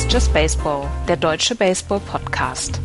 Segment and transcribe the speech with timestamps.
[0.00, 2.80] Ist Just Baseball, der deutsche Baseball-Podcast.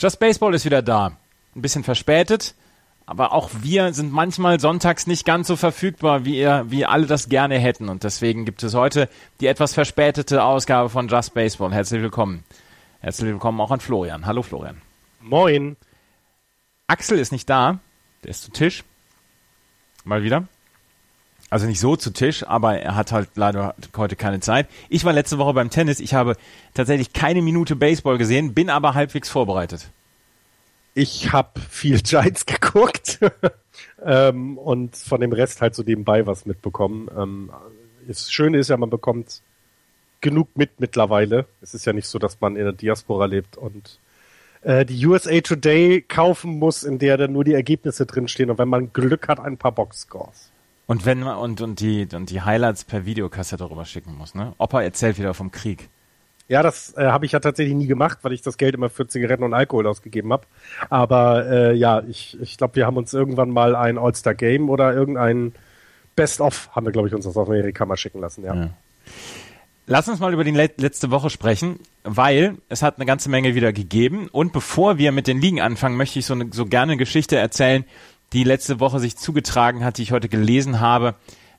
[0.00, 1.12] Just Baseball ist wieder da.
[1.54, 2.56] Ein bisschen verspätet,
[3.06, 7.28] aber auch wir sind manchmal sonntags nicht ganz so verfügbar, wie ihr, wie alle das
[7.28, 7.88] gerne hätten.
[7.88, 9.08] Und deswegen gibt es heute
[9.40, 11.72] die etwas verspätete Ausgabe von Just Baseball.
[11.72, 12.42] Herzlich willkommen.
[12.98, 14.26] Herzlich willkommen auch an Florian.
[14.26, 14.82] Hallo Florian.
[15.24, 15.78] Moin.
[16.86, 17.80] Axel ist nicht da.
[18.22, 18.84] Der ist zu Tisch.
[20.04, 20.46] Mal wieder.
[21.48, 24.68] Also nicht so zu Tisch, aber er hat halt leider heute keine Zeit.
[24.90, 25.98] Ich war letzte Woche beim Tennis.
[26.00, 26.36] Ich habe
[26.74, 29.90] tatsächlich keine Minute Baseball gesehen, bin aber halbwegs vorbereitet.
[30.92, 33.18] Ich habe viel Giants geguckt
[34.04, 37.08] ähm, und von dem Rest halt so nebenbei was mitbekommen.
[37.16, 37.50] Ähm,
[38.06, 39.40] das Schöne ist ja, man bekommt
[40.20, 41.46] genug mit mittlerweile.
[41.62, 43.98] Es ist ja nicht so, dass man in der Diaspora lebt und
[44.64, 48.68] äh, die USA Today kaufen muss, in der dann nur die Ergebnisse drinstehen und wenn
[48.68, 50.50] man Glück hat, ein paar Boxscores.
[50.86, 54.52] Und wenn man und, und die und die Highlights per Videokassette darüber schicken muss, ne?
[54.58, 55.88] Opa erzählt wieder vom Krieg.
[56.46, 59.06] Ja, das äh, habe ich ja tatsächlich nie gemacht, weil ich das Geld immer für
[59.06, 60.44] Zigaretten und Alkohol ausgegeben habe.
[60.90, 64.92] Aber äh, ja, ich, ich glaube, wir haben uns irgendwann mal ein All-Star Game oder
[64.92, 65.54] irgendein
[66.16, 68.54] Best-of, haben wir, glaube ich, uns aus Amerika mal schicken lassen, ja.
[68.54, 68.70] ja.
[69.86, 73.72] Lass uns mal über die letzte Woche sprechen, weil es hat eine ganze Menge wieder
[73.72, 74.28] gegeben.
[74.32, 77.36] Und bevor wir mit den Ligen anfangen, möchte ich so, eine, so gerne eine Geschichte
[77.36, 77.84] erzählen,
[78.32, 81.16] die letzte Woche sich zugetragen hat, die ich heute gelesen habe.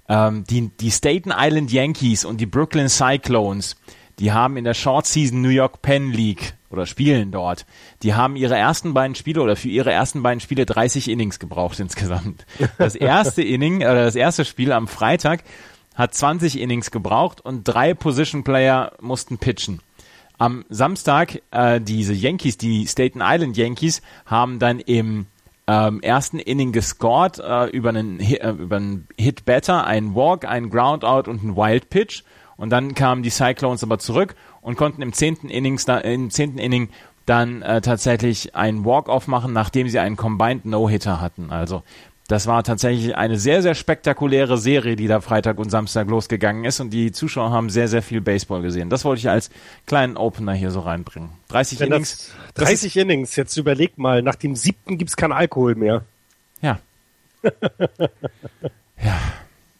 [0.09, 3.75] Ähm, die, die Staten Island Yankees und die Brooklyn Cyclones,
[4.17, 7.65] die haben in der Short Season New York Penn League oder spielen dort.
[8.01, 11.79] Die haben ihre ersten beiden Spiele oder für ihre ersten beiden Spiele 30 Innings gebraucht
[11.79, 12.45] insgesamt.
[12.79, 15.43] Das erste Inning oder das erste Spiel am Freitag
[15.95, 19.81] hat 20 Innings gebraucht und drei Position Player mussten pitchen.
[20.37, 25.27] Am Samstag äh, diese Yankees, die Staten Island Yankees, haben dann im
[25.67, 31.29] ähm, ersten Inning gescored äh, über einen äh, einen Hit Better, einen Walk, einen Groundout
[31.29, 32.23] und einen Wild Pitch
[32.57, 36.89] und dann kamen die Cyclones aber zurück und konnten im zehnten Innings im zehnten Inning
[37.25, 41.49] dann äh, tatsächlich einen Walk-off machen, nachdem sie einen Combined No-Hitter hatten.
[41.49, 41.81] Also
[42.27, 46.79] das war tatsächlich eine sehr, sehr spektakuläre Serie, die da Freitag und Samstag losgegangen ist
[46.79, 48.89] und die Zuschauer haben sehr, sehr viel Baseball gesehen.
[48.89, 49.51] Das wollte ich als
[49.85, 51.29] kleinen Opener hier so reinbringen.
[51.49, 52.31] 30 Wenn Innings.
[52.55, 56.03] 30 Innings, jetzt überleg mal, nach dem siebten gibt's keinen Alkohol mehr.
[56.61, 56.79] Ja.
[59.03, 59.19] ja.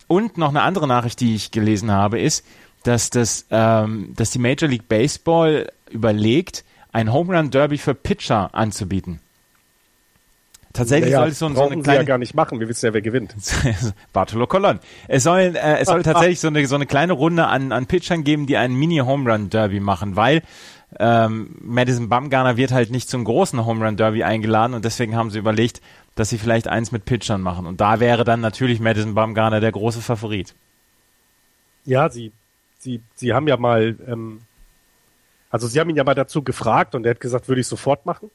[0.07, 2.45] Und noch eine andere Nachricht, die ich gelesen habe, ist,
[2.83, 8.53] dass das, ähm, dass die Major League Baseball überlegt, ein Home Run Derby für Pitcher
[8.53, 9.19] anzubieten.
[10.75, 11.99] Tatsächlich ja, soll es so, so eine kleine.
[11.99, 12.59] ja gar nicht machen.
[12.59, 13.33] Wir wissen ja, wer gewinnt.
[14.13, 14.79] Bartolo Colon.
[15.07, 18.23] Es soll, äh, es soll tatsächlich so eine so eine kleine Runde an an Pitchern
[18.25, 20.41] geben, die einen Mini Home Run Derby machen, weil
[20.99, 25.31] ähm, Madison Bumgarner wird halt nicht zum großen Home Run Derby eingeladen und deswegen haben
[25.31, 25.81] sie überlegt,
[26.15, 27.65] dass sie vielleicht eins mit Pitchern machen.
[27.65, 30.55] Und da wäre dann natürlich Madison Bumgarner der große Favorit.
[31.85, 32.31] Ja, sie,
[32.79, 34.41] sie, sie haben ja mal, ähm,
[35.49, 38.05] also sie haben ihn ja mal dazu gefragt und er hat gesagt, würde ich sofort
[38.05, 38.29] machen.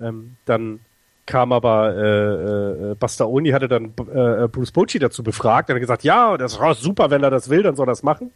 [0.00, 0.80] Ähm, dann
[1.26, 5.68] kam aber äh, äh, Bastaoni hatte dann äh, Bruce Bocci dazu befragt.
[5.70, 8.02] Er hat gesagt, ja, das ist super, wenn er das will, dann soll er das
[8.02, 8.32] machen.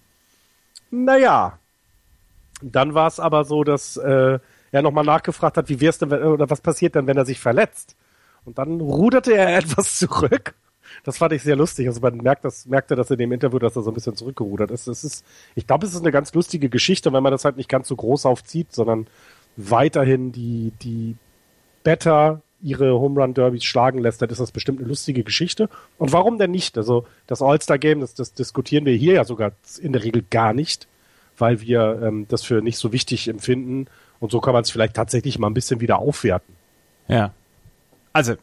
[0.91, 1.59] Naja.
[2.63, 4.39] Dann war es aber so, dass äh,
[4.71, 7.97] er nochmal nachgefragt hat, wie wär's denn, oder was passiert denn, wenn er sich verletzt?
[8.45, 10.55] Und dann ruderte er etwas zurück.
[11.05, 11.89] Das fand ich sehr lustig.
[11.89, 14.71] Also man merkt das, merkte das in dem Interview, dass er so ein bisschen zurückgerudert
[14.71, 14.87] ist.
[14.87, 17.69] Es ist, ich glaube, es ist eine ganz lustige Geschichte, wenn man das halt nicht
[17.69, 19.07] ganz so groß aufzieht, sondern
[19.57, 21.17] weiterhin die, die
[21.83, 25.69] Better ihre Home Run Derbys schlagen lässt, dann ist das bestimmt eine lustige Geschichte.
[25.99, 26.79] Und warum denn nicht?
[26.79, 30.53] Also das All-Star Game, das, das diskutieren wir hier ja sogar in der Regel gar
[30.53, 30.89] nicht,
[31.37, 33.87] weil wir ähm, das für nicht so wichtig empfinden.
[34.21, 36.55] Und so kann man es vielleicht tatsächlich mal ein bisschen wieder aufwerten.
[37.09, 37.33] Ja.
[38.13, 38.35] Also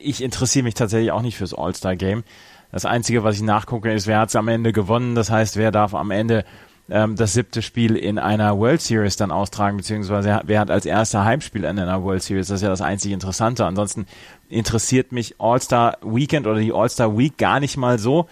[0.00, 2.24] ich interessiere mich tatsächlich auch nicht fürs All-Star Game.
[2.72, 5.14] Das Einzige, was ich nachgucke, ist, wer hat es am Ende gewonnen.
[5.14, 6.44] Das heißt, wer darf am Ende
[6.90, 11.24] ähm, das siebte Spiel in einer World Series dann austragen, beziehungsweise wer hat als erster
[11.24, 13.66] Heimspiel in einer World Series, das ist ja das einzig Interessante.
[13.66, 14.06] Ansonsten
[14.48, 18.26] interessiert mich All-Star Weekend oder die All-Star Week gar nicht mal so.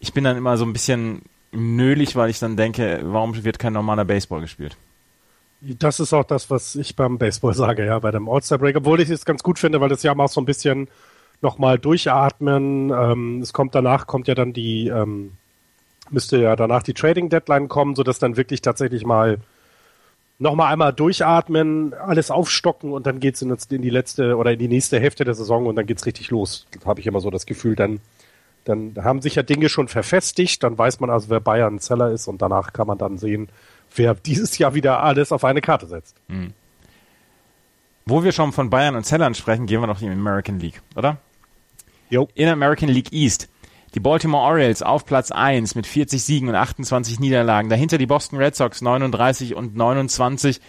[0.00, 1.22] Ich bin dann immer so ein bisschen
[1.52, 4.76] nölig, weil ich dann denke, warum wird kein normaler Baseball gespielt?
[5.60, 9.00] Das ist auch das, was ich beim Baseball sage, ja, bei dem All-Star Break, obwohl
[9.00, 10.88] ich es ganz gut finde, weil das ja mal so ein bisschen
[11.42, 12.90] nochmal durchatmen.
[12.90, 15.32] Ähm, es kommt danach, kommt ja dann die, ähm,
[16.12, 19.38] müsste ja danach die Trading Deadline kommen, sodass dann wirklich tatsächlich mal
[20.38, 24.68] nochmal einmal durchatmen, alles aufstocken und dann geht's in, in die letzte oder in die
[24.68, 26.66] nächste Hälfte der Saison und dann geht's richtig los.
[26.84, 28.00] Habe ich immer so das Gefühl, dann,
[28.64, 32.26] dann haben sich ja Dinge schon verfestigt, dann weiß man also, wer Bayern Zeller ist
[32.26, 33.50] und danach kann man dann sehen,
[33.94, 36.16] wer dieses Jahr wieder alles auf eine Karte setzt.
[36.28, 36.54] Hm.
[38.06, 40.80] Wo wir schon von Bayern und Zellern sprechen, gehen wir noch in die American League,
[40.96, 41.18] oder?
[42.08, 42.28] Jo.
[42.34, 43.48] In American League East.
[43.94, 47.68] Die Baltimore Orioles auf Platz 1 mit 40 Siegen und 28 Niederlagen.
[47.68, 50.60] Dahinter die Boston Red Sox 39 und 29.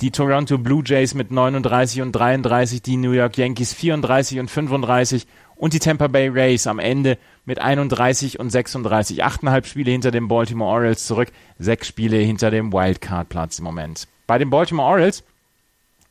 [0.00, 2.82] Die Toronto Blue Jays mit 39 und 33.
[2.82, 5.26] Die New York Yankees 34 und 35.
[5.54, 9.24] Und die Tampa Bay Rays am Ende mit 31 und 36.
[9.24, 11.32] Achteinhalb Spiele hinter den Baltimore Orioles zurück.
[11.58, 14.06] Sechs Spiele hinter dem Wildcard-Platz im Moment.
[14.26, 15.24] Bei den Baltimore Orioles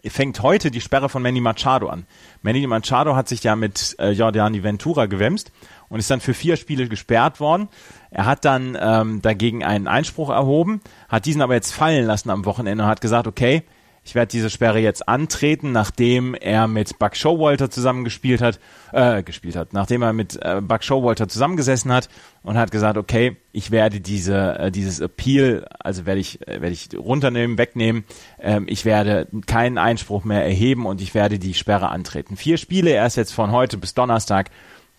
[0.09, 2.05] fängt heute die Sperre von Manny Machado an.
[2.41, 5.51] Manny Machado hat sich ja mit äh, Jordani Ventura gewämst
[5.89, 7.69] und ist dann für vier Spiele gesperrt worden.
[8.11, 12.45] Er hat dann ähm, dagegen einen Einspruch erhoben, hat diesen aber jetzt fallen lassen am
[12.45, 13.63] Wochenende und hat gesagt, okay,
[14.05, 18.59] ich werde diese Sperre jetzt antreten, nachdem er mit Buck Showalter zusammengespielt hat,
[18.93, 22.07] äh, gespielt hat, nachdem er mit äh, Buck Showalter zusammengesessen hat
[22.43, 26.69] und hat gesagt, okay, ich werde diese, äh, dieses Appeal, also werde ich, äh, werde
[26.69, 28.05] ich runternehmen, wegnehmen,
[28.39, 32.37] ähm, ich werde keinen Einspruch mehr erheben und ich werde die Sperre antreten.
[32.37, 34.51] Vier Spiele, er ist jetzt von heute bis Donnerstag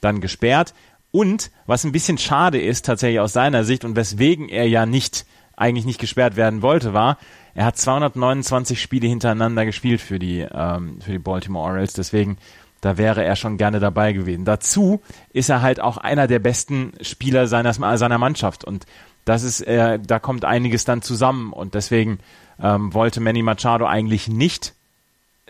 [0.07, 0.75] dann gesperrt.
[1.11, 5.27] Und was ein bisschen schade ist, tatsächlich aus seiner Sicht und weswegen er ja nicht,
[5.57, 7.19] eigentlich nicht gesperrt werden wollte, war,
[7.55, 12.37] er hat 229 Spiele hintereinander gespielt für die, ähm, für die Baltimore Orioles, deswegen
[12.83, 14.45] da wäre er schon gerne dabei gewesen.
[14.45, 15.01] Dazu
[15.33, 18.85] ist er halt auch einer der besten Spieler seiner, seiner Mannschaft und
[19.25, 22.21] das ist, äh, da kommt einiges dann zusammen und deswegen
[22.63, 24.75] ähm, wollte Manny Machado eigentlich nicht,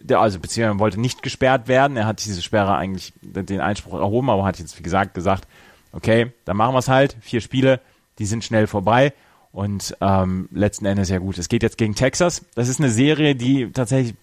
[0.00, 1.96] der, also beziehungsweise wollte nicht gesperrt werden.
[1.96, 5.48] Er hat diese Sperre eigentlich den Einspruch erhoben, aber hat jetzt wie gesagt gesagt,
[5.92, 7.16] okay, dann machen wir es halt.
[7.20, 7.80] Vier Spiele,
[8.18, 9.12] die sind schnell vorbei.
[9.52, 11.38] Und ähm, letzten Endes ja gut.
[11.38, 12.44] Es geht jetzt gegen Texas.
[12.54, 14.14] Das ist eine Serie, die tatsächlich,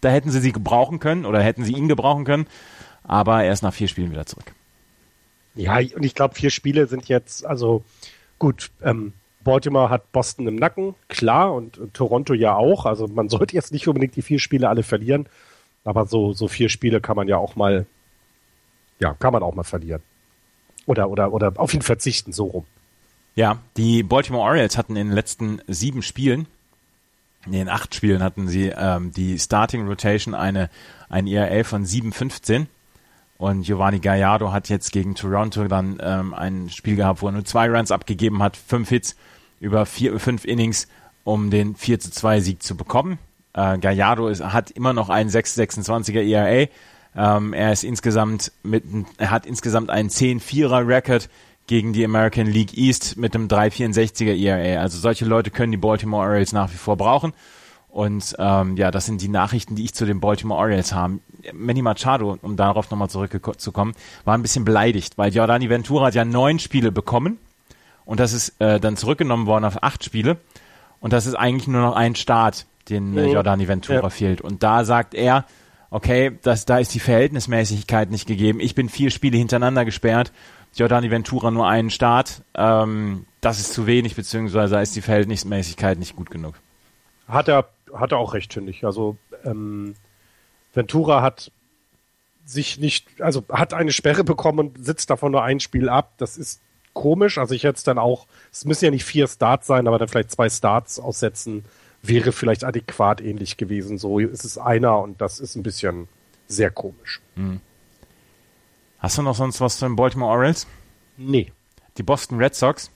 [0.00, 2.46] da hätten sie sie gebrauchen können oder hätten sie ihn gebrauchen können.
[3.02, 4.52] Aber er ist nach vier Spielen wieder zurück.
[5.56, 7.82] Ja, und ich glaube, vier Spiele sind jetzt, also
[8.38, 12.86] gut, ähm, Baltimore hat Boston im Nacken, klar, und, und, Toronto ja auch.
[12.86, 15.26] Also man sollte jetzt nicht unbedingt die vier Spiele alle verlieren,
[15.84, 17.86] aber so, so vier Spiele kann man ja auch mal,
[18.98, 20.02] ja, kann man auch mal verlieren.
[20.86, 22.64] Oder, oder, oder auf ihn verzichten, so rum.
[23.34, 26.46] Ja, die Baltimore Orioles hatten in den letzten sieben Spielen,
[27.50, 30.68] in acht Spielen hatten sie ähm, die Starting Rotation eine,
[31.08, 32.66] ein ERA von 7,15
[33.40, 37.44] und Giovanni Gallardo hat jetzt gegen Toronto dann ähm, ein Spiel gehabt, wo er nur
[37.46, 39.16] zwei Runs abgegeben hat, fünf Hits
[39.60, 40.88] über vier, fünf Innings,
[41.24, 43.18] um den 4 zu 2 Sieg zu bekommen.
[43.54, 46.68] Äh, Gallardo ist, hat immer noch einen 6,26er ERA.
[47.16, 48.84] Ähm, er ist insgesamt mit,
[49.16, 51.30] er hat insgesamt einen 10-4er Record
[51.66, 54.82] gegen die American League East mit einem 3,64er ERA.
[54.82, 57.32] Also solche Leute können die Baltimore Orioles nach wie vor brauchen.
[57.90, 61.18] Und ähm, ja, das sind die Nachrichten, die ich zu den Baltimore Orioles habe.
[61.52, 63.94] Manny Machado, um darauf nochmal zurückzukommen,
[64.24, 67.38] war ein bisschen beleidigt, weil Giordani Ventura hat ja neun Spiele bekommen
[68.04, 70.38] und das ist äh, dann zurückgenommen worden auf acht Spiele.
[71.00, 74.10] Und das ist eigentlich nur noch ein Start, den äh, Giordani Ventura ja.
[74.10, 74.40] fehlt.
[74.40, 75.46] Und da sagt er,
[75.90, 78.60] okay, das, da ist die Verhältnismäßigkeit nicht gegeben.
[78.60, 80.30] Ich bin vier Spiele hintereinander gesperrt
[80.74, 82.42] Giordani Ventura nur einen Start.
[82.54, 86.54] Ähm, das ist zu wenig, beziehungsweise ist die Verhältnismäßigkeit nicht gut genug.
[87.26, 88.84] Hat er, hat er auch recht, finde ich.
[88.84, 89.94] Also ähm,
[90.72, 91.52] Ventura hat
[92.44, 96.14] sich nicht, also hat eine Sperre bekommen und sitzt davon nur ein Spiel ab.
[96.18, 96.60] Das ist
[96.92, 97.38] komisch.
[97.38, 100.08] Also ich hätte es dann auch, es müssen ja nicht vier Starts sein, aber dann
[100.08, 101.64] vielleicht zwei Starts aussetzen,
[102.02, 103.98] wäre vielleicht adäquat ähnlich gewesen.
[103.98, 106.08] So ist es einer und das ist ein bisschen
[106.46, 107.20] sehr komisch.
[107.36, 107.60] Mhm.
[108.98, 110.66] Hast du noch sonst was zu den Baltimore Orioles?
[111.16, 111.52] Nee.
[111.96, 112.90] Die Boston Red Sox?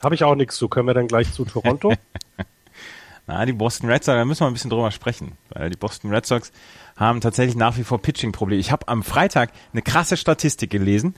[0.00, 0.68] Habe ich auch nichts zu.
[0.68, 1.92] Können wir dann gleich zu Toronto?
[3.30, 6.12] Na, die Boston Red Sox, da müssen wir ein bisschen drüber sprechen, weil die Boston
[6.12, 6.50] Red Sox
[6.96, 8.58] haben tatsächlich nach wie vor Pitching-Probleme.
[8.58, 11.14] Ich habe am Freitag eine krasse Statistik gelesen.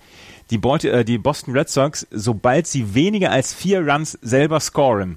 [0.51, 5.17] Die, äh, die Boston Red Sox, sobald sie weniger als vier Runs selber scoren,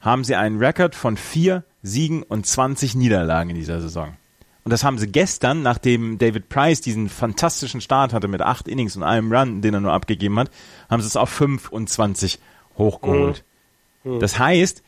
[0.00, 4.16] haben sie einen Rekord von vier Siegen und 20 Niederlagen in dieser Saison.
[4.62, 8.96] Und das haben sie gestern, nachdem David Price diesen fantastischen Start hatte mit acht Innings
[8.96, 10.50] und einem Run, den er nur abgegeben hat,
[10.88, 12.38] haben sie es auf 25
[12.78, 13.42] hochgeholt.
[14.04, 14.12] Mhm.
[14.12, 14.20] Mhm.
[14.20, 14.84] Das heißt,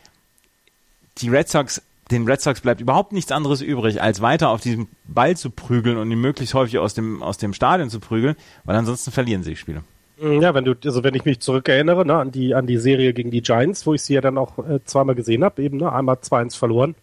[1.21, 4.89] die Red Sox, den Red Sox bleibt überhaupt nichts anderes übrig, als weiter auf diesem
[5.05, 8.77] Ball zu prügeln und ihn möglichst häufig aus dem, aus dem Stadion zu prügeln, weil
[8.77, 9.83] ansonsten verlieren sie die Spiele.
[10.21, 13.13] Mhm, ja, wenn du, also wenn ich mich zurückerinnere, ne, an die, an die Serie
[13.13, 15.93] gegen die Giants, wo ich sie ja dann auch äh, zweimal gesehen habe, eben, ne,
[15.93, 16.95] einmal 2-1 verloren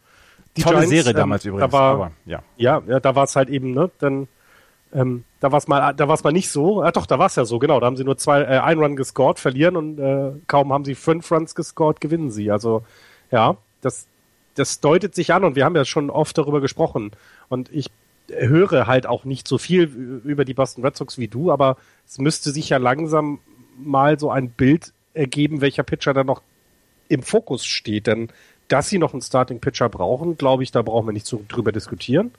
[0.58, 1.72] die Tolle Giants, Serie ähm, damals übrigens.
[1.72, 2.42] Da war, aber, ja.
[2.58, 4.28] ja, ja, da war es halt eben, ne, dann
[4.94, 6.84] ähm, da war es mal, da war es mal nicht so.
[6.84, 7.80] Ja, doch, da war es ja so, genau.
[7.80, 10.96] Da haben sie nur zwei, äh, ein Run gescored, verlieren und äh, kaum haben sie
[10.96, 12.50] fünf Runs gescored, gewinnen sie.
[12.50, 12.84] Also
[13.30, 14.08] ja, das,
[14.56, 17.12] das deutet sich an und wir haben ja schon oft darüber gesprochen.
[17.48, 17.92] Und ich
[18.30, 19.84] höre halt auch nicht so viel
[20.24, 21.78] über die Boston Red Sox wie du, aber
[22.08, 23.40] es müsste sich ja langsam
[23.78, 26.42] mal so ein Bild ergeben, welcher Pitcher da noch
[27.08, 28.08] im Fokus steht.
[28.08, 28.30] Denn
[28.68, 31.72] dass sie noch einen Starting Pitcher brauchen, glaube ich, da brauchen wir nicht so drüber
[31.72, 32.32] diskutieren.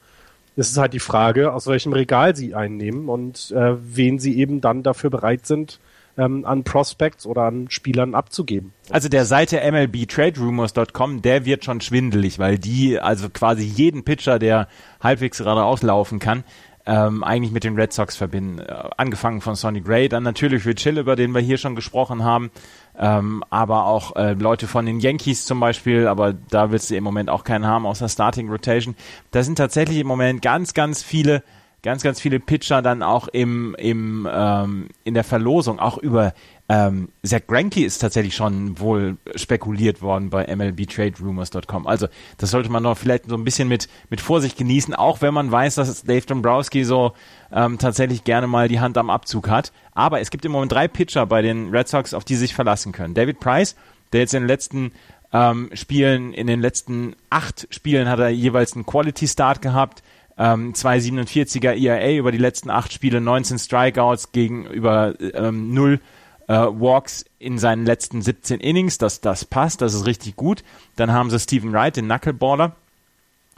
[0.56, 4.60] Es ist halt die Frage, aus welchem Regal sie einnehmen und äh, wen sie eben
[4.60, 5.78] dann dafür bereit sind,
[6.16, 8.72] ähm, an Prospects oder an Spielern abzugeben.
[8.90, 14.68] Also der Seite MLBTradeRumors.com, der wird schon schwindelig, weil die also quasi jeden Pitcher, der
[15.00, 16.44] halbwegs gerade auslaufen kann,
[16.86, 18.60] ähm, eigentlich mit den Red Sox verbinden.
[18.60, 22.24] Äh, angefangen von Sonny Gray, dann natürlich Rich Hill, über den wir hier schon gesprochen
[22.24, 22.50] haben,
[22.96, 27.04] ähm, aber auch äh, Leute von den Yankees zum Beispiel, aber da willst du im
[27.04, 28.94] Moment auch keinen haben aus der Starting Rotation.
[29.32, 31.42] Da sind tatsächlich im Moment ganz, ganz viele
[31.82, 36.34] ganz, ganz viele Pitcher dann auch im, im, ähm, in der Verlosung, auch über
[36.68, 41.86] ähm, Zach Greinke ist tatsächlich schon wohl spekuliert worden bei MLBTradeRumors.com.
[41.86, 45.32] Also das sollte man noch vielleicht so ein bisschen mit, mit Vorsicht genießen, auch wenn
[45.32, 47.12] man weiß, dass Dave Dombrowski so
[47.52, 49.72] ähm, tatsächlich gerne mal die Hand am Abzug hat.
[49.92, 52.54] Aber es gibt im Moment drei Pitcher bei den Red Sox, auf die sie sich
[52.54, 53.14] verlassen können.
[53.14, 53.76] David Price,
[54.12, 54.90] der jetzt in den letzten
[55.32, 60.02] ähm, Spielen, in den letzten acht Spielen hat er jeweils einen Quality Start gehabt
[60.38, 66.00] ähm, 2,47er ERA über die letzten acht Spiele, 19 Strikeouts gegenüber ähm, 0
[66.48, 68.98] äh, Walks in seinen letzten 17 Innings.
[68.98, 70.62] Das, das passt, das ist richtig gut.
[70.96, 72.76] Dann haben sie Stephen Wright, den Knuckleballer.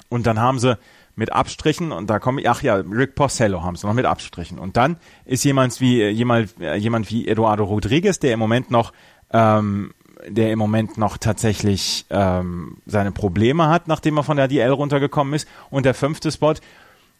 [0.09, 0.79] Und dann haben sie
[1.17, 4.59] mit Abstrichen und da komme ich, ach ja, Rick Porcello haben sie noch mit Abstrichen.
[4.59, 8.93] Und dann ist jemand wie jemand, jemand wie Eduardo Rodriguez, der im Moment noch
[9.33, 9.93] ähm,
[10.27, 15.35] der im Moment noch tatsächlich ähm, seine Probleme hat, nachdem er von der DL runtergekommen
[15.35, 15.49] ist.
[15.71, 16.55] Und der fünfte Spot,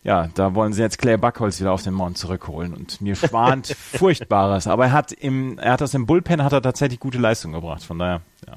[0.02, 3.69] ja, da wollen sie jetzt Clay Buckholz wieder auf den Mount zurückholen und mir schwant
[3.78, 4.67] Furchtbares.
[4.67, 7.85] Aber er hat im, er hat aus dem Bullpen hat er tatsächlich gute Leistung gebracht.
[7.85, 8.57] Von daher, ja.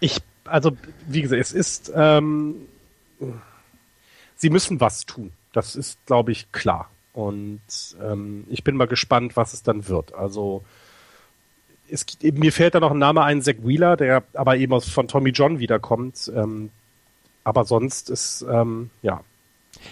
[0.00, 0.72] Ich, also
[1.06, 2.56] wie gesagt, es ist, ähm,
[4.36, 5.32] sie müssen was tun.
[5.52, 6.90] Das ist, glaube ich, klar.
[7.12, 7.60] Und
[8.02, 10.14] ähm, ich bin mal gespannt, was es dann wird.
[10.14, 10.62] Also
[11.90, 15.08] es, mir fällt da noch ein Name ein, Zach Wheeler, der aber eben aus, von
[15.08, 16.30] Tommy John wiederkommt.
[16.34, 16.70] Ähm,
[17.44, 19.22] aber sonst ist, ähm, ja.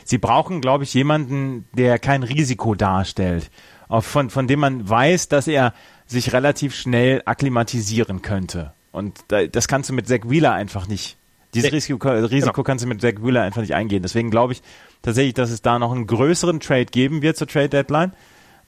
[0.05, 3.51] Sie brauchen, glaube ich, jemanden, der kein Risiko darstellt,
[3.89, 5.73] von, von dem man weiß, dass er
[6.07, 8.73] sich relativ schnell akklimatisieren könnte.
[8.93, 11.17] Und das kannst du mit Zach Wheeler einfach nicht.
[11.55, 11.77] Dieses nee.
[11.77, 12.65] Risiko, Risiko genau.
[12.65, 14.03] kannst du mit Zach Wheeler einfach nicht eingehen.
[14.03, 14.63] Deswegen glaube ich
[15.03, 18.13] tatsächlich, dass es da noch einen größeren Trade geben wird zur Trade Deadline.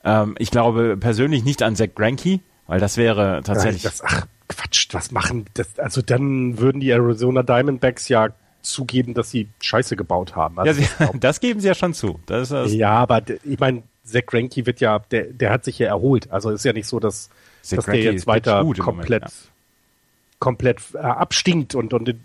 [0.03, 3.83] Ähm, ich glaube persönlich nicht an Zach Greinke, weil das wäre tatsächlich.
[3.83, 5.79] Das, ach, Quatsch, was machen das?
[5.79, 8.29] Also dann würden die Arizona Diamondbacks ja
[8.61, 10.59] zugeben, dass sie Scheiße gebaut haben.
[10.59, 12.19] Also ja, sie, das geben sie ja schon zu.
[12.25, 15.87] Das das ja, aber ich meine, Zach Greinke wird ja, der, der hat sich ja
[15.87, 16.31] erholt.
[16.31, 17.29] Also ist ja nicht so, dass,
[17.69, 19.49] dass der jetzt weiter komplett, Moment, ja.
[20.39, 22.15] komplett äh, abstinkt und, und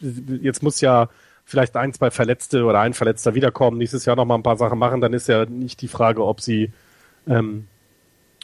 [0.00, 1.08] jetzt muss ja
[1.44, 4.78] vielleicht ein, zwei Verletzte oder ein Verletzter wiederkommen, nächstes Jahr noch mal ein paar Sachen
[4.78, 6.72] machen, dann ist ja nicht die Frage, ob sie
[7.26, 7.66] ähm,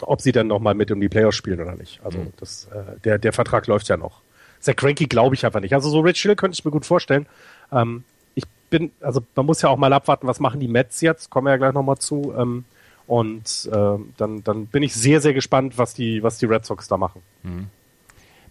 [0.06, 2.00] ob sie dann nochmal mit um die Playoffs spielen oder nicht.
[2.04, 2.32] Also mhm.
[2.38, 4.20] das, äh, der, der Vertrag läuft ja noch.
[4.60, 5.74] Zach Cranky glaube ich einfach nicht.
[5.74, 7.26] Also so Rich Hill könnte ich mir gut vorstellen.
[7.70, 11.30] Ähm, ich bin, also man muss ja auch mal abwarten, was machen die Mets jetzt,
[11.30, 12.34] kommen wir ja gleich nochmal zu.
[12.36, 12.64] Ähm,
[13.06, 16.88] und äh, dann, dann bin ich sehr, sehr gespannt, was die, was die Red Sox
[16.88, 17.20] da machen.
[17.42, 17.66] Mhm.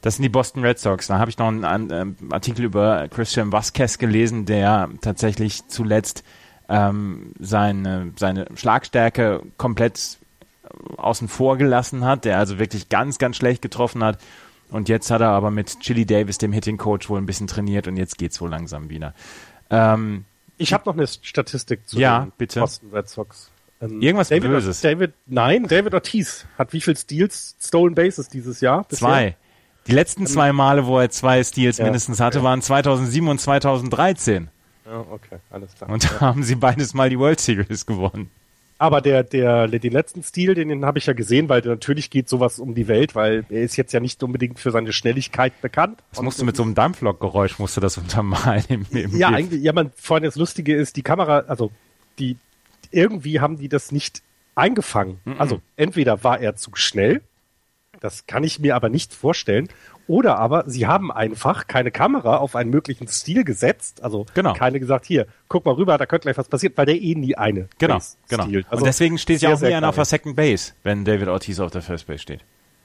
[0.01, 1.07] Das sind die Boston Red Sox.
[1.07, 6.23] Da habe ich noch einen, einen, ähm, Artikel über Christian Vasquez gelesen, der tatsächlich zuletzt
[6.69, 10.19] ähm, seine, seine Schlagstärke komplett
[10.97, 14.19] außen vor gelassen hat, der also wirklich ganz, ganz schlecht getroffen hat.
[14.69, 17.87] Und jetzt hat er aber mit Chili Davis, dem Hitting Coach, wohl ein bisschen trainiert
[17.87, 19.13] und jetzt geht's wohl langsam wieder.
[19.69, 20.25] Ähm,
[20.57, 22.59] ich habe noch eine Statistik zu ja, den bitte.
[22.59, 23.51] Boston Red Sox.
[23.81, 24.81] Ähm, Irgendwas David, Böses.
[24.81, 28.83] David, nein, David Ortiz hat wie viel Steals, Stolen Bases dieses Jahr?
[28.83, 29.07] Bisher?
[29.07, 29.37] Zwei.
[29.87, 32.45] Die letzten zwei Male, wo er zwei Steals ja, mindestens hatte, okay.
[32.45, 34.49] waren 2007 und 2013.
[34.85, 35.89] Ja, okay, alles klar.
[35.89, 36.21] Und da ja.
[36.21, 38.31] haben sie beides mal die World Series gewonnen.
[38.83, 42.27] Aber der, der, den letzten Stil, den, den habe ich ja gesehen, weil natürlich geht
[42.27, 46.03] sowas um die Welt, weil er ist jetzt ja nicht unbedingt für seine Schnelligkeit bekannt.
[46.11, 49.63] Das musst du mit so einem Dampflokgeräusch musst du das untermalen im, im Ja, eigentlich,
[49.63, 51.71] ja, man, vorhin das Lustige ist, die Kamera, also
[52.19, 52.35] die,
[52.91, 54.21] irgendwie haben die das nicht
[54.53, 55.21] eingefangen.
[55.25, 55.37] -mm.
[55.37, 57.21] Also entweder war er zu schnell,
[58.01, 59.69] das kann ich mir aber nicht vorstellen,
[60.07, 64.03] oder aber sie haben einfach keine Kamera auf einen möglichen Stil gesetzt.
[64.03, 64.53] Also genau.
[64.53, 67.35] keine gesagt, hier, guck mal rüber, da könnte gleich was passieren, weil der eh nie
[67.35, 68.43] eine genau, genau.
[68.43, 71.59] Also und deswegen steht ja auch nie einer auf der Second Base, wenn David Ortiz
[71.59, 72.41] auf der First Base steht.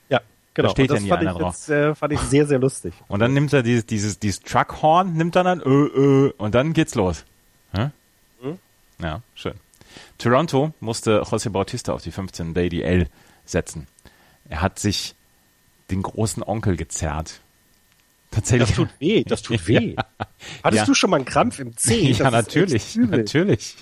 [0.09, 0.21] Ja,
[0.55, 0.69] genau.
[0.69, 1.55] Da steht ja nie einer drauf.
[1.55, 2.95] Das äh, fand ich sehr, sehr lustig.
[3.09, 6.73] Und dann nimmt er dieses, dieses, dieses Truckhorn, nimmt er dann, ö, ö, und dann
[6.73, 7.25] geht's los.
[7.73, 7.91] Hm?
[8.43, 8.59] Hm?
[9.03, 9.55] Ja, schön.
[10.19, 13.09] Toronto musste José Bautista auf die 15 Lady L
[13.45, 13.87] setzen.
[14.49, 15.15] Er hat sich
[15.91, 17.41] den großen Onkel gezerrt.
[18.31, 18.69] Tatsächlich.
[18.69, 19.95] Das tut weh, das tut weh.
[19.95, 20.05] Ja.
[20.63, 20.85] Hattest ja.
[20.87, 22.13] du schon mal einen Krampf im Zeh?
[22.13, 23.77] ja, natürlich, natürlich.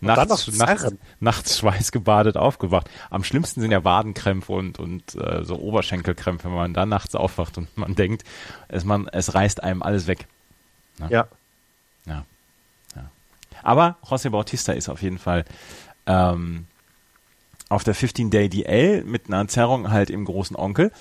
[0.00, 2.88] nachts, nachts, nachts schweißgebadet aufgewacht.
[3.10, 7.58] Am schlimmsten sind ja Wadenkrämpfe und, und äh, so Oberschenkelkrämpfe, wenn man da nachts aufwacht
[7.58, 8.24] und man denkt,
[8.68, 10.26] es, man, es reißt einem alles weg.
[10.98, 11.08] Ne?
[11.10, 11.28] Ja.
[12.06, 12.24] ja.
[12.96, 13.10] ja.
[13.62, 15.44] Aber José Bautista ist auf jeden Fall
[16.06, 16.66] ähm,
[17.68, 20.92] auf der 15-Day DL mit einer Zerrung halt im großen Onkel.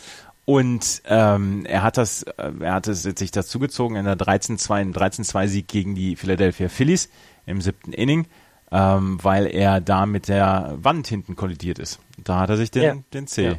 [0.45, 5.47] Und ähm, er hat das, äh, er hat es sich dazugezogen in der 13-2, 13-2
[5.47, 7.09] Sieg gegen die Philadelphia Phillies
[7.45, 8.27] im siebten Inning,
[8.71, 11.99] ähm, weil er da mit der Wand hinten kollidiert ist.
[12.17, 12.95] Da hat er sich den, ja.
[13.13, 13.55] den C ja.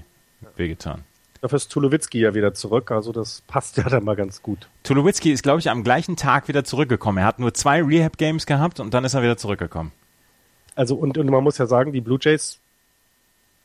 [0.57, 1.05] wehgetan.
[1.41, 4.69] Dafür ist Tulowitzki ja wieder zurück, also das passt ja dann mal ganz gut.
[4.83, 7.19] Tulowitzki ist, glaube ich, am gleichen Tag wieder zurückgekommen.
[7.19, 9.93] Er hat nur zwei Rehab-Games gehabt und dann ist er wieder zurückgekommen.
[10.75, 12.61] Also und, und man muss ja sagen, die Blue Jays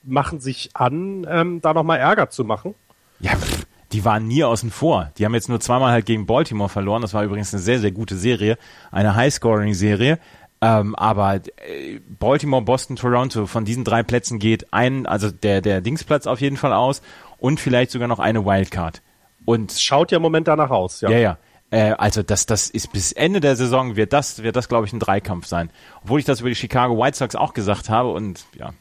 [0.03, 2.75] machen sich an, ähm, da nochmal Ärger zu machen.
[3.19, 5.11] Ja, pff, die waren nie außen vor.
[5.17, 7.01] Die haben jetzt nur zweimal halt gegen Baltimore verloren.
[7.01, 8.57] Das war übrigens eine sehr, sehr gute Serie.
[8.91, 10.19] Eine High-Scoring-Serie.
[10.61, 15.79] Ähm, aber äh, Baltimore, Boston, Toronto, von diesen drei Plätzen geht ein, also der, der
[15.79, 17.01] Dingsplatz auf jeden Fall aus
[17.37, 19.01] und vielleicht sogar noch eine Wildcard.
[19.45, 21.09] Und schaut ja im Moment danach aus, ja.
[21.09, 21.37] Ja, ja.
[21.71, 24.91] Äh, also das, das ist bis Ende der Saison wird das, wird das, glaube ich,
[24.91, 25.69] ein Dreikampf sein.
[26.03, 28.73] Obwohl ich das über die Chicago White Sox auch gesagt habe und ja,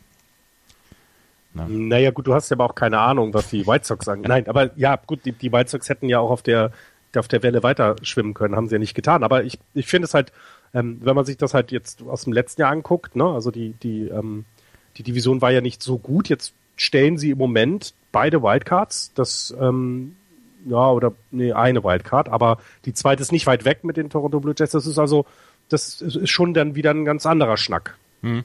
[1.59, 1.67] Ne?
[1.69, 4.23] Naja, gut, du hast ja aber auch keine Ahnung, was die White Sox sagen.
[4.23, 6.73] Nein, aber ja, gut, die, die White Sox hätten ja auch auf der,
[7.17, 9.25] auf der Welle weiter schwimmen können, haben sie ja nicht getan.
[9.25, 10.33] Aber ich, ich finde es halt,
[10.75, 13.73] ähm, wenn man sich das halt jetzt aus dem letzten Jahr anguckt, ne, also die,
[13.83, 14.45] die, ähm,
[14.97, 16.29] die Division war ja nicht so gut.
[16.29, 19.13] Jetzt stellen sie im Moment beide Wildcards.
[19.15, 20.17] Das, ähm,
[20.67, 24.41] ja, oder nee, eine Wildcard, aber die zweite ist nicht weit weg mit den Toronto
[24.41, 24.71] Blue Jays.
[24.71, 25.25] Das ist also,
[25.69, 27.97] das ist schon dann wieder ein ganz anderer Schnack.
[28.23, 28.45] Hm.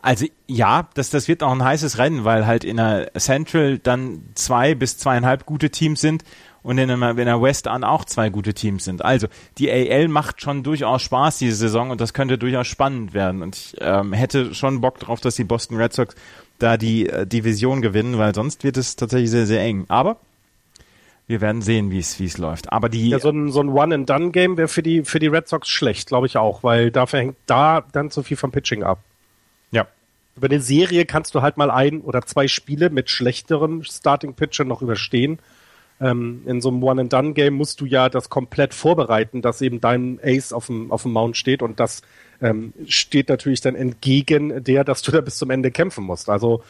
[0.00, 4.22] Also ja, das, das wird auch ein heißes Rennen, weil halt in der Central dann
[4.34, 6.24] zwei bis zweieinhalb gute Teams sind
[6.62, 9.04] und in der, in der West an auch zwei gute Teams sind.
[9.04, 13.42] Also die AL macht schon durchaus Spaß diese Saison und das könnte durchaus spannend werden.
[13.42, 16.14] Und ich ähm, hätte schon Bock drauf, dass die Boston Red Sox
[16.58, 19.84] da die äh, Division gewinnen, weil sonst wird es tatsächlich sehr, sehr eng.
[19.88, 20.16] Aber
[21.26, 22.72] wir werden sehen, wie es wie es läuft.
[22.72, 25.68] Aber die ja, so ein, so ein One-and-Done-Game wäre für die für die Red Sox
[25.68, 28.98] schlecht, glaube ich auch, weil dafür hängt da dann zu viel vom Pitching ab.
[30.36, 34.64] Über eine Serie kannst du halt mal ein oder zwei Spiele mit schlechterem Starting Pitcher
[34.64, 35.38] noch überstehen.
[36.00, 40.52] Ähm, in so einem One-and-Done-Game musst du ja das komplett vorbereiten, dass eben dein Ace
[40.52, 42.02] auf dem, auf dem Mount steht und das
[42.40, 46.28] ähm, steht natürlich dann entgegen der, dass du da bis zum Ende kämpfen musst.
[46.28, 46.62] Also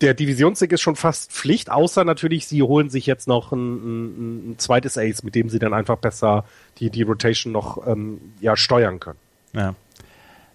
[0.00, 4.50] der Divisionssieg ist schon fast Pflicht, außer natürlich, sie holen sich jetzt noch ein, ein,
[4.50, 6.44] ein zweites Ace, mit dem sie dann einfach besser
[6.78, 9.18] die, die Rotation noch ähm, ja, steuern können.
[9.54, 9.74] Ja.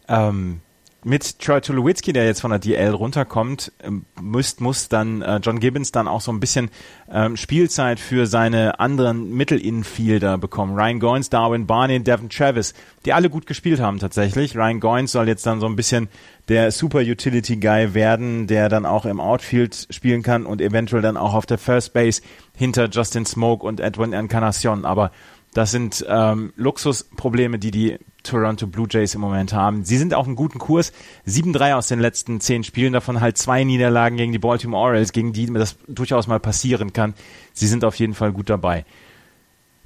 [0.07, 0.61] Ähm,
[1.03, 5.59] mit Troy Tulowitzki, der jetzt von der DL runterkommt, ähm, muss, muss dann äh, John
[5.59, 6.69] Gibbons dann auch so ein bisschen
[7.11, 10.75] ähm, Spielzeit für seine anderen Mittelinfielder bekommen.
[10.75, 12.73] Ryan Goins, Darwin Barney, Devin Travis,
[13.05, 14.55] die alle gut gespielt haben tatsächlich.
[14.55, 16.07] Ryan Goins soll jetzt dann so ein bisschen
[16.47, 21.17] der Super Utility Guy werden, der dann auch im Outfield spielen kann und eventuell dann
[21.17, 22.21] auch auf der First Base
[22.55, 24.85] hinter Justin Smoke und Edwin Encarnacion.
[24.85, 25.11] Aber
[25.53, 29.83] das sind ähm, Luxusprobleme, die die Toronto Blue Jays im Moment haben.
[29.83, 30.93] Sie sind auf einem guten Kurs.
[31.27, 35.33] 7-3 aus den letzten zehn Spielen, davon halt zwei Niederlagen gegen die Baltimore Orioles, gegen
[35.33, 37.15] die das durchaus mal passieren kann.
[37.53, 38.85] Sie sind auf jeden Fall gut dabei.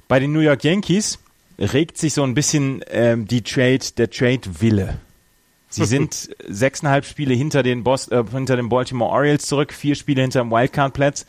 [0.06, 1.18] Bei den New York Yankees
[1.58, 4.98] regt sich so ein bisschen ähm, die Trade, der Trade-Wille.
[5.68, 10.22] Sie sind sechseinhalb Spiele hinter den, Bos äh, hinter den Baltimore Orioles zurück, vier Spiele
[10.22, 11.26] hinter dem Wildcard-Platz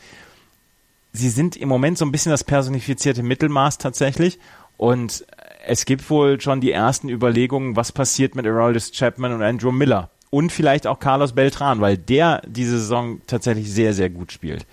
[1.13, 4.39] sie sind im Moment so ein bisschen das personifizierte Mittelmaß tatsächlich.
[4.78, 5.26] Und
[5.65, 10.10] es gibt wohl schon die ersten Überlegungen, was passiert mit Aroldis Chapman und Andrew Miller.
[10.30, 14.65] Und vielleicht auch Carlos Beltran, weil der diese Saison tatsächlich sehr, sehr gut spielt.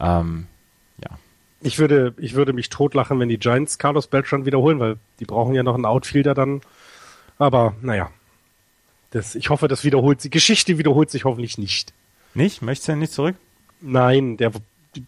[0.00, 0.46] Ähm,
[1.02, 1.10] ja.
[1.60, 5.54] Ich würde, ich würde mich totlachen, wenn die Giants Carlos Beltran wiederholen, weil die brauchen
[5.54, 6.60] ja noch einen Outfielder dann.
[7.38, 8.10] Aber naja.
[9.12, 10.30] Das, ich hoffe, das wiederholt sich.
[10.30, 11.92] Geschichte wiederholt sich hoffentlich nicht.
[12.34, 12.62] Nicht?
[12.62, 13.36] Möchtest du ja nicht zurück?
[13.80, 14.52] Nein, der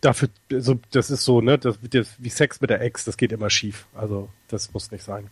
[0.01, 3.33] dafür, also das ist so, ne, das, das, wie Sex mit der Ex, das geht
[3.33, 3.87] immer schief.
[3.95, 5.29] Also das muss nicht sein.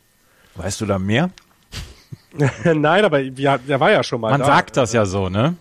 [0.55, 1.31] Weißt du da mehr?
[2.65, 4.47] Nein, aber ja, der war ja schon mal Man da.
[4.47, 5.57] Man sagt das ja so, ne?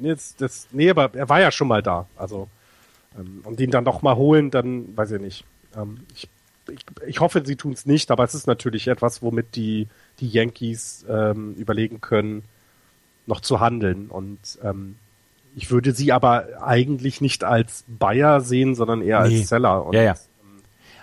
[0.00, 2.06] Jetzt, das, nee, aber er war ja schon mal da.
[2.16, 2.48] Also
[3.18, 5.44] ähm, und ihn dann noch mal holen, dann weiß ich nicht.
[5.76, 6.28] Ähm, ich,
[6.70, 9.88] ich, ich hoffe, sie tun es nicht, aber es ist natürlich etwas, womit die,
[10.20, 12.44] die Yankees ähm, überlegen können,
[13.26, 14.08] noch zu handeln.
[14.08, 14.96] Und ähm,
[15.56, 19.38] ich würde sie aber eigentlich nicht als Buyer sehen, sondern eher nee.
[19.38, 19.86] als Seller.
[19.86, 20.14] Und ja, ja.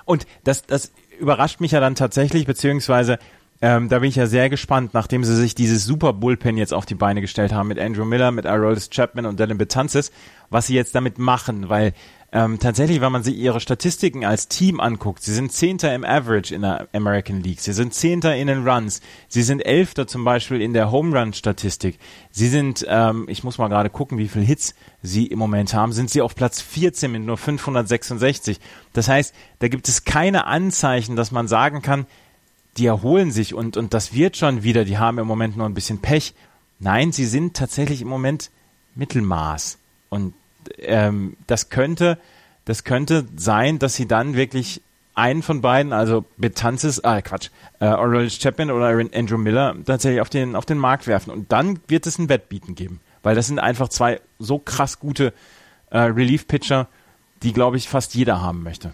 [0.05, 3.17] Und das, das überrascht mich ja dann tatsächlich, beziehungsweise
[3.61, 6.85] ähm, da bin ich ja sehr gespannt, nachdem sie sich dieses super Bullpen jetzt auf
[6.85, 10.11] die Beine gestellt haben mit Andrew Miller, mit Aroldis Chapman und Dylan Betances,
[10.51, 11.93] was sie jetzt damit machen, weil
[12.36, 16.56] ähm, tatsächlich, wenn man sich ihre Statistiken als Team anguckt, sie sind Zehnter im Average
[16.56, 20.60] in der American League, sie sind Zehnter in den Runs, sie sind Elfter zum Beispiel
[20.60, 22.00] in der Home Run Statistik,
[22.32, 25.93] sie sind, ähm, ich muss mal gerade gucken, wie viele Hits sie im Moment haben,
[25.93, 28.60] sind sie auf Platz 14 mit nur 566.
[28.93, 32.08] Das heißt, da gibt es keine Anzeichen, dass man sagen kann,
[32.78, 35.76] die erholen sich und, und das wird schon wieder, die haben im Moment nur ein
[35.76, 36.34] bisschen Pech.
[36.80, 38.50] Nein, sie sind tatsächlich im Moment
[38.96, 39.78] Mittelmaß.
[40.10, 40.34] Und
[40.78, 42.17] ähm, das könnte,
[42.65, 44.82] das könnte sein, dass sie dann wirklich
[45.15, 47.49] einen von beiden, also Betanzis, ah Quatsch,
[47.80, 51.32] äh, Orange Chapman oder Andrew Miller tatsächlich auf den, auf den Markt werfen.
[51.32, 52.99] Und dann wird es ein Wettbieten geben.
[53.21, 55.34] Weil das sind einfach zwei so krass gute
[55.91, 56.88] äh, Relief-Pitcher,
[57.41, 58.93] die, glaube ich, fast jeder haben möchte.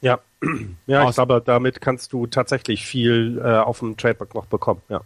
[0.00, 0.20] Ja,
[0.86, 5.00] ja, ich glaube, damit kannst du tatsächlich viel äh, auf dem Trademark noch bekommen, ja.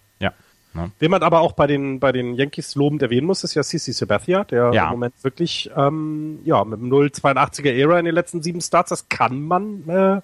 [0.74, 0.90] Ne?
[0.98, 3.92] Wen man aber auch bei den, bei den Yankees lobend erwähnen muss, ist ja CC
[3.92, 4.84] Sabathia, der ja.
[4.84, 9.08] im Moment wirklich, ähm, ja, mit dem 0,82er Era in den letzten sieben Starts, das
[9.08, 10.20] kann man, äh,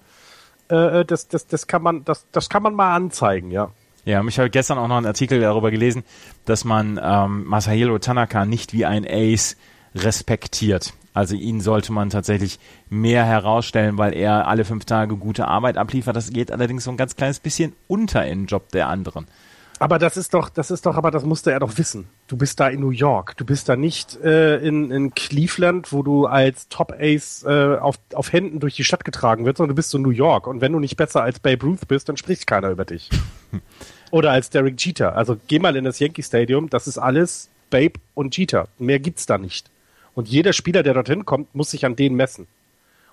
[0.73, 3.71] äh, das, das, das kann man, das, das kann man mal anzeigen, ja.
[4.05, 6.03] Ja, ich habe gestern auch noch einen Artikel darüber gelesen,
[6.45, 9.57] dass man ähm, Masahiro Tanaka nicht wie ein Ace
[9.95, 10.93] respektiert.
[11.15, 16.15] Also ihn sollte man tatsächlich mehr herausstellen, weil er alle fünf Tage gute Arbeit abliefert.
[16.15, 19.25] Das geht allerdings so ein ganz kleines bisschen unter in den Job der anderen.
[19.79, 22.07] Aber das ist doch, das ist doch, aber das musste er doch wissen.
[22.27, 23.35] Du bist da in New York.
[23.35, 27.97] Du bist da nicht äh, in, in Cleveland, wo du als Top Ace äh, auf,
[28.13, 30.47] auf Händen durch die Stadt getragen wirst, sondern du bist so New York.
[30.47, 33.09] Und wenn du nicht besser als Babe Ruth bist, dann spricht keiner über dich.
[34.11, 35.15] Oder als Derek Jeter.
[35.17, 38.69] Also geh mal in das Yankee Stadium, das ist alles Babe und Jeter.
[38.79, 39.69] Mehr gibt's da nicht.
[40.13, 42.47] Und jeder Spieler, der dorthin kommt, muss sich an denen messen.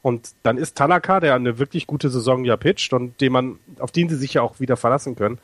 [0.02, 3.92] Und dann ist Tanaka, der eine wirklich gute Saison ja pitcht und den man, auf
[3.92, 5.38] den sie sich ja auch wieder verlassen können,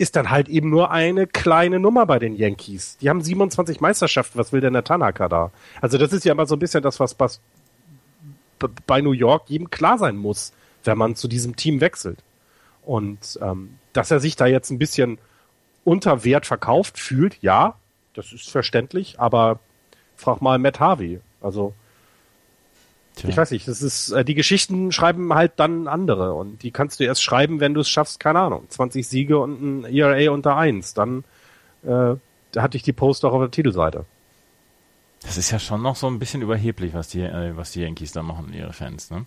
[0.00, 2.96] ist dann halt eben nur eine kleine Nummer bei den Yankees.
[3.02, 4.38] Die haben 27 Meisterschaften.
[4.38, 5.50] Was will denn der Tanaka da?
[5.82, 7.42] Also das ist ja immer so ein bisschen das, was, was
[8.86, 12.24] bei New York jedem klar sein muss, wenn man zu diesem Team wechselt.
[12.82, 15.18] Und ähm, dass er sich da jetzt ein bisschen
[15.84, 17.74] unter Wert verkauft fühlt, ja,
[18.14, 19.60] das ist verständlich, aber
[20.16, 21.20] frag mal Matt Harvey.
[21.42, 21.74] Also
[23.20, 23.28] Tja.
[23.28, 27.00] Ich weiß nicht, das ist, äh, die Geschichten schreiben halt dann andere und die kannst
[27.00, 30.56] du erst schreiben, wenn du es schaffst, keine Ahnung, 20 Siege und ein ERA unter
[30.56, 30.94] 1.
[30.94, 31.24] Dann
[31.82, 32.14] äh,
[32.56, 34.06] hatte ich die Post auch auf der Titelseite.
[35.22, 38.12] Das ist ja schon noch so ein bisschen überheblich, was die, äh, was die Yankees
[38.12, 39.26] da machen, ihre Fans, ne?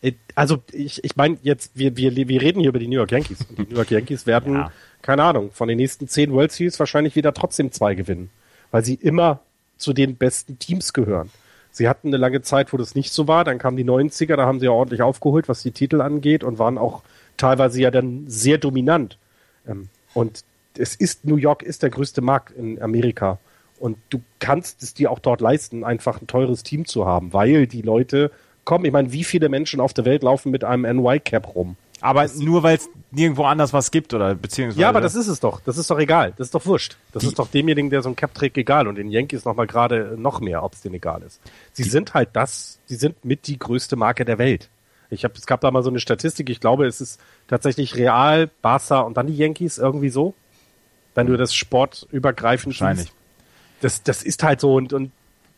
[0.00, 3.12] Äh, also ich, ich meine jetzt, wir, wir, wir reden hier über die New York
[3.12, 3.42] Yankees.
[3.42, 4.72] Und die New York Yankees werden, ja.
[5.02, 8.30] keine Ahnung, von den nächsten zehn World Series wahrscheinlich wieder trotzdem zwei gewinnen.
[8.70, 9.40] Weil sie immer
[9.76, 11.30] zu den besten Teams gehören.
[11.74, 13.42] Sie hatten eine lange Zeit, wo das nicht so war.
[13.42, 16.60] Dann kamen die 90er, da haben sie ja ordentlich aufgeholt, was die Titel angeht und
[16.60, 17.02] waren auch
[17.36, 19.18] teilweise ja dann sehr dominant.
[19.66, 20.44] Ähm, und
[20.78, 23.40] es ist, New York ist der größte Markt in Amerika.
[23.80, 27.66] Und du kannst es dir auch dort leisten, einfach ein teures Team zu haben, weil
[27.66, 28.30] die Leute
[28.64, 28.84] kommen.
[28.84, 31.74] Ich meine, wie viele Menschen auf der Welt laufen mit einem NY-Cap rum?
[32.04, 34.78] Aber das nur weil es nirgendwo anders was gibt oder beziehungsweise.
[34.78, 35.62] Ja, aber das ist es doch.
[35.62, 36.34] Das ist doch egal.
[36.36, 36.98] Das ist doch wurscht.
[37.12, 38.88] Das die, ist doch demjenigen, der so ein Cap trägt, egal.
[38.88, 41.40] Und den Yankees noch mal gerade noch mehr, ob es denen egal ist.
[41.72, 44.68] Sie die, sind halt das, sie sind mit die größte Marke der Welt.
[45.08, 46.50] Ich habe, es gab da mal so eine Statistik.
[46.50, 50.34] Ich glaube, es ist tatsächlich Real, Barca und dann die Yankees irgendwie so.
[51.14, 53.06] Wenn du das sportübergreifend Wahrscheinlich.
[53.06, 53.16] Siehst.
[53.80, 55.10] Das, das ist halt so und, und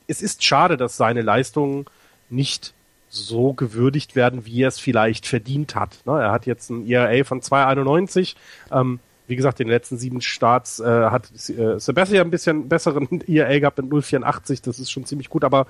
[0.07, 1.87] es ist schade, dass seine Leistungen
[2.31, 2.73] nicht
[3.17, 5.99] so gewürdigt werden, wie er es vielleicht verdient hat.
[6.05, 6.13] Ne?
[6.13, 8.35] Er hat jetzt ein ERA von 2,91.
[8.71, 13.23] Ähm, wie gesagt, in den letzten sieben Starts äh, hat äh, Sebastian ein bisschen besseren
[13.27, 14.63] ERA gehabt mit 0,84.
[14.65, 15.67] Das ist schon ziemlich gut, aber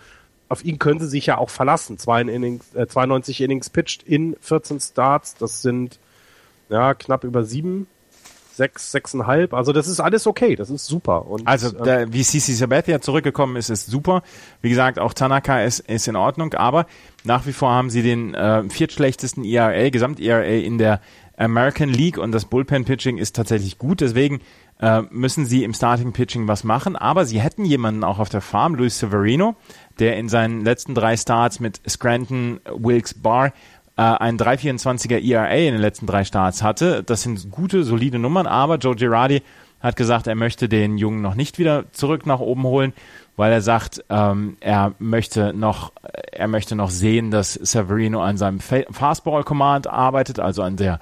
[0.49, 1.99] auf ihn können sie sich ja auch verlassen.
[1.99, 5.35] Zwei Innings, äh, 92 Innings pitched in 14 Starts.
[5.37, 5.99] Das sind
[6.69, 7.87] ja knapp über sieben
[8.57, 9.53] sechs, sechseinhalb.
[9.53, 11.27] Also das ist alles okay, das ist super.
[11.27, 14.23] Und, also ähm, der, wie CC Sabathia zurückgekommen ist, ist super.
[14.63, 16.87] Wie gesagt, auch Tanaka ist, ist in Ordnung, aber
[17.25, 21.01] nach wie vor haben sie den äh, viertschlechtesten ERA, Gesamt-ERA in der
[21.37, 24.41] American League und das Bullpen-Pitching ist tatsächlich gut, deswegen
[24.81, 28.75] äh, müssen sie im Starting-Pitching was machen, aber sie hätten jemanden auch auf der Farm,
[28.75, 29.55] Luis Severino,
[29.99, 33.53] der in seinen letzten drei Starts mit Scranton, Wilkes Barr
[33.97, 37.03] äh, ein 3,24er ERA in den letzten drei Starts hatte.
[37.03, 39.43] Das sind gute, solide Nummern, aber Joe Girardi
[39.81, 42.93] hat gesagt, er möchte den Jungen noch nicht wieder zurück nach oben holen,
[43.37, 45.93] weil er sagt, ähm, er möchte noch,
[46.33, 50.99] er möchte noch sehen, dass Severino an seinem Fastball Command arbeitet, also an der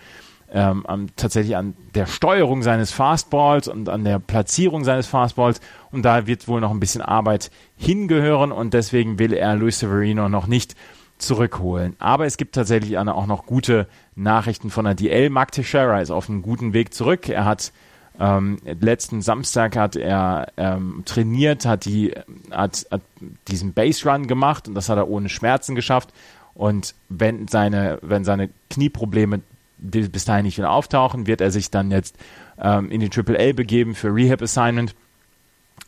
[0.52, 6.02] ähm, an, tatsächlich an der Steuerung seines Fastballs und an der Platzierung seines Fastballs und
[6.02, 10.46] da wird wohl noch ein bisschen Arbeit hingehören und deswegen will er Luis Severino noch
[10.46, 10.76] nicht
[11.18, 11.96] zurückholen.
[11.98, 15.31] Aber es gibt tatsächlich auch noch gute Nachrichten von der DL.
[15.31, 17.29] Mark Teixeira ist auf einem guten Weg zurück.
[17.29, 17.72] Er hat
[18.16, 22.14] Ähm, letzten Samstag hat er ähm, trainiert, hat, die,
[22.53, 23.00] hat, hat
[23.48, 26.12] diesen Base Run gemacht und das hat er ohne Schmerzen geschafft.
[26.55, 29.40] Und wenn seine, wenn seine Knieprobleme
[29.79, 32.16] bis dahin nicht wieder auftauchen, wird er sich dann jetzt
[32.57, 34.94] ähm, in die AAA begeben für Rehab Assignment.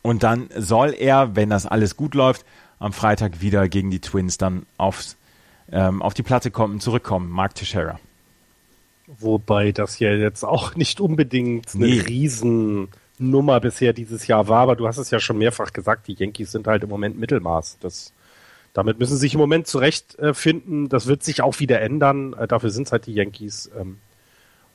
[0.01, 2.45] Und dann soll er, wenn das alles gut läuft,
[2.79, 5.17] am Freitag wieder gegen die Twins dann aufs,
[5.71, 7.29] ähm, auf die Platte kommen, zurückkommen.
[7.29, 7.99] Mark Teixeira.
[9.07, 11.99] Wobei das ja jetzt auch nicht unbedingt eine nee.
[11.99, 16.51] Riesennummer bisher dieses Jahr war, aber du hast es ja schon mehrfach gesagt, die Yankees
[16.51, 17.77] sind halt im Moment Mittelmaß.
[17.79, 18.11] Das,
[18.73, 20.89] damit müssen sie sich im Moment zurechtfinden.
[20.89, 22.33] Das wird sich auch wieder ändern.
[22.33, 23.71] Äh, dafür sind es halt die Yankees.
[23.79, 23.99] Ähm,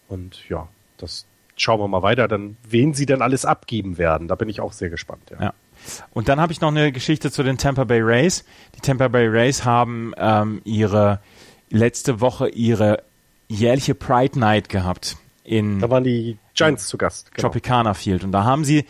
[0.09, 4.29] und ja, das schauen wir mal weiter, dann wen sie dann alles abgeben werden.
[4.29, 5.31] Da bin ich auch sehr gespannt.
[5.31, 5.43] Ja.
[5.43, 5.55] ja.
[6.12, 8.45] Und dann habe ich noch eine Geschichte zu den Tampa Bay Rays.
[8.77, 11.21] Die Tampa Bay Rays haben ähm, ihre
[11.71, 13.03] letzte Woche ihre
[13.49, 15.16] jährliche Pride Night gehabt.
[15.45, 17.33] In da waren die Giants zu Gast.
[17.33, 17.49] Genau.
[17.49, 18.25] Tropicana Field.
[18.25, 18.85] Und da haben sie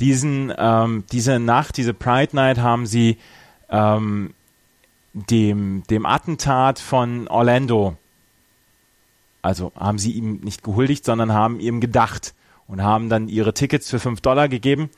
[0.00, 3.18] diesen, ähm, diese Nacht, diese Pride Night, haben sie
[3.68, 4.34] ähm,
[5.12, 7.96] dem, dem Attentat von Orlando,
[9.42, 12.34] also haben sie ihm nicht gehuldigt, sondern haben ihm gedacht
[12.66, 14.90] und haben dann ihre Tickets für 5 Dollar gegeben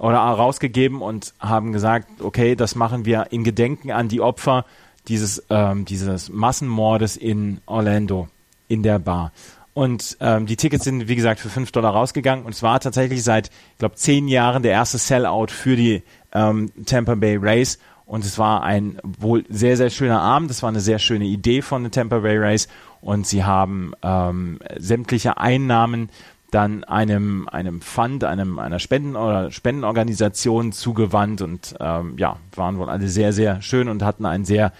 [0.00, 4.64] oder rausgegeben und haben gesagt, okay, das machen wir in Gedenken an die Opfer
[5.08, 8.28] dieses, ähm, dieses Massenmordes in Orlando
[8.66, 9.32] in der Bar.
[9.74, 12.44] Und ähm, die Tickets sind, wie gesagt, für 5 Dollar rausgegangen.
[12.46, 16.72] Und es war tatsächlich seit, ich glaube, zehn Jahren der erste Sellout für die ähm,
[16.86, 17.78] Tampa Bay Rays.
[18.06, 20.50] Und es war ein wohl sehr, sehr schöner Abend.
[20.50, 22.68] Das war eine sehr schöne Idee von den Tampa Bay Rays.
[23.00, 26.08] Und sie haben ähm, sämtliche Einnahmen
[26.50, 32.88] dann einem, einem Fund, einem, einer Spenden- oder Spendenorganisation zugewandt und ähm, ja, waren wohl
[32.88, 34.72] alle sehr, sehr schön und hatten einen sehr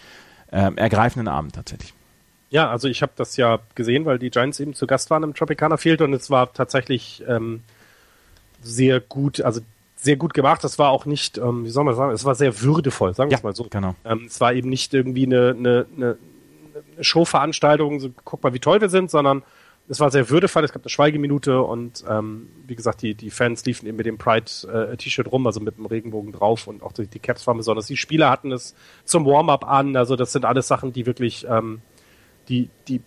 [0.50, 1.94] äh, ergreifenden Abend tatsächlich.
[2.50, 5.34] Ja, also ich habe das ja gesehen, weil die Giants eben zu Gast waren im
[5.34, 7.62] Tropicana Field und es war tatsächlich ähm,
[8.60, 9.60] sehr gut, also
[9.96, 10.64] sehr gut gemacht.
[10.64, 13.34] Das war auch nicht, ähm, wie soll man sagen, es war sehr würdevoll, sagen wir
[13.34, 13.68] ja, es mal so.
[13.70, 13.94] Genau.
[14.04, 16.16] Ähm, es war eben nicht irgendwie eine, eine, eine,
[16.96, 19.42] eine Showveranstaltung, so, guck mal, wie toll wir sind, sondern
[19.90, 20.64] es war sehr würdevoll.
[20.64, 24.18] Es gab eine Schweigeminute und ähm, wie gesagt, die, die Fans liefen eben mit dem
[24.18, 27.86] Pride-T-Shirt äh, rum, also mit dem Regenbogen drauf und auch die, die Caps waren besonders.
[27.86, 31.82] Die Spieler hatten es zum Warm-up an, also das sind alles Sachen, die wirklich ähm,
[32.48, 33.02] die, die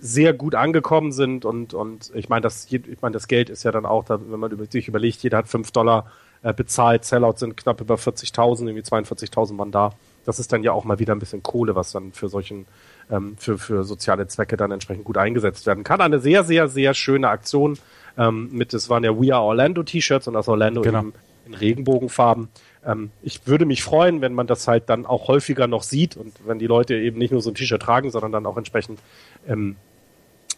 [0.00, 3.72] sehr gut angekommen sind und, und ich meine, das, ich meine, das Geld ist ja
[3.72, 7.56] dann auch, da, wenn man sich überlegt, jeder hat fünf Dollar äh, bezahlt, Sellouts sind
[7.56, 9.94] knapp über 40.000, irgendwie 42.000 waren da.
[10.24, 12.66] Das ist dann ja auch mal wieder ein bisschen Kohle, was dann für solchen,
[13.10, 16.00] ähm, für, für soziale Zwecke dann entsprechend gut eingesetzt werden kann.
[16.00, 17.78] Eine sehr, sehr, sehr schöne Aktion
[18.16, 21.00] ähm, mit, es waren ja We Are Orlando T-Shirts und das Orlando genau.
[21.00, 21.12] eben
[21.46, 22.48] in Regenbogenfarben
[22.84, 26.34] ähm, ich würde mich freuen, wenn man das halt dann auch häufiger noch sieht und
[26.44, 29.00] wenn die Leute eben nicht nur so ein T-Shirt tragen, sondern dann auch entsprechend
[29.46, 29.76] ähm,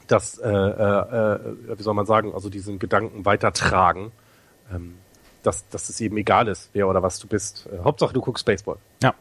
[0.06, 1.38] das, äh, äh, äh,
[1.78, 4.12] wie soll man sagen, also diesen Gedanken weitertragen,
[4.72, 4.94] ähm,
[5.42, 7.68] dass, dass es eben egal ist, wer oder was du bist.
[7.72, 8.76] Äh, Hauptsache du guckst Baseball.
[9.02, 9.14] Ja.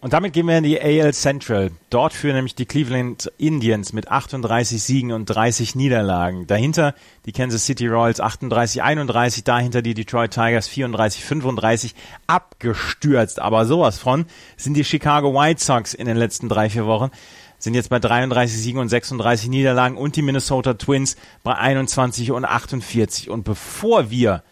[0.00, 1.72] Und damit gehen wir in die AL Central.
[1.90, 6.46] Dort führen nämlich die Cleveland Indians mit 38 Siegen und 30 Niederlagen.
[6.46, 6.94] Dahinter
[7.26, 11.94] die Kansas City Royals 38, 31, dahinter die Detroit Tigers 34, 35
[12.28, 13.40] abgestürzt.
[13.40, 17.10] Aber sowas von sind die Chicago White Sox in den letzten drei, vier Wochen
[17.58, 22.44] sind jetzt bei 33 Siegen und 36 Niederlagen und die Minnesota Twins bei 21 und
[22.44, 23.30] 48.
[23.30, 24.44] Und bevor wir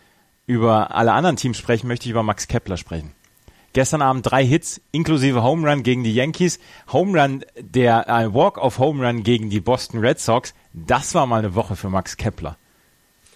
[0.46, 3.12] über alle anderen Teams sprechen, möchte ich über Max Kepler sprechen.
[3.76, 6.58] Gestern Abend drei Hits, inklusive Home Run gegen die Yankees,
[6.94, 10.54] Home Run, der äh, Walk of Home Run gegen die Boston Red Sox.
[10.72, 12.56] Das war mal eine Woche für Max Kepler.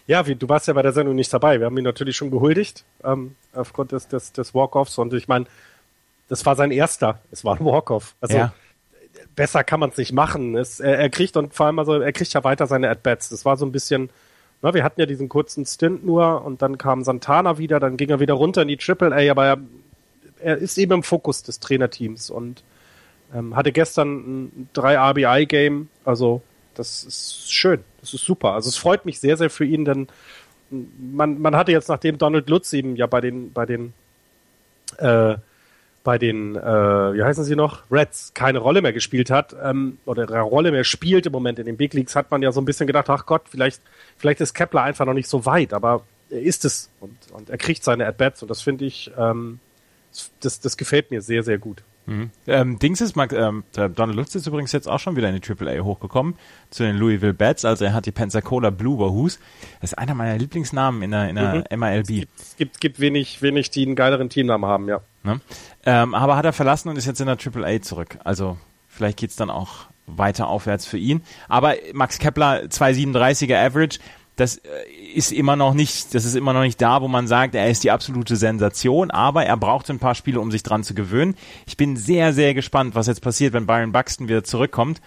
[0.06, 1.58] Ja, wie, du warst ja bei der Sendung nicht dabei.
[1.60, 5.44] Wir haben ihn natürlich schon gehuldigt ähm, aufgrund des, des, des Walk-Offs und ich meine,
[6.30, 7.20] das war sein erster.
[7.30, 8.14] Es war ein Walk-Off.
[8.22, 8.54] Also ja.
[9.36, 10.56] besser kann man es nicht machen.
[10.56, 13.28] Es, er, er, kriegt und vor allem also er kriegt ja weiter seine At-Bats.
[13.28, 14.08] Das war so ein bisschen,
[14.62, 18.08] na, wir hatten ja diesen kurzen Stint nur und dann kam Santana wieder, dann ging
[18.08, 19.58] er wieder runter in die Triple A, aber er
[20.42, 22.62] er ist eben im Fokus des Trainerteams und
[23.34, 25.88] ähm, hatte gestern ein 3 RBI-Game.
[26.04, 26.42] Also
[26.74, 28.52] das ist schön, das ist super.
[28.52, 30.08] Also es freut mich sehr, sehr für ihn, denn
[30.70, 33.92] man, man hatte jetzt, nachdem Donald Lutz eben ja bei den, bei den,
[34.98, 35.36] äh,
[36.02, 36.60] bei den, äh,
[37.14, 40.84] wie heißen sie noch, Reds keine Rolle mehr gespielt hat ähm, oder eine Rolle mehr
[40.84, 43.26] spielt im Moment in den Big Leagues, hat man ja so ein bisschen gedacht, ach
[43.26, 43.82] Gott, vielleicht,
[44.16, 47.58] vielleicht ist Kepler einfach noch nicht so weit, aber er ist es und, und er
[47.58, 49.58] kriegt seine At-Bats und das finde ich, ähm,
[50.40, 51.82] das, das gefällt mir sehr, sehr gut.
[52.06, 52.30] Mhm.
[52.46, 55.84] Ähm, Dings ist, ähm, Donald Lutz ist übrigens jetzt auch schon wieder in die AAA
[55.84, 56.34] hochgekommen,
[56.70, 59.38] zu den Louisville Bats, also er hat die Pensacola Blue Wahoo's.
[59.80, 61.80] Das ist einer meiner Lieblingsnamen in der, in der mhm.
[61.80, 62.00] MILB.
[62.00, 65.00] Es gibt, es gibt, gibt wenig, wenig, die einen geileren Teamnamen haben, ja.
[65.22, 65.40] Ne?
[65.84, 68.18] Ähm, aber hat er verlassen und ist jetzt in der AAA zurück.
[68.24, 68.56] Also
[68.88, 71.22] vielleicht geht's dann auch weiter aufwärts für ihn.
[71.48, 74.00] Aber Max Kepler, 2,37er Average,
[74.36, 74.68] das äh,
[75.14, 77.84] ist immer noch nicht, das ist immer noch nicht da, wo man sagt, er ist
[77.84, 81.34] die absolute Sensation, aber er braucht ein paar Spiele, um sich dran zu gewöhnen.
[81.66, 85.00] Ich bin sehr, sehr gespannt, was jetzt passiert, wenn Byron Buxton wieder zurückkommt.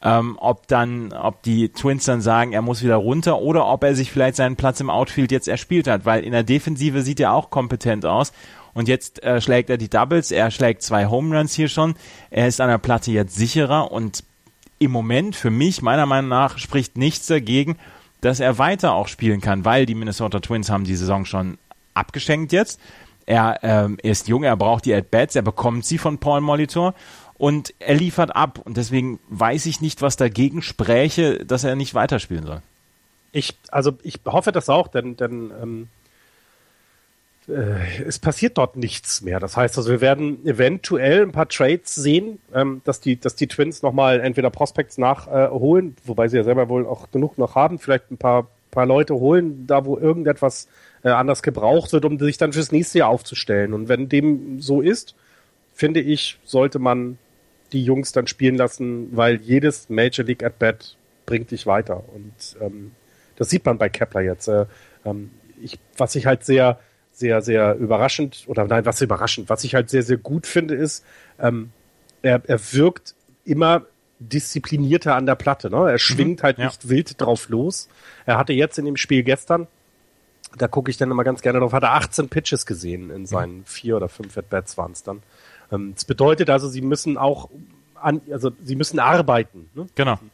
[0.00, 3.96] Ähm, ob dann, ob die Twins dann sagen, er muss wieder runter oder ob er
[3.96, 7.32] sich vielleicht seinen Platz im Outfield jetzt erspielt hat, weil in der Defensive sieht er
[7.32, 8.32] auch kompetent aus.
[8.74, 11.94] Und jetzt äh, schlägt er die Doubles, er schlägt zwei Home Runs hier schon,
[12.30, 14.22] er ist an der Platte jetzt sicherer und
[14.78, 17.76] im Moment für mich, meiner Meinung nach, spricht nichts dagegen,
[18.20, 21.58] dass er weiter auch spielen kann, weil die Minnesota Twins haben die Saison schon
[21.94, 22.80] abgeschenkt jetzt.
[23.26, 26.94] Er, ähm, ist jung, er braucht die At-Bats, er bekommt sie von Paul Molitor
[27.36, 28.58] und er liefert ab.
[28.64, 32.62] Und deswegen weiß ich nicht, was dagegen spräche, dass er nicht weiterspielen soll.
[33.32, 35.88] Ich, also ich hoffe das auch, denn, denn ähm,
[37.48, 39.40] äh, es passiert dort nichts mehr.
[39.40, 43.46] Das heißt also, wir werden eventuell ein paar Trades sehen, ähm, dass die, dass die
[43.46, 47.78] Twins nochmal entweder Prospects nachholen, äh, wobei sie ja selber wohl auch genug noch haben,
[47.78, 50.68] vielleicht ein paar, paar Leute holen, da wo irgendetwas
[51.02, 53.72] äh, anders gebraucht wird, um sich dann fürs nächste Jahr aufzustellen.
[53.72, 55.14] Und wenn dem so ist,
[55.74, 57.18] finde ich, sollte man
[57.72, 62.02] die Jungs dann spielen lassen, weil jedes Major League at Bat bringt dich weiter.
[62.14, 62.92] Und ähm,
[63.36, 64.48] das sieht man bei Kepler jetzt.
[64.48, 64.66] Äh,
[65.04, 65.30] ähm,
[65.62, 66.78] ich, was ich halt sehr
[67.18, 71.04] sehr, sehr überraschend, oder nein, was überraschend, was ich halt sehr, sehr gut finde, ist,
[71.40, 71.70] ähm,
[72.22, 73.82] er, er wirkt immer
[74.20, 75.68] disziplinierter an der Platte.
[75.70, 75.90] Ne?
[75.90, 76.66] Er schwingt mhm, halt ja.
[76.66, 77.88] nicht wild drauf los.
[78.24, 79.66] Er hatte jetzt in dem Spiel gestern,
[80.56, 83.58] da gucke ich dann immer ganz gerne drauf, hat er 18 Pitches gesehen in seinen
[83.58, 83.64] mhm.
[83.64, 85.22] vier oder fünf At-Bats waren es dann.
[85.72, 87.50] Ähm, das bedeutet also, sie müssen auch
[87.94, 89.70] an, also sie müssen arbeiten.
[89.74, 89.86] Ne?
[89.96, 90.16] Genau.
[90.16, 90.30] Sie,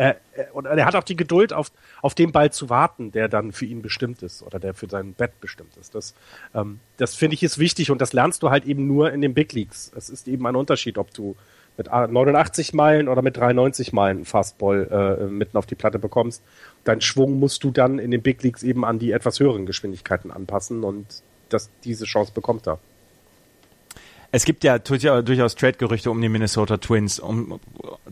[0.00, 3.28] er, er, und er hat auch die Geduld, auf, auf den Ball zu warten, der
[3.28, 5.94] dann für ihn bestimmt ist oder der für sein Bett bestimmt ist.
[5.94, 6.14] Das,
[6.54, 9.34] ähm, das finde ich ist wichtig und das lernst du halt eben nur in den
[9.34, 9.92] Big Leagues.
[9.94, 11.36] Es ist eben ein Unterschied, ob du
[11.76, 16.42] mit 89 Meilen oder mit 93 Meilen Fastball äh, mitten auf die Platte bekommst.
[16.84, 20.30] Deinen Schwung musst du dann in den Big Leagues eben an die etwas höheren Geschwindigkeiten
[20.30, 22.78] anpassen und das, diese Chance bekommt er.
[24.32, 27.58] Es gibt ja durchaus Trade-Gerüchte um die Minnesota Twins, um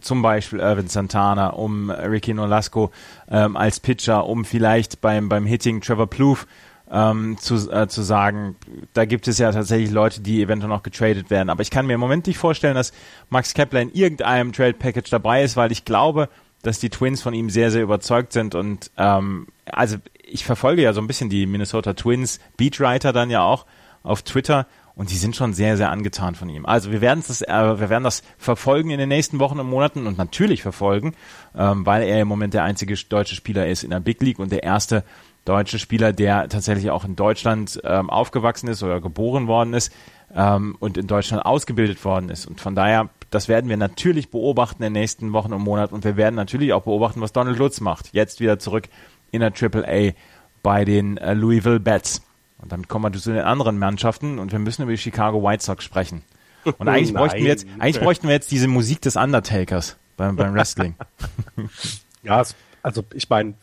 [0.01, 2.91] zum Beispiel Irvin Santana, um Ricky Nolasco
[3.31, 6.47] ähm, als Pitcher, um vielleicht beim, beim Hitting Trevor Plouffe
[6.91, 8.57] ähm, zu, äh, zu sagen,
[8.95, 11.51] da gibt es ja tatsächlich Leute, die eventuell noch getradet werden.
[11.51, 12.93] Aber ich kann mir im Moment nicht vorstellen, dass
[13.29, 16.29] Max Kepler in irgendeinem Trade-Package dabei ist, weil ich glaube,
[16.63, 20.93] dass die Twins von ihm sehr, sehr überzeugt sind und ähm, also ich verfolge ja
[20.93, 23.65] so ein bisschen die Minnesota Twins Beatwriter dann ja auch
[24.03, 24.67] auf Twitter
[24.99, 26.67] und die sind schon sehr, sehr angetan von ihm.
[26.67, 30.09] Also wir werden das, äh, wir werden das verfolgen in den nächsten Wochen und Monaten
[30.09, 31.15] und natürlich verfolgen,
[31.57, 34.51] ähm, weil er im Moment der einzige deutsche Spieler ist in der Big League und
[34.51, 35.05] der erste
[35.45, 39.93] deutsche Spieler, der tatsächlich auch in Deutschland ähm, aufgewachsen ist oder geboren worden ist
[40.35, 42.47] ähm, und in Deutschland ausgebildet worden ist.
[42.47, 46.03] Und von daher, das werden wir natürlich beobachten in den nächsten Wochen und Monaten und
[46.03, 48.11] wir werden natürlich auch beobachten, was Donald Lutz macht.
[48.13, 48.89] Jetzt wieder zurück
[49.31, 50.13] in der Triple A
[50.65, 52.21] bei den äh, Louisville Bats.
[52.61, 55.65] Und damit kommen wir zu den anderen Mannschaften und wir müssen über die Chicago White
[55.65, 56.23] Sox sprechen.
[56.65, 60.55] Und eigentlich bräuchten wir jetzt, eigentlich bräuchten wir jetzt diese Musik des Undertakers beim, beim
[60.55, 60.95] Wrestling.
[62.23, 62.43] ja,
[62.83, 63.55] also ich meine,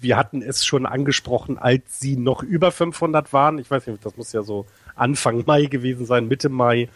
[0.00, 3.58] wir hatten es schon angesprochen, als sie noch über 500 waren.
[3.58, 6.88] Ich weiß nicht, das muss ja so Anfang Mai gewesen sein, Mitte Mai,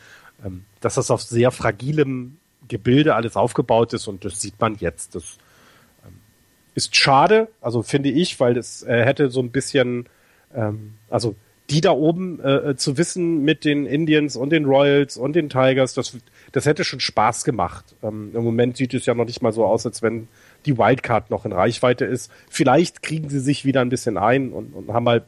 [0.44, 5.14] ähm, dass das auf sehr fragilem Gebilde alles aufgebaut ist und das sieht man jetzt.
[5.16, 5.38] Das
[6.07, 6.14] ähm,
[6.74, 10.09] ist schade, also finde ich, weil es äh, hätte so ein bisschen
[10.55, 11.35] ähm, also
[11.71, 15.49] die da oben äh, äh, zu wissen mit den Indians und den Royals und den
[15.49, 16.17] Tigers, das,
[16.53, 17.95] das hätte schon Spaß gemacht.
[18.03, 20.29] Ähm, Im Moment sieht es ja noch nicht mal so aus, als wenn
[20.67, 22.31] die Wildcard noch in Reichweite ist.
[22.51, 25.25] Vielleicht kriegen sie sich wieder ein bisschen ein und, und haben halt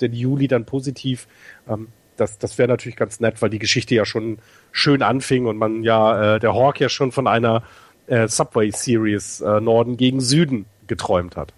[0.00, 1.26] den Juli dann positiv.
[1.68, 4.38] Ähm, das das wäre natürlich ganz nett, weil die Geschichte ja schon
[4.72, 7.62] schön anfing und man ja äh, der Hawk ja schon von einer
[8.08, 11.54] äh, Subway Series äh, Norden gegen Süden geträumt hat.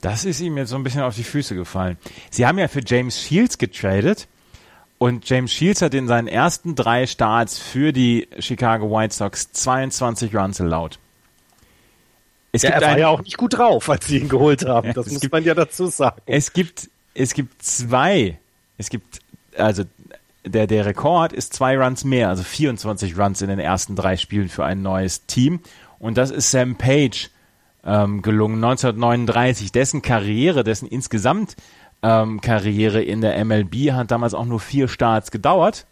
[0.00, 1.96] Das ist ihm jetzt so ein bisschen auf die Füße gefallen.
[2.30, 4.28] Sie haben ja für James Shields getradet
[4.98, 10.34] und James Shields hat in seinen ersten drei Starts für die Chicago White Sox 22
[10.34, 10.98] Runs erlaubt.
[12.50, 14.92] Es ja, er war ein, ja auch nicht gut drauf, als sie ihn geholt haben.
[14.94, 16.20] Das muss gibt, man ja dazu sagen.
[16.26, 18.38] Es gibt, es gibt zwei,
[18.78, 19.20] es gibt,
[19.56, 19.84] also
[20.44, 24.48] der, der Rekord ist zwei Runs mehr, also 24 Runs in den ersten drei Spielen
[24.48, 25.60] für ein neues Team.
[25.98, 27.30] Und das ist Sam Page
[27.84, 28.62] ähm, gelungen.
[28.62, 31.56] 1939, dessen Karriere, dessen insgesamt
[32.02, 35.86] ähm, Karriere in der MLB hat damals auch nur vier Starts gedauert.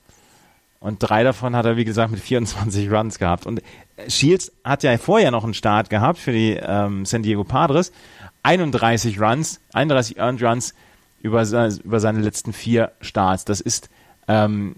[0.78, 3.46] Und drei davon hat er, wie gesagt, mit 24 Runs gehabt.
[3.46, 3.62] Und
[4.08, 7.92] Shields hat ja vorher noch einen Start gehabt für die ähm, San Diego Padres.
[8.42, 10.74] 31 Runs, 31 Earned Runs
[11.20, 13.44] über, über seine letzten vier Starts.
[13.44, 13.88] Das ist
[14.28, 14.76] ähm,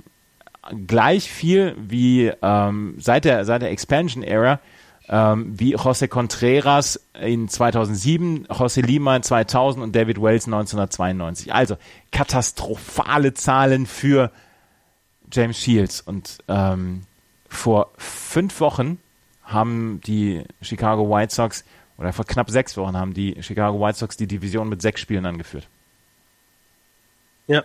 [0.86, 4.60] gleich viel wie ähm, seit der, seit der Expansion Era
[5.08, 11.52] ähm, wie José Contreras in 2007, José Lima in 2000 und David Wells 1992.
[11.52, 11.76] Also
[12.12, 14.30] katastrophale Zahlen für
[15.32, 16.00] James Shields.
[16.02, 17.04] Und ähm,
[17.48, 18.98] vor fünf Wochen
[19.42, 21.64] haben die Chicago White Sox,
[21.96, 25.26] oder vor knapp sechs Wochen haben die Chicago White Sox die Division mit sechs Spielen
[25.26, 25.68] angeführt.
[27.46, 27.64] Ja.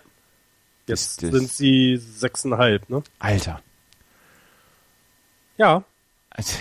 [0.87, 3.03] Jetzt das, das sind sie sechseinhalb, ne?
[3.19, 3.61] Alter.
[5.57, 5.83] Ja.
[6.29, 6.57] Also,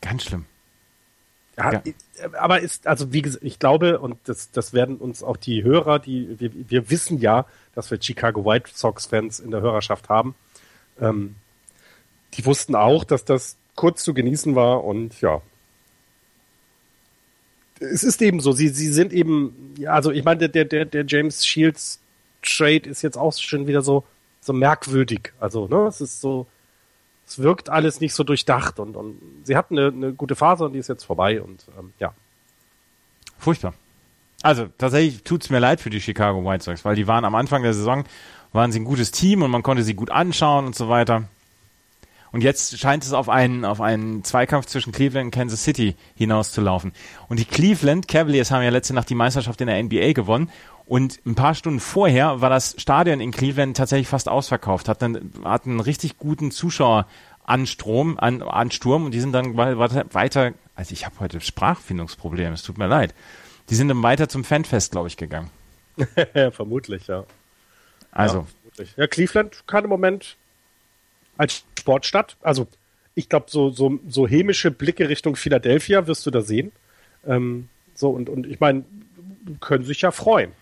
[0.00, 0.46] ganz schlimm.
[1.56, 1.82] Ja, ja,
[2.38, 5.98] aber ist, also wie gesagt, ich glaube, und das, das werden uns auch die Hörer,
[5.98, 7.44] die, wir, wir wissen ja,
[7.74, 10.34] dass wir Chicago White Sox-Fans in der Hörerschaft haben.
[11.00, 11.36] Ähm,
[12.34, 15.42] die wussten auch, dass das kurz zu genießen war und ja.
[17.80, 21.04] Es ist eben so, sie, sie sind eben, ja, also ich meine, der, der, der
[21.06, 22.00] James Shields
[22.42, 24.04] Trade ist jetzt auch schon wieder so,
[24.40, 25.32] so merkwürdig.
[25.40, 26.46] Also, ne, es ist so,
[27.30, 30.72] es wirkt alles nicht so durchdacht und, und sie hatten eine, eine gute Phase und
[30.72, 32.12] die ist jetzt vorbei und ähm, ja.
[33.38, 33.72] Furchtbar.
[34.42, 37.36] Also tatsächlich tut es mir leid für die Chicago White Sox, weil die waren am
[37.36, 38.04] Anfang der Saison,
[38.52, 41.24] waren sie ein gutes Team und man konnte sie gut anschauen und so weiter.
[42.32, 46.92] Und jetzt scheint es auf einen, auf einen Zweikampf zwischen Cleveland und Kansas City hinauszulaufen.
[47.28, 50.50] Und die Cleveland Cavaliers haben ja letzte Nacht die Meisterschaft in der NBA gewonnen
[50.90, 55.32] und ein paar Stunden vorher war das Stadion in Cleveland tatsächlich fast ausverkauft, hat dann
[55.44, 61.20] hat einen richtig guten Zuschaueranstrom, an, Ansturm und die sind dann weiter, also ich habe
[61.20, 63.14] heute Sprachfindungsprobleme, es tut mir leid.
[63.68, 65.50] Die sind dann weiter zum Fanfest, glaube ich, gegangen.
[66.50, 67.22] vermutlich, ja.
[68.10, 68.48] Also.
[68.96, 70.38] Ja, Cleveland kann im Moment
[71.40, 72.66] als Sportstadt, also
[73.14, 76.70] ich glaube, so, so, so hämische Blicke Richtung Philadelphia wirst du da sehen.
[77.26, 78.84] Ähm, so, und, und ich meine,
[79.60, 80.52] können sich ja freuen.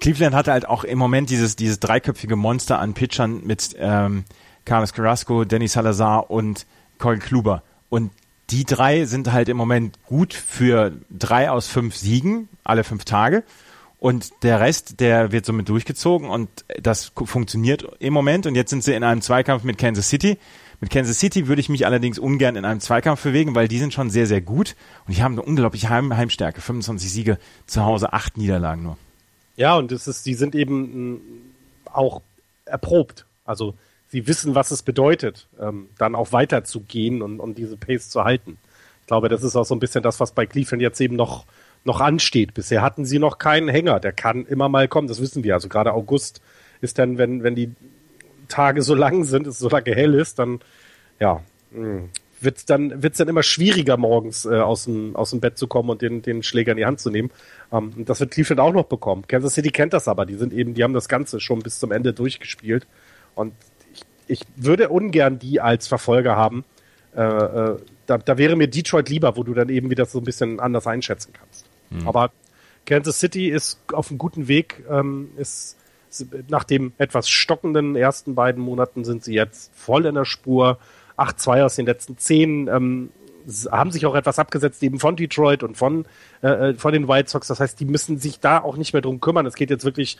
[0.00, 4.24] Cleveland hatte halt auch im Moment dieses, dieses dreiköpfige Monster an Pitchern mit ähm,
[4.64, 6.66] Carlos Carrasco, Danny Salazar und
[6.98, 7.62] Cole Kluber.
[7.88, 8.10] Und
[8.50, 13.44] die drei sind halt im Moment gut für drei aus fünf Siegen, alle fünf Tage.
[14.02, 16.48] Und der Rest, der wird somit durchgezogen und
[16.82, 18.46] das funktioniert im Moment.
[18.46, 20.38] Und jetzt sind sie in einem Zweikampf mit Kansas City.
[20.80, 23.94] Mit Kansas City würde ich mich allerdings ungern in einem Zweikampf bewegen, weil die sind
[23.94, 24.74] schon sehr, sehr gut.
[25.06, 26.60] Und die haben eine unglaubliche Heim Heimstärke.
[26.60, 28.98] 25 Siege zu Hause, acht Niederlagen nur.
[29.54, 31.52] Ja, und es ist, die sind eben
[31.84, 32.22] auch
[32.64, 33.24] erprobt.
[33.44, 33.74] Also
[34.08, 38.58] sie wissen, was es bedeutet, ähm, dann auch weiterzugehen und, und diese Pace zu halten.
[39.02, 41.44] Ich glaube, das ist auch so ein bisschen das, was bei Cleveland jetzt eben noch,
[41.84, 42.54] noch ansteht.
[42.54, 44.00] Bisher hatten sie noch keinen Hänger.
[44.00, 45.54] Der kann immer mal kommen, das wissen wir.
[45.54, 46.40] Also gerade August
[46.80, 47.72] ist dann, wenn, wenn die
[48.48, 50.60] Tage so lang sind, es so lange hell ist, dann,
[51.18, 52.10] ja, hm,
[52.42, 55.90] wird dann wird's dann immer schwieriger morgens äh, aus dem aus dem Bett zu kommen
[55.90, 57.30] und den den Schläger in die Hand zu nehmen.
[57.72, 59.24] Ähm, das wird Cleveland auch noch bekommen.
[59.28, 61.92] Kansas City kennt das aber, die sind eben, die haben das Ganze schon bis zum
[61.92, 62.86] Ende durchgespielt
[63.34, 63.54] und
[63.92, 66.64] ich, ich würde ungern die als Verfolger haben.
[67.14, 67.76] Äh, äh,
[68.06, 70.86] da, da wäre mir Detroit lieber, wo du dann eben wieder so ein bisschen anders
[70.86, 71.61] einschätzen kannst.
[71.92, 72.08] Mhm.
[72.08, 72.30] Aber
[72.86, 75.78] Kansas City ist auf einem guten Weg, ähm, ist
[76.48, 80.78] nach dem etwas stockenden ersten beiden Monaten sind sie jetzt voll in der Spur
[81.16, 83.10] 8-2 aus den letzten 10, ähm,
[83.70, 86.04] haben sich auch etwas abgesetzt eben von Detroit und von,
[86.42, 87.48] äh, äh, von den White Sox.
[87.48, 89.46] Das heißt, die müssen sich da auch nicht mehr drum kümmern.
[89.46, 90.18] Es geht jetzt wirklich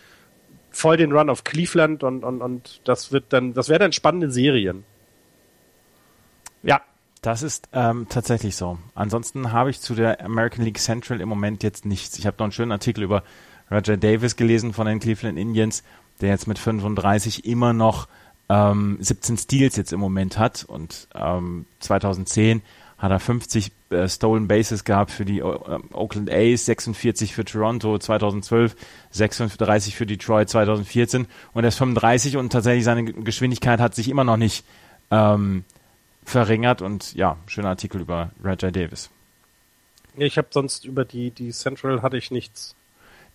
[0.71, 4.31] voll den Run auf Cleveland und, und, und das wird dann, das wäre dann spannende
[4.31, 4.85] Serien.
[6.63, 6.81] Ja,
[7.23, 8.79] das ist ähm, tatsächlich so.
[8.95, 12.19] Ansonsten habe ich zu der American League Central im Moment jetzt nichts.
[12.19, 13.23] Ich habe noch einen schönen Artikel über
[13.71, 15.85] Roger Davis gelesen von den Cleveland Indians,
[16.21, 18.09] der jetzt mit 35 immer noch
[18.49, 22.61] ähm, 17 Steals jetzt im Moment hat und ähm, 2010
[22.99, 27.99] hat er 50 äh, Stolen Bases gehabt für die äh, Oakland A's, 46 für Toronto
[27.99, 28.75] 2012,
[29.13, 34.25] 36 für Detroit 2014 und er ist 35 und tatsächlich seine Geschwindigkeit hat sich immer
[34.25, 34.65] noch nicht
[35.13, 35.65] ähm,
[36.25, 39.11] verringert und ja, schöner Artikel über Roger Davis.
[40.17, 42.75] Ich habe sonst über die, die Central hatte ich nichts.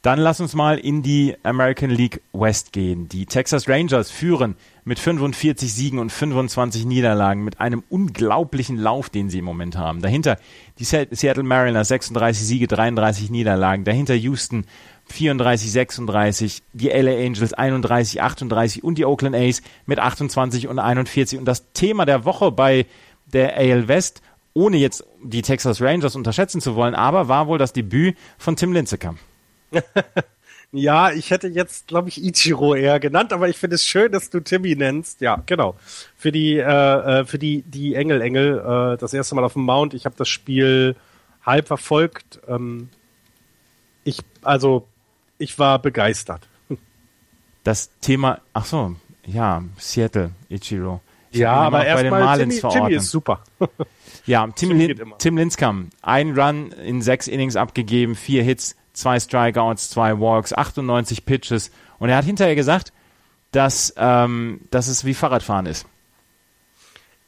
[0.04, 3.10] Dann lass uns mal in die American League West gehen.
[3.10, 9.30] Die Texas Rangers führen mit 45 Siegen und 25 Niederlagen mit einem unglaublichen Lauf, den
[9.30, 10.02] sie im Moment haben.
[10.02, 10.38] Dahinter
[10.78, 13.86] die Seattle Mariners 36 Siege, 33 Niederlagen.
[13.86, 14.66] Dahinter Houston
[15.10, 21.40] 34, 36, die LA Angels 31, 38 und die Oakland A's mit 28 und 41.
[21.40, 22.86] Und das Thema der Woche bei
[23.26, 24.22] der AL West,
[24.54, 28.74] ohne jetzt die Texas Rangers unterschätzen zu wollen, aber war wohl das Debüt von Tim
[28.74, 29.18] Lincecum.
[30.72, 34.30] ja, ich hätte jetzt, glaube ich, Ichiro eher genannt, aber ich finde es schön, dass
[34.30, 35.22] du Timmy nennst.
[35.22, 35.76] Ja, genau.
[36.18, 39.64] Für die, äh, äh, für die, die Engel, Engel, äh, das erste Mal auf dem
[39.64, 39.94] Mount.
[39.94, 40.96] Ich habe das Spiel
[41.46, 42.40] halb verfolgt.
[42.48, 42.90] Ähm,
[44.04, 44.88] ich, also,
[45.38, 46.48] ich war begeistert.
[47.64, 51.02] Das Thema, ach so, ja, Seattle, Ichiro.
[51.32, 53.42] Ja, aber erstmal Timmy, Timmy ist super.
[54.26, 59.90] ja, Tim, Lin Tim Linscomb, ein Run in sechs Innings abgegeben, vier Hits, zwei Strikeouts,
[59.90, 61.72] zwei Walks, 98 Pitches.
[62.00, 62.94] Und er hat hinterher gesagt,
[63.52, 65.86] dass, ähm, dass es wie Fahrradfahren ist.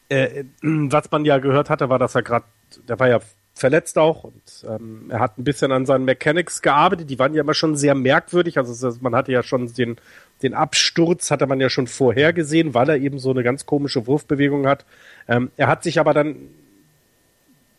[0.10, 2.46] Äh, was man ja gehört hatte, war, dass er gerade,
[2.88, 3.20] der war ja
[3.60, 7.10] verletzt auch und ähm, er hat ein bisschen an seinen Mechanics gearbeitet.
[7.10, 8.58] Die waren ja immer schon sehr merkwürdig.
[8.58, 9.98] Also man hatte ja schon den,
[10.42, 14.08] den Absturz, hatte man ja schon vorher gesehen, weil er eben so eine ganz komische
[14.08, 14.86] Wurfbewegung hat.
[15.28, 16.38] Ähm, er hat sich aber dann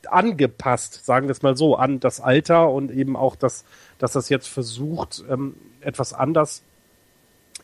[0.06, 3.64] angepasst, sagen wir es mal so, an das Alter und eben auch das,
[3.98, 6.62] dass das jetzt versucht, ähm, etwas anders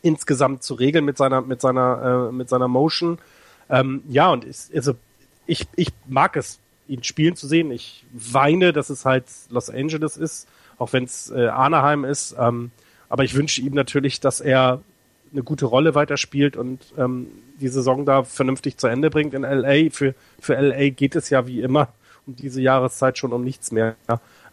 [0.01, 3.19] insgesamt zu regeln mit seiner, mit seiner, äh, mit seiner Motion.
[3.69, 4.93] Ähm, ja, und ich, also
[5.45, 7.71] ich, ich mag es, ihn spielen zu sehen.
[7.71, 12.35] Ich weine, dass es halt Los Angeles ist, auch wenn es äh, Anaheim ist.
[12.39, 12.71] Ähm,
[13.09, 14.81] aber ich wünsche ihm natürlich, dass er
[15.31, 17.27] eine gute Rolle weiterspielt und ähm,
[17.59, 19.89] die Saison da vernünftig zu Ende bringt in LA.
[19.91, 21.89] Für, für LA geht es ja wie immer
[22.25, 23.95] um diese Jahreszeit schon um nichts mehr.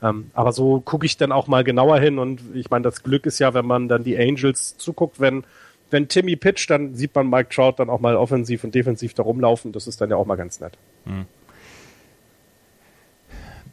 [0.03, 3.27] Ähm, aber so gucke ich dann auch mal genauer hin und ich meine, das Glück
[3.27, 5.45] ist ja, wenn man dann die Angels zuguckt, wenn
[5.91, 9.23] wenn Timmy pitcht, dann sieht man Mike Trout dann auch mal offensiv und defensiv da
[9.23, 9.71] rumlaufen.
[9.71, 10.77] Das ist dann ja auch mal ganz nett.
[11.05, 11.27] Hm.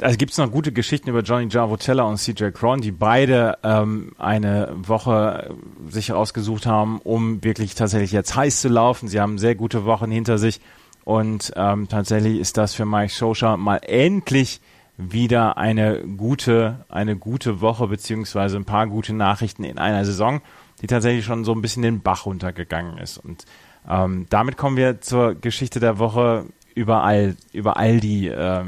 [0.02, 4.14] Also gibt es noch gute Geschichten über Johnny Javotella und CJ Cron, die beide ähm,
[4.18, 5.56] eine Woche
[5.88, 9.08] sich rausgesucht haben, um wirklich tatsächlich jetzt heiß zu laufen.
[9.08, 10.60] Sie haben sehr gute Wochen hinter sich
[11.04, 14.60] und ähm, tatsächlich ist das für Mike Scioscia mal endlich
[14.98, 20.42] wieder eine gute, eine gute Woche beziehungsweise ein paar gute Nachrichten in einer Saison,
[20.82, 23.18] die tatsächlich schon so ein bisschen den Bach runtergegangen ist.
[23.18, 23.46] Und
[23.90, 26.46] ähm, damit kommen wir zur Geschichte der Woche
[26.76, 28.64] über all, über all die äh,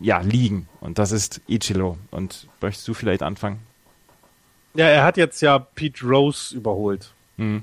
[0.00, 0.68] ja, liegen.
[0.80, 1.98] Und das ist Ichiro.
[2.10, 3.60] Und möchtest du vielleicht anfangen?
[4.74, 7.12] Ja, er hat jetzt ja Pete Rose überholt.
[7.36, 7.62] Mhm.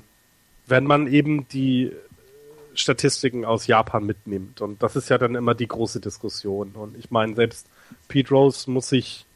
[0.66, 1.92] Wenn man eben die
[2.74, 4.60] Statistiken aus Japan mitnimmt.
[4.60, 6.72] Und das ist ja dann immer die große Diskussion.
[6.72, 7.66] Und ich meine, selbst
[8.08, 9.26] Pete Rose muss sich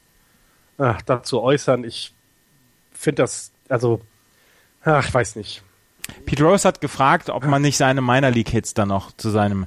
[0.79, 1.85] ach, dazu äußern.
[1.85, 2.13] Ich
[2.93, 4.01] finde das, also,
[4.83, 5.63] ach, ich weiß nicht.
[6.25, 9.67] Pete Rose hat gefragt, ob man nicht seine Minor League Hits dann noch zu seinem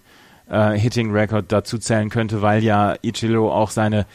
[0.50, 4.06] äh, Hitting Record dazu zählen könnte, weil ja Ichiro auch seine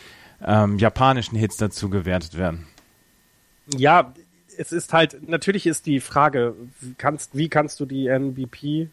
[0.44, 2.66] ähm, japanischen Hits dazu gewertet werden.
[3.76, 4.12] Ja,
[4.56, 6.54] es ist halt, natürlich ist die Frage,
[6.98, 8.88] kannst, wie kannst du die NBP,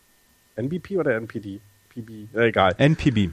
[0.56, 1.60] NBP oder NPD?
[1.89, 2.74] PB, äh, egal.
[2.78, 3.32] NPB.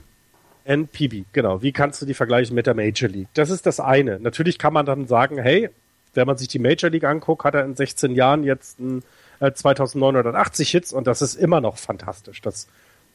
[0.65, 1.61] NPB, genau.
[1.61, 3.29] Wie kannst du die vergleichen mit der Major League?
[3.33, 4.19] Das ist das eine.
[4.19, 5.69] Natürlich kann man dann sagen, hey,
[6.13, 9.03] wenn man sich die Major League anguckt, hat er in 16 Jahren jetzt ein,
[9.39, 12.41] äh, 2980 Hits und das ist immer noch fantastisch.
[12.41, 12.67] Das,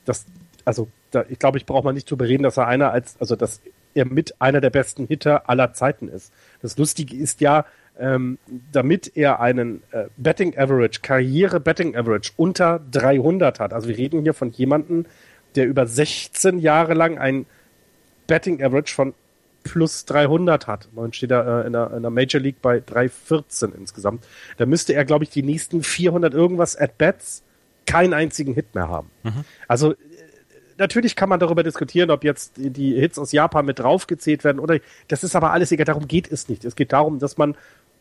[0.04, 0.24] das
[0.64, 3.36] also da, ich glaube, ich brauche mal nicht zu bereden, dass er einer als, also
[3.36, 3.60] dass
[3.94, 6.32] er mit einer der besten Hitter aller Zeiten ist.
[6.62, 7.64] Das Lustige ist ja,
[7.98, 8.38] ähm,
[8.72, 13.72] damit er einen äh, Betting Average, Karriere Betting Average unter 300 hat.
[13.72, 15.06] Also wir reden hier von jemandem,
[15.54, 17.46] der über 16 Jahre lang ein
[18.26, 19.14] Betting Average von
[19.62, 20.88] plus 300 hat.
[20.92, 24.24] Man steht da äh, in, der, in der Major League bei 314 insgesamt.
[24.56, 27.42] Da müsste er, glaube ich, die nächsten 400 irgendwas at Bats
[27.86, 29.10] keinen einzigen Hit mehr haben.
[29.22, 29.44] Mhm.
[29.68, 29.94] Also
[30.78, 34.78] natürlich kann man darüber diskutieren, ob jetzt die Hits aus Japan mit draufgezählt werden oder
[35.08, 35.84] das ist aber alles egal.
[35.86, 36.64] Darum geht es nicht.
[36.64, 37.56] Es geht darum, dass man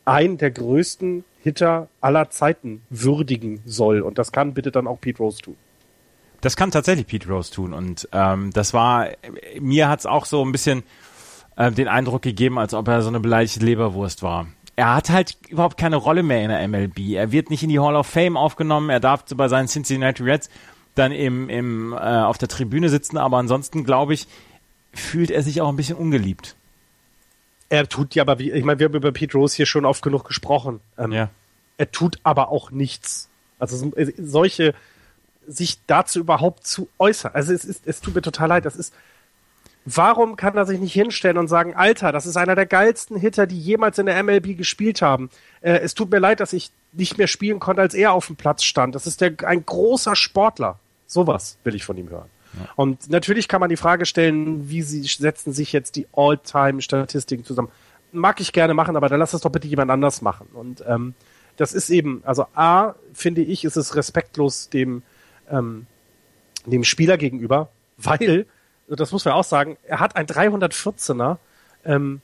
[0.05, 5.19] einen der größten Hitter aller Zeiten würdigen soll und das kann bitte dann auch Pete
[5.19, 5.55] Rose tun.
[6.41, 9.07] Das kann tatsächlich Pete Rose tun und ähm, das war
[9.59, 10.84] mir hat's auch so ein bisschen
[11.55, 14.47] äh, den Eindruck gegeben, als ob er so eine beleidigte Leberwurst war.
[14.76, 17.11] Er hat halt überhaupt keine Rolle mehr in der MLB.
[17.11, 18.89] Er wird nicht in die Hall of Fame aufgenommen.
[18.89, 20.49] Er darf bei seinen Cincinnati Reds
[20.96, 24.28] dann im, im, äh, auf der Tribüne sitzen, aber ansonsten, glaube ich,
[24.94, 26.56] fühlt er sich auch ein bisschen ungeliebt.
[27.70, 30.04] Er tut ja aber, wie, ich meine, wir haben über Pete Rose hier schon oft
[30.04, 30.80] genug gesprochen.
[30.98, 31.30] Ähm, ja.
[31.78, 33.30] Er tut aber auch nichts.
[33.58, 34.76] Also äh, solche,
[35.48, 37.32] sich dazu überhaupt zu äußern.
[37.34, 38.66] Also es ist, es tut mir total leid.
[38.66, 38.94] Das ist,
[39.86, 43.48] warum kann er sich nicht hinstellen und sagen, Alter, das ist einer der geilsten Hitter,
[43.48, 45.32] die jemals in der MLB gespielt haben.
[45.62, 48.36] Äh, es tut mir leid, dass ich nicht mehr spielen konnte, als er auf dem
[48.36, 48.94] Platz stand.
[48.94, 50.80] Das ist der, ein großer Sportler.
[51.14, 52.30] Sowas will ich von ihm hören.
[52.53, 52.70] Ja.
[52.76, 57.70] Und natürlich kann man die Frage stellen, wie sie setzen sich jetzt die All-Time-Statistiken zusammen.
[58.11, 60.47] Mag ich gerne machen, aber dann lass das doch bitte jemand anders machen.
[60.53, 61.16] Und ähm,
[61.57, 65.03] das ist eben, also A, finde ich, ist es respektlos dem,
[65.49, 65.86] ähm,
[66.66, 68.45] dem Spieler gegenüber, weil,
[68.88, 71.38] das muss man auch sagen, er hat ein 314er,
[71.86, 72.22] ähm,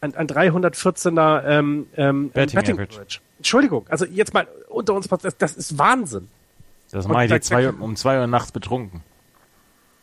[0.00, 3.20] ein, ein 314er ähm, ähm, Betting, Betting Average.
[3.38, 6.28] Entschuldigung, also jetzt mal unter uns, das, das ist Wahnsinn.
[6.90, 9.02] Das mache ich zwei, um zwei Uhr nachts betrunken.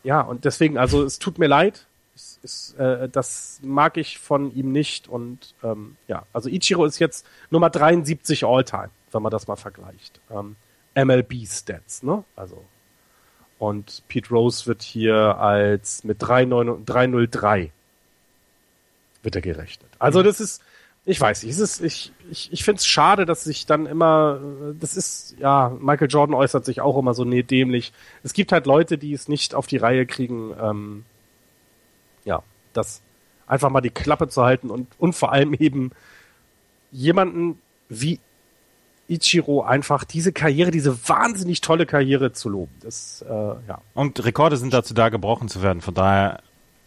[0.04, 1.86] Ja, und deswegen, also es tut mir leid.
[2.14, 5.08] Es, es, äh, das mag ich von ihm nicht.
[5.08, 10.20] Und ähm, ja, also Ichiro ist jetzt Nummer 73 All-Time, wenn man das mal vergleicht.
[10.30, 10.56] Ähm,
[10.94, 12.24] MLB-Stats, ne?
[12.36, 12.64] Also.
[13.58, 17.72] Und Pete Rose wird hier als mit 303
[19.26, 19.90] wird er gerechnet.
[19.98, 20.62] Also das ist,
[21.08, 24.40] ich weiß nicht, es ist, ich, ich, ich finde es schade, dass sich dann immer,
[24.78, 27.92] das ist, ja, Michael Jordan äußert sich auch immer so nee, dämlich.
[28.24, 31.04] Es gibt halt Leute, die es nicht auf die Reihe kriegen, ähm,
[32.24, 32.42] ja,
[32.72, 33.02] das
[33.46, 35.92] einfach mal die Klappe zu halten und, und vor allem eben
[36.90, 38.18] jemanden wie
[39.06, 42.74] Ichiro einfach diese Karriere, diese wahnsinnig tolle Karriere zu loben.
[42.80, 43.80] Das, äh, ja.
[43.94, 45.82] Und Rekorde sind dazu da, gebrochen zu werden.
[45.82, 46.40] Von daher,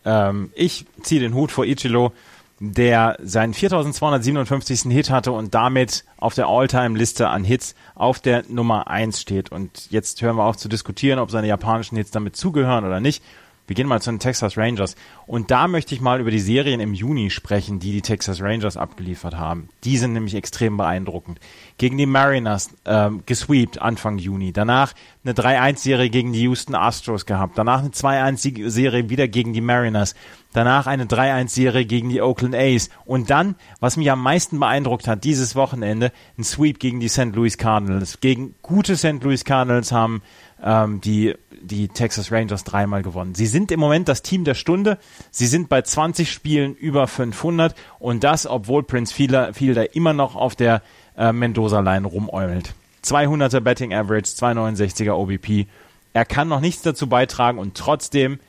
[0.03, 2.11] ähm, ich ziehe den Hut vor Ichiro,
[2.59, 4.91] der seinen 4257.
[4.91, 9.51] Hit hatte und damit auf der All-Time-Liste an Hits auf der Nummer 1 steht.
[9.51, 13.23] Und jetzt hören wir auf zu diskutieren, ob seine japanischen Hits damit zugehören oder nicht.
[13.69, 14.95] Wir gehen mal zu den Texas Rangers.
[15.27, 18.77] Und da möchte ich mal über die Serien im Juni sprechen, die die Texas Rangers
[18.77, 19.69] abgeliefert haben.
[19.83, 21.39] Die sind nämlich extrem beeindruckend.
[21.77, 24.53] Gegen die Mariners ähm, gesweept Anfang Juni.
[24.53, 24.93] Danach
[25.23, 27.59] eine 3-1-Serie gegen die Houston Astros gehabt.
[27.59, 30.15] Danach eine 2-1-Serie wieder gegen die Mariners.
[30.51, 32.89] Danach eine 3-1-Serie gegen die Oakland A's.
[33.05, 37.35] Und dann, was mich am meisten beeindruckt hat, dieses Wochenende, ein Sweep gegen die St.
[37.35, 38.19] Louis Cardinals.
[38.19, 39.21] Gegen gute St.
[39.21, 40.23] Louis Cardinals haben
[40.63, 43.35] ähm, die, die Texas Rangers dreimal gewonnen.
[43.35, 44.97] Sie sind im Moment das Team der Stunde.
[45.31, 50.35] Sie sind bei 20 Spielen über 500 und das, obwohl Prince Fielder, Fielder immer noch
[50.35, 50.81] auf der
[51.17, 52.73] äh, Mendoza-Line rumäumelt.
[53.03, 55.67] 200er Betting Average, 269er OBP.
[56.13, 58.39] Er kann noch nichts dazu beitragen und trotzdem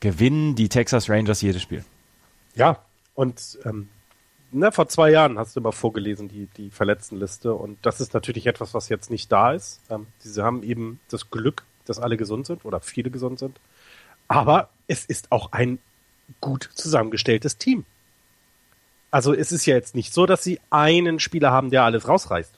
[0.00, 1.84] gewinnen die Texas Rangers jedes Spiel.
[2.54, 2.78] Ja,
[3.14, 3.88] und ähm,
[4.56, 7.54] na, vor zwei Jahren hast du immer vorgelesen, die, die Verletztenliste.
[7.54, 9.80] Und das ist natürlich etwas, was jetzt nicht da ist.
[9.90, 13.58] Ähm, sie haben eben das Glück, dass alle gesund sind oder viele gesund sind.
[14.28, 15.78] Aber es ist auch ein
[16.40, 17.84] gut zusammengestelltes Team.
[19.10, 22.52] Also es ist ja jetzt nicht so, dass sie einen Spieler haben, der alles rausreißt.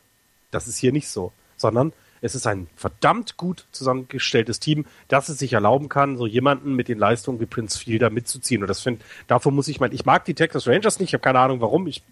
[0.51, 1.33] Das ist hier nicht so.
[1.57, 6.75] Sondern es ist ein verdammt gut zusammengestelltes Team, das es sich erlauben kann, so jemanden
[6.75, 8.63] mit den Leistungen wie Prince Fielder mitzuziehen.
[8.63, 11.23] Und das finde, davor muss ich meinen, ich mag die Texas Rangers nicht, ich habe
[11.23, 12.03] keine Ahnung warum, ich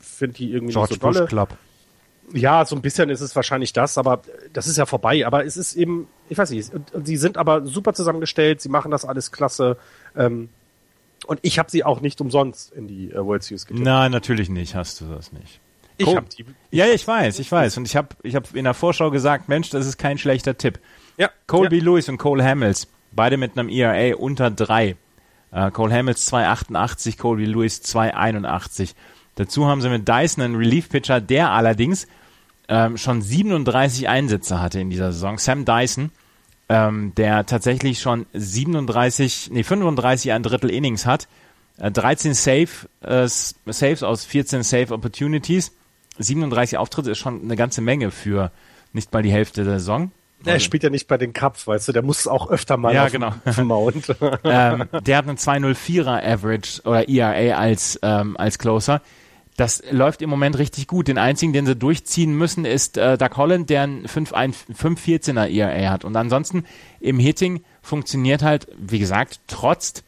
[0.00, 1.26] finde die irgendwie George nicht so tolle.
[1.26, 1.56] Club.
[2.32, 4.22] Ja, so ein bisschen ist es wahrscheinlich das, aber
[4.52, 5.26] das ist ja vorbei.
[5.26, 8.90] Aber es ist eben, ich weiß nicht, und, sie sind aber super zusammengestellt, sie machen
[8.90, 9.76] das alles klasse.
[10.16, 10.48] Ähm,
[11.26, 13.84] und ich habe sie auch nicht umsonst in die äh, World Series getippt.
[13.84, 15.60] Nein, natürlich nicht, hast du das nicht.
[15.98, 16.42] Ich Col hab die.
[16.70, 17.76] Ich ja, ich weiß, ich weiß.
[17.76, 20.80] Und ich habe ich hab in der Vorschau gesagt, Mensch, das ist kein schlechter Tipp.
[21.18, 21.30] Ja.
[21.46, 21.84] Colby ja.
[21.84, 24.96] Lewis und Cole Hamels, beide mit einem ERA unter drei.
[25.54, 28.94] Uh, Cole Hamels 2,88, Colby Lewis 2,81.
[29.34, 32.06] Dazu haben sie mit Dyson einen Relief-Pitcher, der allerdings
[32.72, 35.36] ähm, schon 37 Einsätze hatte in dieser Saison.
[35.36, 36.10] Sam Dyson,
[36.70, 41.28] ähm, der tatsächlich schon 37, nee, 35 ein Drittel Innings hat.
[41.76, 42.68] Äh, 13 Save,
[43.02, 45.72] äh, Saves aus 14 Save Opportunities
[46.18, 48.50] 37 Auftritte ist schon eine ganze Menge für
[48.94, 50.10] nicht mal die Hälfte der Saison.
[50.44, 53.04] Er spielt ja nicht bei den Cups, weißt du, der muss auch öfter mal ja,
[53.04, 53.32] auf, genau.
[53.44, 54.08] auf dem Mount.
[54.44, 59.02] ähm, der hat einen 204er Average oder ERA als, ähm, als Closer.
[59.56, 61.08] Das läuft im Moment richtig gut.
[61.08, 66.04] Den einzigen, den sie durchziehen müssen, ist äh, Doug Holland, der einen 514er ERA hat.
[66.04, 66.64] Und ansonsten
[67.00, 70.02] im Hitting funktioniert halt, wie gesagt, trotz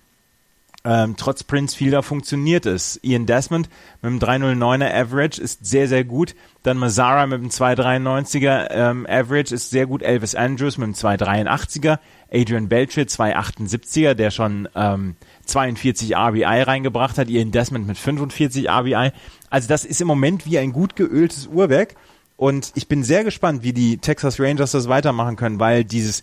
[0.87, 3.01] ähm, trotz Prince Fielder funktioniert es.
[3.03, 3.71] Ian Desmond
[4.03, 6.35] mit dem 309er Average ist sehr, sehr gut.
[6.63, 10.03] Dann Mazzara mit dem 293er ähm, Average ist sehr gut.
[10.03, 11.99] Elvis Andrews mit dem 283er.
[12.31, 15.17] Adrian Belcher 278er, der schon ähm,
[15.47, 17.29] 42 RBI reingebracht hat.
[17.29, 19.13] Ian Desmond mit 45 RBI.
[19.51, 21.95] Also das ist im Moment wie ein gut geöltes Uhrwerk.
[22.37, 26.23] Und ich bin sehr gespannt, wie die Texas Rangers das weitermachen können, weil dieses,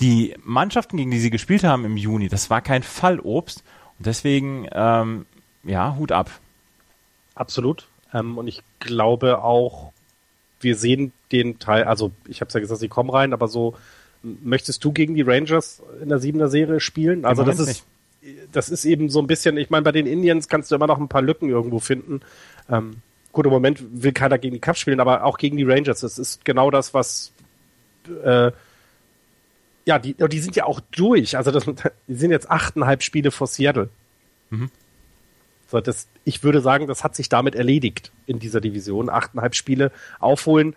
[0.00, 3.62] die Mannschaften, gegen die sie gespielt haben im Juni, das war kein Fallobst.
[3.98, 5.26] Deswegen, ähm,
[5.64, 6.30] ja, Hut ab.
[7.34, 7.86] Absolut.
[8.14, 9.92] Ähm, und ich glaube auch,
[10.60, 13.74] wir sehen den Teil, also ich habe es ja gesagt, sie kommen rein, aber so,
[14.22, 17.24] möchtest du gegen die Rangers in der siebener Serie spielen?
[17.24, 17.84] Also das ist, nicht.
[18.52, 20.98] Das ist eben so ein bisschen, ich meine, bei den Indians kannst du immer noch
[20.98, 22.20] ein paar Lücken irgendwo finden.
[22.68, 22.96] Ähm,
[23.32, 26.00] gut, im Moment will keiner gegen die Cups spielen, aber auch gegen die Rangers.
[26.00, 27.32] Das ist genau das, was
[28.24, 28.52] äh,
[29.86, 31.36] ja, die, die sind ja auch durch.
[31.36, 31.64] Also das,
[32.06, 33.88] die sind jetzt achteinhalb Spiele vor Seattle.
[34.50, 34.70] Mhm.
[35.68, 39.08] So, das, ich würde sagen, das hat sich damit erledigt in dieser Division.
[39.08, 40.74] Achteinhalb Spiele aufholen.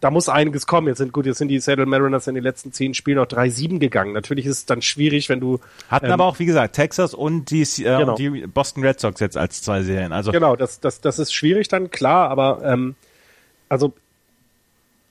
[0.00, 0.88] Da muss einiges kommen.
[0.88, 3.78] Jetzt sind gut, jetzt sind die Seattle Mariners in den letzten zehn Spielen noch 3-7
[3.78, 4.12] gegangen.
[4.12, 5.60] Natürlich ist es dann schwierig, wenn du.
[5.88, 8.14] Hatten ähm, aber auch, wie gesagt, Texas und die, äh, genau.
[8.14, 10.12] die Boston Red Sox jetzt als zwei Serien.
[10.12, 12.94] Also genau, das, das, das ist schwierig dann, klar, aber ähm,
[13.68, 13.94] also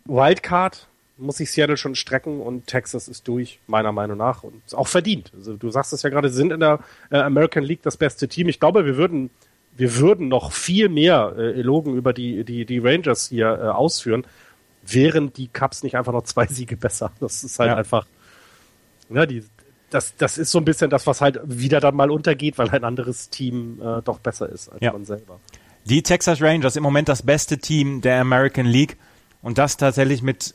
[0.06, 0.88] Wildcard
[1.20, 4.44] muss sich Seattle schon strecken und Texas ist durch, meiner Meinung nach.
[4.44, 5.32] Und auch verdient.
[5.36, 6.80] Also du sagst es ja gerade, sie sind in der
[7.12, 8.50] äh, American League das beste Team.
[8.50, 9.30] Ich glaube, wir würden,
[9.76, 14.26] wir würden noch viel mehr äh, Elogen über die, die, die Rangers hier äh, ausführen,
[14.86, 17.12] wären die Cups nicht einfach noch zwei Siege besser.
[17.20, 17.76] Das ist halt ja.
[17.76, 18.06] einfach,
[19.10, 19.44] Ja, die,
[19.90, 22.84] das, das ist so ein bisschen das, was halt wieder dann mal untergeht, weil ein
[22.84, 24.92] anderes Team äh, doch besser ist als Ja.
[24.94, 25.40] man selber.
[25.86, 28.98] Die Texas Rangers im Moment das beste Team der American League
[29.42, 30.54] und das tatsächlich mit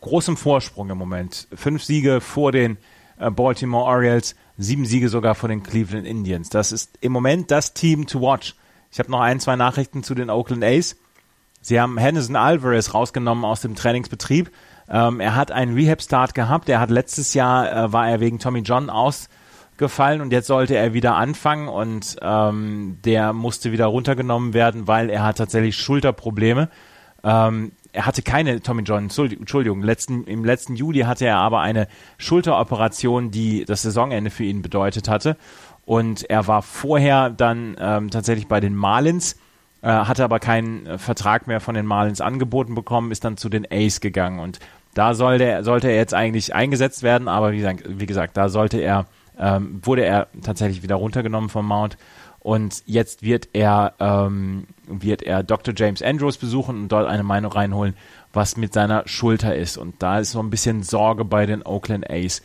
[0.00, 1.48] großem Vorsprung im Moment.
[1.54, 2.76] Fünf Siege vor den
[3.18, 6.48] äh, Baltimore Orioles, sieben Siege sogar vor den Cleveland Indians.
[6.50, 8.54] Das ist im Moment das Team to watch.
[8.92, 10.96] Ich habe noch ein, zwei Nachrichten zu den Oakland A's.
[11.66, 14.52] Sie haben Henderson Alvarez rausgenommen aus dem Trainingsbetrieb.
[14.88, 16.68] Ähm, er hat einen Rehab-Start gehabt.
[16.68, 20.94] Er hat letztes Jahr, äh, war er wegen Tommy John ausgefallen und jetzt sollte er
[20.94, 26.68] wieder anfangen und ähm, der musste wieder runtergenommen werden, weil er hat tatsächlich Schulterprobleme.
[27.24, 31.88] Ähm, er hatte keine Tommy John, Entschuldigung, letzten, im letzten Juli hatte er aber eine
[32.16, 35.36] Schulteroperation, die das Saisonende für ihn bedeutet hatte.
[35.84, 39.34] Und er war vorher dann ähm, tatsächlich bei den Marlins,
[39.82, 43.48] äh, hatte aber keinen äh, Vertrag mehr von den Marlins angeboten bekommen, ist dann zu
[43.48, 44.40] den A's gegangen.
[44.40, 44.58] Und
[44.94, 48.48] da sollte er, sollte er jetzt eigentlich eingesetzt werden, aber wie gesagt, wie gesagt da
[48.48, 49.06] sollte er,
[49.38, 51.98] ähm, wurde er tatsächlich wieder runtergenommen vom Mount.
[52.40, 55.74] Und jetzt wird er, ähm, wird er Dr.
[55.76, 57.96] James Andrews besuchen und dort eine Meinung reinholen,
[58.32, 59.76] was mit seiner Schulter ist.
[59.76, 62.42] Und da ist so ein bisschen Sorge bei den Oakland A's.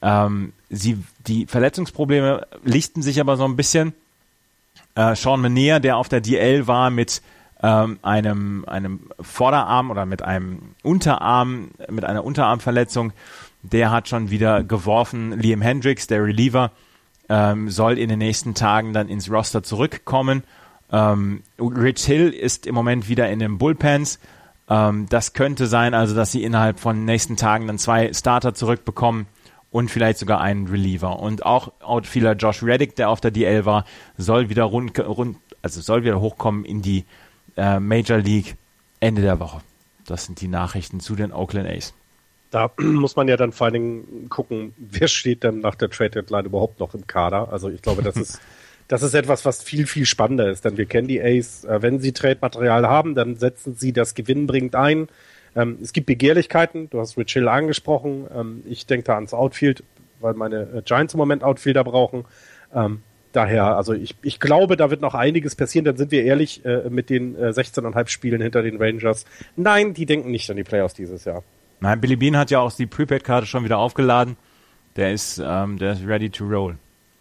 [0.00, 3.92] Ähm, sie, die Verletzungsprobleme lichten sich aber so ein bisschen.
[4.94, 7.22] Äh, Sean Menier, der auf der DL war mit
[7.62, 13.12] ähm, einem, einem Vorderarm oder mit einem Unterarm, mit einer Unterarmverletzung,
[13.62, 15.32] der hat schon wieder geworfen.
[15.38, 16.72] Liam Hendricks, der Reliever,
[17.28, 20.42] ähm, soll in den nächsten Tagen dann ins Roster zurückkommen.
[20.92, 24.18] Ähm, Rich Hill ist im Moment wieder in den Bullpens.
[24.68, 29.26] Ähm, das könnte sein, also dass sie innerhalb von nächsten Tagen dann zwei Starter zurückbekommen
[29.74, 31.18] und vielleicht sogar einen Reliever.
[31.18, 33.84] Und auch Outfielder Josh Reddick, der auf der DL war,
[34.16, 37.04] soll wieder rund, rund also soll wieder hochkommen in die
[37.56, 38.54] äh, Major League
[39.00, 39.62] Ende der Woche.
[40.06, 41.92] Das sind die Nachrichten zu den Oakland A's.
[42.52, 46.10] Da muss man ja dann vor allen Dingen gucken, wer steht dann nach der Trade
[46.10, 47.52] Deadline überhaupt noch im Kader.
[47.52, 48.40] Also ich glaube, das ist,
[48.86, 51.64] das ist etwas, was viel, viel spannender ist, denn wir kennen die Ace.
[51.64, 55.08] Äh, wenn sie Trade-Material haben, dann setzen sie das gewinnbringend ein.
[55.56, 58.26] Ähm, es gibt Begehrlichkeiten, du hast Rich Hill angesprochen.
[58.34, 59.82] Ähm, ich denke da ans Outfield,
[60.20, 62.24] weil meine äh, Giants im Moment Outfielder brauchen.
[62.74, 63.02] Ähm,
[63.32, 65.84] daher, also ich, ich glaube, da wird noch einiges passieren.
[65.84, 69.24] Dann sind wir ehrlich äh, mit den äh, 16,5 Spielen hinter den Rangers.
[69.56, 71.42] Nein, die denken nicht an die Playoffs dieses Jahr.
[71.80, 74.36] Nein, Billy Bean hat ja auch die Prepaid-Karte schon wieder aufgeladen.
[74.96, 76.76] Der ist, ähm, der ist ready to roll.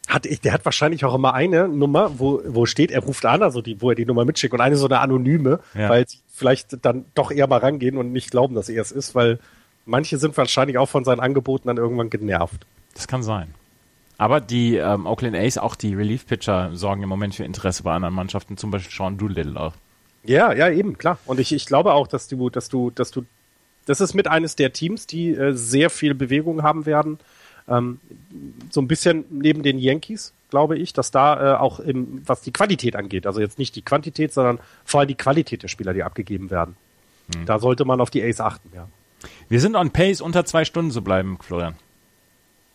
[0.08, 3.42] Hat, ich- der hat wahrscheinlich auch immer eine Nummer, wo, wo steht, er ruft an,
[3.42, 5.90] also die, wo er die Nummer mitschickt und eine so eine anonyme, Ja.
[5.90, 9.16] weil sie vielleicht dann doch eher mal rangehen und nicht glauben, dass er es ist,
[9.16, 9.40] weil
[9.86, 12.66] manche sind wahrscheinlich auch von seinen Angeboten dann irgendwann genervt.
[12.96, 13.54] Das kann sein.
[14.18, 18.16] Aber die ähm, Oakland A's, auch die Relief-Pitcher, sorgen im Moment für Interesse bei anderen
[18.16, 19.74] Mannschaften, zum Beispiel Sean Doolittle auch.
[20.24, 21.18] Ja, ja, eben, klar.
[21.26, 23.26] Und ich, ich glaube auch, dass du, dass du, dass du,
[23.86, 27.20] das ist mit eines der Teams, die äh, sehr viel Bewegung haben werden.
[27.68, 28.00] Ähm,
[28.70, 32.54] so ein bisschen neben den Yankees, glaube ich, dass da äh, auch im, was die
[32.54, 36.04] Qualität angeht, also jetzt nicht die Quantität, sondern vor allem die Qualität der Spieler, die
[36.04, 36.78] abgegeben werden.
[37.48, 38.88] Da sollte man auf die Ace achten, ja.
[39.50, 41.74] Wir sind on pace, unter zwei Stunden zu bleiben, Florian.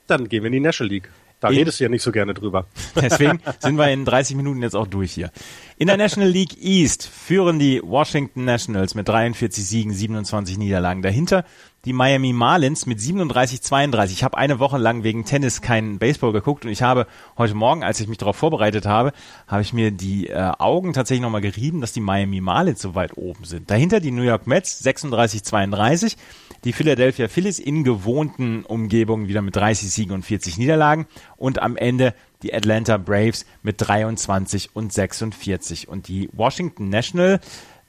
[0.08, 1.08] Dann gehen wir in die National League.
[1.38, 2.66] Da In- redest du ja nicht so gerne drüber.
[2.96, 5.30] Deswegen sind wir in 30 Minuten jetzt auch durch hier.
[5.76, 11.02] In der National League East führen die Washington Nationals mit 43 Siegen, 27 Niederlagen.
[11.02, 11.44] Dahinter
[11.89, 14.18] die Miami Marlins mit 37, 32.
[14.18, 17.07] Ich habe eine Woche lang wegen Tennis keinen Baseball geguckt und ich habe
[17.39, 19.12] heute Morgen, als ich mich darauf vorbereitet habe,
[19.47, 23.16] habe ich mir die äh, Augen tatsächlich nochmal gerieben, dass die Miami Marlins so weit
[23.16, 23.70] oben sind.
[23.70, 26.16] Dahinter die New York Mets 36, 32.
[26.64, 31.07] Die Philadelphia Phillies in gewohnten Umgebungen wieder mit 30 Siegen und 40 Niederlagen
[31.39, 32.12] und am Ende
[32.43, 35.89] die Atlanta Braves mit 23 und 46.
[35.89, 37.41] Und die Washington National,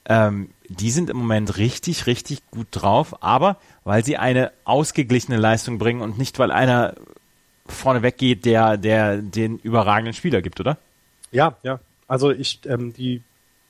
[0.05, 5.77] ähm, die sind im Moment richtig, richtig gut drauf, aber weil sie eine ausgeglichene Leistung
[5.77, 6.95] bringen und nicht, weil einer
[7.65, 10.77] vorne weggeht, der, der den überragenden Spieler gibt, oder?
[11.31, 11.79] Ja, ja.
[12.07, 13.21] Also ich, ähm, die,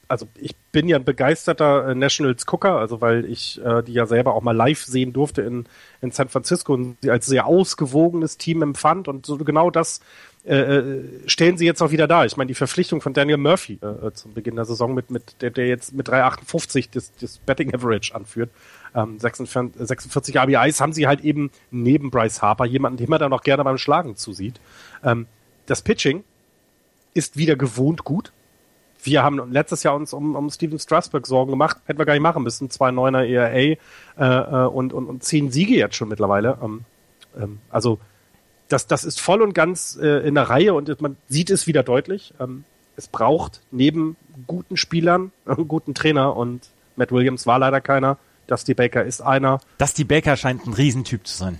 [0.08, 4.34] also ich bin ja ein begeisterter äh, Nationals-Gucker, also weil ich äh, die ja selber
[4.34, 5.66] auch mal live sehen durfte in,
[6.02, 10.00] in San Francisco und sie als sehr ausgewogenes Team empfand und so genau das
[10.46, 12.24] äh, äh, stellen sie jetzt auch wieder da.
[12.24, 15.42] Ich meine, die Verpflichtung von Daniel Murphy äh, äh, zum Beginn der Saison mit, mit
[15.42, 18.50] der, der jetzt mit 3,58 das, das Betting Average anführt.
[18.96, 23.28] Ähm, 46, 46 RBIs haben sie halt eben neben Bryce Harper jemanden, den man da
[23.28, 24.62] noch gerne beim Schlagen zusieht.
[25.04, 25.28] Ähm,
[25.66, 26.24] das Pitching
[27.14, 28.32] ist wieder gewohnt gut.
[29.04, 31.78] Wir haben letztes Jahr uns um, um Steven Strasburg Sorgen gemacht.
[31.86, 32.70] Hätten wir gar nicht machen müssen.
[32.70, 33.78] Zwei Neuner ERA äh,
[34.18, 36.58] äh, und, und, und zehn Siege jetzt schon mittlerweile.
[36.64, 36.86] Ähm,
[37.38, 38.00] ähm, also
[38.70, 41.84] das, das ist voll und ganz äh, in der Reihe und man sieht es wieder
[41.84, 42.34] deutlich.
[42.40, 42.64] Ähm,
[42.96, 44.16] es braucht neben
[44.48, 48.18] guten Spielern einen guten Trainer und Matt Williams war leider keiner.
[48.48, 49.60] Dusty Baker ist einer.
[49.78, 51.60] Dusty Baker scheint ein Riesentyp zu sein.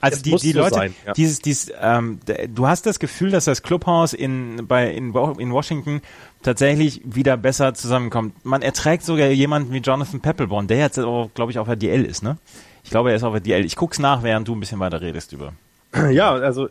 [0.00, 1.12] Also die, die Leute, sein, ja.
[1.12, 6.02] dieses, dieses, ähm, du hast das Gefühl, dass das Clubhaus in, bei, in, in Washington
[6.42, 8.44] tatsächlich wieder besser zusammenkommt.
[8.44, 12.24] Man erträgt sogar jemanden wie Jonathan Peppelborn, der jetzt, glaube ich, auf der DL ist,
[12.24, 12.36] ne?
[12.82, 13.64] Ich glaube, er ist auf der DL.
[13.64, 15.52] Ich guck's nach, während du ein bisschen weiter redest über.
[16.10, 16.68] Ja, also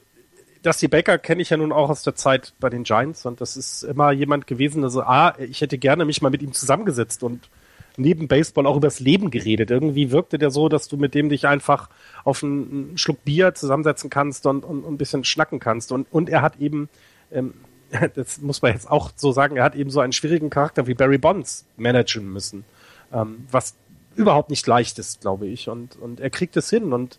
[0.63, 3.57] Dusty Baker kenne ich ja nun auch aus der Zeit bei den Giants und das
[3.57, 7.49] ist immer jemand gewesen, also ah, ich hätte gerne mich mal mit ihm zusammengesetzt und
[7.97, 9.72] neben Baseball auch übers Leben geredet.
[9.72, 11.89] Irgendwie wirkte der so, dass du mit dem dich einfach
[12.24, 15.91] auf einen, Schluck Bier zusammensetzen kannst und, und, und ein bisschen schnacken kannst.
[15.91, 16.89] Und, und er hat eben,
[17.32, 17.53] ähm,
[18.15, 20.93] das muss man jetzt auch so sagen, er hat eben so einen schwierigen Charakter wie
[20.93, 22.63] Barry Bonds managen müssen.
[23.11, 23.76] Ähm, was
[24.15, 25.69] überhaupt nicht leicht ist, glaube ich.
[25.69, 26.93] Und, und er kriegt es hin.
[26.93, 27.17] Und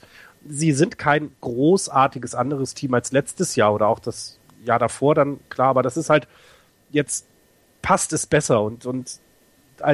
[0.49, 5.40] sie sind kein großartiges anderes Team als letztes Jahr oder auch das Jahr davor dann,
[5.49, 6.28] klar, aber das ist halt,
[6.90, 7.26] jetzt
[7.80, 9.20] passt es besser und, und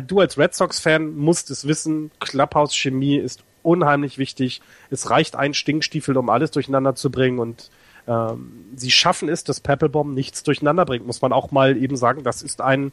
[0.07, 4.61] du als Red Sox-Fan musst es wissen, Clubhouse-Chemie ist unheimlich wichtig.
[4.91, 7.71] Es reicht ein Stinkstiefel, um alles durcheinander zu bringen und
[8.07, 12.23] ähm, sie schaffen es, dass Peppelbomb nichts durcheinander bringt, muss man auch mal eben sagen.
[12.25, 12.93] Das ist ein,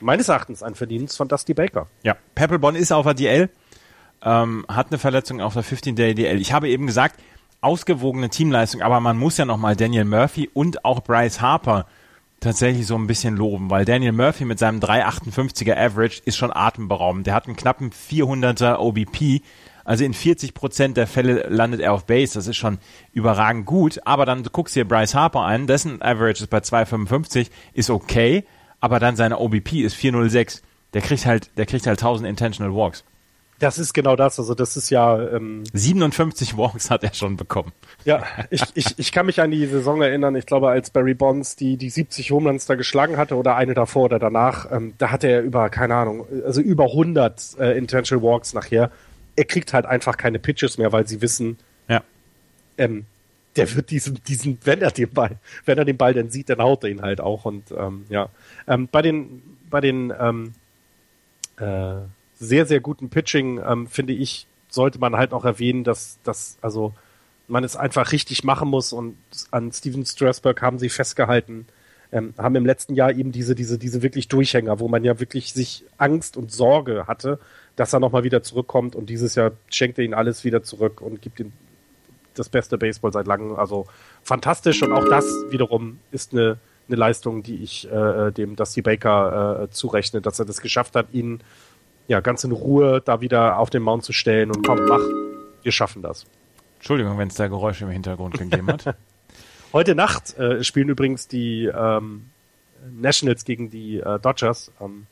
[0.00, 1.88] meines Erachtens, ein Verdienst von Dusty Baker.
[2.02, 3.50] Ja, Peppelbomb ist auf der DL,
[4.24, 6.40] ähm, hat eine Verletzung auf der 15-Day DL.
[6.40, 7.20] Ich habe eben gesagt,
[7.60, 11.86] ausgewogene Teamleistung, aber man muss ja nochmal Daniel Murphy und auch Bryce Harper
[12.40, 17.26] tatsächlich so ein bisschen loben, weil Daniel Murphy mit seinem 3,58er Average ist schon atemberaubend.
[17.26, 19.42] Der hat einen knappen 400er OBP,
[19.84, 22.34] also in 40 Prozent der Fälle landet er auf Base.
[22.34, 22.78] Das ist schon
[23.12, 24.00] überragend gut.
[24.04, 28.44] Aber dann du guckst dir Bryce Harper an, dessen Average ist bei 2,55, ist okay,
[28.80, 30.62] aber dann seine OBP ist 4,06.
[30.94, 33.04] Der kriegt halt, der kriegt halt 1000 Intentional Walks.
[33.64, 34.38] Das ist genau das.
[34.38, 37.72] Also das ist ja ähm 57 Walks hat er schon bekommen.
[38.04, 40.36] Ja, ich, ich, ich kann mich an die Saison erinnern.
[40.36, 44.04] Ich glaube, als Barry Bonds die die 70 Homeruns da geschlagen hatte oder eine davor
[44.04, 48.52] oder danach, ähm, da hatte er über keine Ahnung, also über 100 äh, Intentional Walks
[48.52, 48.90] nachher.
[49.34, 51.56] Er kriegt halt einfach keine Pitches mehr, weil sie wissen,
[51.88, 52.02] ja.
[52.76, 53.06] ähm,
[53.56, 56.58] der wird diesen diesen wenn er den Ball wenn er den Ball dann sieht, dann
[56.58, 58.28] haut er ihn halt auch und ähm, ja
[58.68, 60.52] ähm, bei den bei den ähm,
[61.56, 62.02] äh,
[62.44, 66.94] sehr, sehr guten Pitching, ähm, finde ich, sollte man halt auch erwähnen, dass, dass also
[67.48, 69.16] man es einfach richtig machen muss und
[69.50, 71.66] an Steven Strasberg haben sie festgehalten,
[72.12, 75.52] ähm, haben im letzten Jahr eben diese, diese, diese wirklich Durchhänger, wo man ja wirklich
[75.52, 77.38] sich Angst und Sorge hatte,
[77.76, 81.22] dass er nochmal wieder zurückkommt und dieses Jahr schenkt er ihn alles wieder zurück und
[81.22, 81.52] gibt ihm
[82.34, 83.56] das beste Baseball seit langem.
[83.56, 83.86] Also
[84.22, 89.62] fantastisch und auch das wiederum ist eine, eine Leistung, die ich äh, dem Dusty Baker
[89.62, 91.40] äh, zurechne, dass er das geschafft hat, ihn
[92.08, 95.00] ja, ganz in Ruhe da wieder auf den Mount zu stellen und komm, mach,
[95.62, 96.26] wir schaffen das.
[96.76, 98.94] Entschuldigung, wenn es da Geräusche im Hintergrund gegeben hat.
[99.72, 102.26] Heute Nacht äh, spielen übrigens die ähm,
[102.92, 104.70] Nationals gegen die äh, Dodgers.
[104.80, 105.06] Ähm,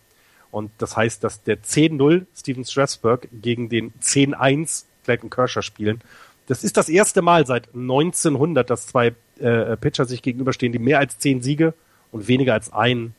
[0.50, 6.00] und das heißt, dass der 10-0 Steven Strasburg gegen den 10-1 Clayton Kershaw spielen.
[6.46, 10.98] Das ist das erste Mal seit 1900, dass zwei äh, Pitcher sich gegenüberstehen, die mehr
[10.98, 11.72] als zehn Siege
[12.10, 13.14] und weniger als ein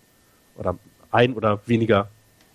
[0.56, 0.78] oder
[1.12, 2.10] ein oder weniger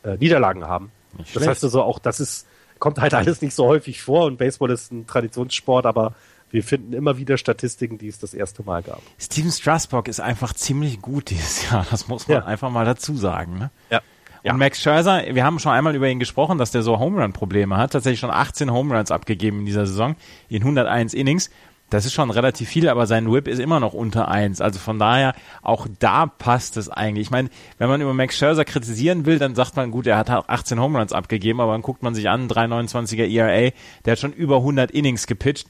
[0.05, 0.93] äh, Niederlagen haben.
[1.17, 2.47] Nicht das heißt also auch, das ist,
[2.79, 6.15] kommt halt alles nicht so häufig vor und Baseball ist ein Traditionssport, aber
[6.51, 9.03] wir finden immer wieder Statistiken, die es das erste Mal gab.
[9.19, 12.45] Steven Strasburg ist einfach ziemlich gut dieses Jahr, das muss man ja.
[12.45, 13.59] einfach mal dazu sagen.
[13.59, 13.71] Ne?
[13.91, 13.99] Ja.
[14.43, 14.53] Und ja.
[14.55, 17.77] Max Scherzer, wir haben schon einmal über ihn gesprochen, dass der so Home Run Probleme
[17.77, 20.17] hat, tatsächlich schon 18 Home Runs abgegeben in dieser Saison,
[20.49, 21.51] in 101 Innings.
[21.91, 24.61] Das ist schon relativ viel, aber sein Whip ist immer noch unter eins.
[24.61, 27.29] Also von daher, auch da passt es eigentlich.
[27.29, 30.29] Ich meine, wenn man über Max Scherzer kritisieren will, dann sagt man, gut, er hat
[30.29, 33.73] 18 Home Runs abgegeben, aber dann guckt man sich an, 329er ERA,
[34.05, 35.69] der hat schon über 100 Innings gepitcht.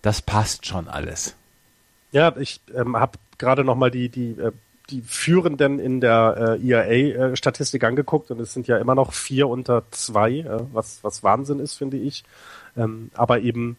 [0.00, 1.36] Das passt schon alles.
[2.12, 4.52] Ja, ich ähm, habe gerade noch mal die, die, äh,
[4.90, 9.84] die Führenden in der äh, ERA-Statistik angeguckt und es sind ja immer noch vier unter
[9.90, 12.24] zwei, äh, was, was Wahnsinn ist, finde ich.
[12.76, 13.76] Ähm, aber eben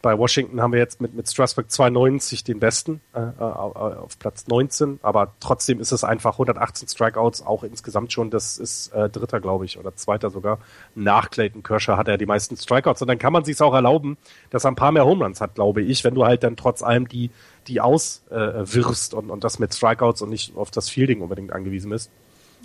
[0.00, 4.46] bei Washington haben wir jetzt mit, mit Strasburg 290 den besten äh, äh, auf Platz
[4.46, 9.40] 19, aber trotzdem ist es einfach 118 Strikeouts, auch insgesamt schon, das ist äh, dritter,
[9.40, 10.58] glaube ich, oder zweiter sogar.
[10.94, 14.18] Nach Clayton Kershaw hat er die meisten Strikeouts und dann kann man sich auch erlauben,
[14.50, 17.08] dass er ein paar mehr Homeruns hat, glaube ich, wenn du halt dann trotz allem
[17.08, 17.30] die,
[17.66, 21.90] die auswirfst äh, und, und das mit Strikeouts und nicht auf das Fielding unbedingt angewiesen
[21.90, 22.10] ist.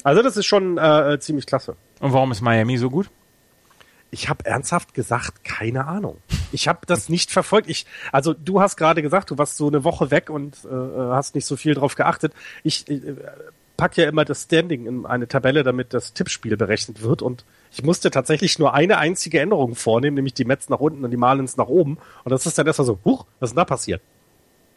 [0.04, 1.76] Also das ist schon äh, ziemlich klasse.
[2.00, 3.10] Und warum ist Miami so gut?
[4.14, 6.18] Ich habe ernsthaft gesagt, keine Ahnung.
[6.52, 7.68] Ich habe das nicht verfolgt.
[7.68, 11.34] Ich, also du hast gerade gesagt, du warst so eine Woche weg und äh, hast
[11.34, 12.32] nicht so viel drauf geachtet.
[12.64, 13.16] Ich äh,
[13.76, 17.84] pack ja immer das Standing in eine Tabelle, damit das Tippspiel berechnet wird und ich
[17.84, 21.58] musste tatsächlich nur eine einzige Änderung vornehmen, nämlich die Mets nach unten und die Marlins
[21.58, 21.98] nach oben.
[22.24, 24.02] Und das ist dann erstmal so, huch, was ist denn da passiert?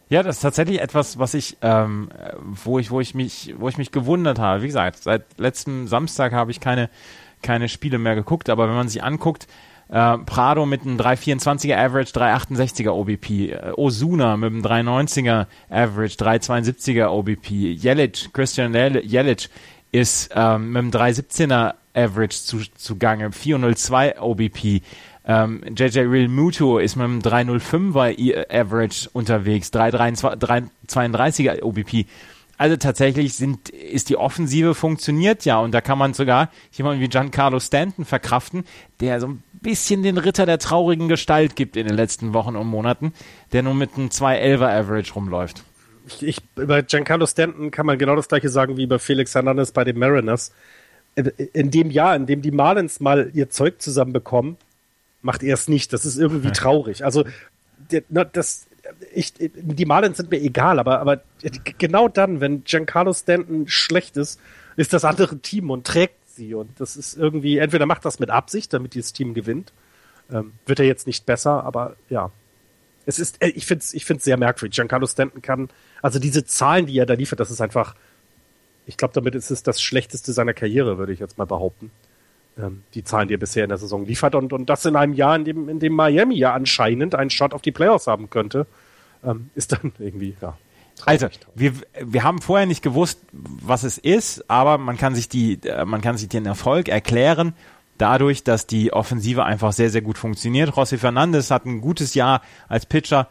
[0.09, 2.09] Ja, das ist tatsächlich etwas, was ich, ähm,
[2.39, 4.63] wo ich, wo ich mich, wo ich mich gewundert habe.
[4.63, 6.89] Wie gesagt, seit letztem Samstag habe ich keine
[7.41, 9.47] keine Spiele mehr geguckt, aber wenn man sich anguckt,
[9.89, 13.51] Äh, Prado mit einem 324er Average, 368er OBP.
[13.51, 17.49] Äh, Osuna mit einem 390er Average, 372er OBP.
[17.73, 19.49] Jelic, Christian Jelic
[19.91, 24.81] ist ähm, mit einem 317er Average zu, zugange, 402 OBP.
[25.25, 32.05] Ähm, JJ Real Muto ist mit einem 305er Average unterwegs, 332er OBP.
[32.57, 37.07] Also tatsächlich sind, ist die Offensive funktioniert ja und da kann man sogar jemanden wie
[37.07, 38.65] Giancarlo Stanton verkraften,
[38.99, 42.65] der so ein bisschen den Ritter der traurigen Gestalt gibt in den letzten Wochen und
[42.67, 43.13] Monaten,
[43.53, 45.63] der nur mit einem 211er Average rumläuft.
[46.07, 49.71] Ich, ich, über Giancarlo Stanton kann man genau das gleiche sagen wie über Felix Hernandez
[49.71, 50.51] bei den Mariners.
[51.53, 54.57] In dem Jahr, in dem die Marlins mal ihr Zeug zusammenbekommen,
[55.21, 55.93] macht er es nicht.
[55.93, 57.03] Das ist irgendwie traurig.
[57.03, 57.25] Also
[58.33, 58.67] das,
[59.13, 61.21] ich, die Marlins sind mir egal, aber, aber
[61.77, 64.39] genau dann, wenn Giancarlo Stanton schlecht ist,
[64.75, 66.53] ist das andere Team und trägt sie.
[66.53, 69.73] Und das ist irgendwie, entweder macht das mit Absicht, damit dieses Team gewinnt.
[70.31, 72.31] Ähm, wird er jetzt nicht besser, aber ja.
[73.05, 74.75] Es ist, äh, ich finde es ich find's sehr merkwürdig.
[74.75, 75.69] Giancarlo Stanton kann,
[76.01, 77.95] also diese Zahlen, die er da liefert, das ist einfach,
[78.85, 81.91] ich glaube, damit ist es das Schlechteste seiner Karriere, würde ich jetzt mal behaupten.
[82.59, 84.33] Ähm, die Zahlen, die er bisher in der Saison liefert.
[84.35, 87.53] Und, und das in einem Jahr, in dem, in dem Miami ja anscheinend einen Shot
[87.53, 88.65] auf die Playoffs haben könnte,
[89.23, 90.57] ähm, ist dann irgendwie, ja.
[91.05, 95.59] Also, wir, wir haben vorher nicht gewusst, was es ist, aber man kann sich die,
[95.63, 97.53] äh, man kann sich den Erfolg erklären
[97.97, 100.71] dadurch, dass die Offensive einfach sehr, sehr gut funktioniert.
[100.71, 103.27] José Fernandes hat ein gutes Jahr als Pitcher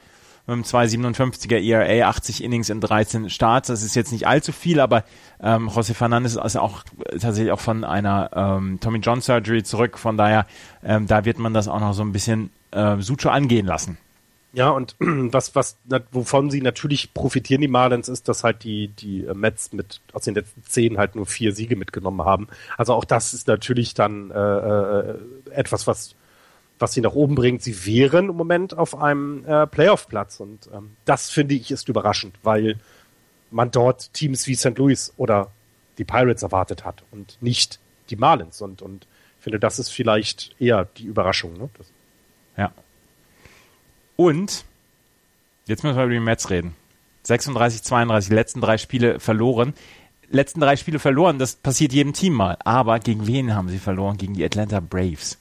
[0.46, 3.68] mit einem 2,57er ERA, 80 Innings in 13 Starts.
[3.68, 5.04] Das ist jetzt nicht allzu viel, aber
[5.40, 9.98] ähm, José Fernandes ist auch tatsächlich auch von einer ähm, Tommy John Surgery zurück.
[9.98, 10.46] Von daher,
[10.84, 13.98] ähm, da wird man das auch noch so ein bisschen äh, Sucho angehen lassen.
[14.52, 15.78] Ja, und was, was,
[16.12, 20.24] wovon sie natürlich profitieren, die Marlins, ist, dass halt die, die äh, Mets mit aus
[20.24, 22.48] den letzten zehn halt nur vier Siege mitgenommen haben.
[22.78, 25.18] Also auch das ist natürlich dann äh, äh,
[25.50, 26.14] etwas, was
[26.78, 27.62] was sie nach oben bringt.
[27.62, 32.36] Sie wären im Moment auf einem äh, Playoff-Platz und ähm, das finde ich ist überraschend,
[32.42, 32.78] weil
[33.50, 34.76] man dort Teams wie St.
[34.76, 35.50] Louis oder
[35.98, 39.06] die Pirates erwartet hat und nicht die Marlins und und
[39.38, 41.52] ich finde, das ist vielleicht eher die Überraschung.
[41.56, 41.70] Ne?
[41.78, 41.86] Das
[42.56, 42.72] ja.
[44.16, 44.64] Und
[45.66, 46.74] jetzt müssen wir über die Mets reden.
[47.22, 49.74] 36, 32, die letzten drei Spiele verloren.
[50.28, 52.56] Letzten drei Spiele verloren, das passiert jedem Team mal.
[52.64, 54.16] Aber gegen wen haben sie verloren?
[54.16, 55.38] Gegen die Atlanta Braves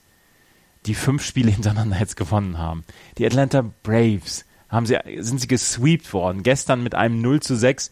[0.86, 2.84] die fünf Spiele hintereinander jetzt gewonnen haben.
[3.18, 6.44] Die Atlanta Braves haben sie, sind sie gesweept worden.
[6.44, 7.92] Gestern mit einem 0 zu 6.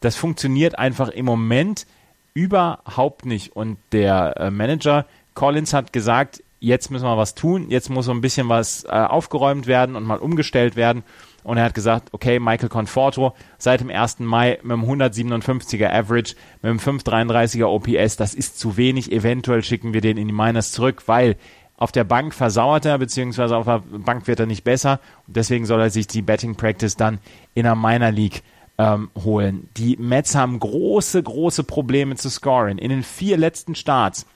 [0.00, 1.86] Das funktioniert einfach im Moment
[2.34, 3.54] überhaupt nicht.
[3.54, 8.12] Und der äh, Manager Collins hat gesagt, jetzt müssen wir was tun, jetzt muss so
[8.12, 11.02] ein bisschen was äh, aufgeräumt werden und mal umgestellt werden.
[11.42, 14.20] Und er hat gesagt, okay, Michael Conforto seit dem 1.
[14.20, 19.10] Mai mit einem 157er Average, mit einem 533er OPS, das ist zu wenig.
[19.10, 21.36] Eventuell schicken wir den in die Miners zurück, weil
[21.80, 25.00] auf der Bank versauert er, beziehungsweise auf der Bank wird er nicht besser.
[25.26, 27.18] Und deswegen soll er sich die Betting Practice dann
[27.54, 28.42] in der Minor League
[28.76, 29.68] ähm, holen.
[29.78, 32.76] Die Mets haben große, große Probleme zu scoren.
[32.76, 34.26] In den vier letzten Starts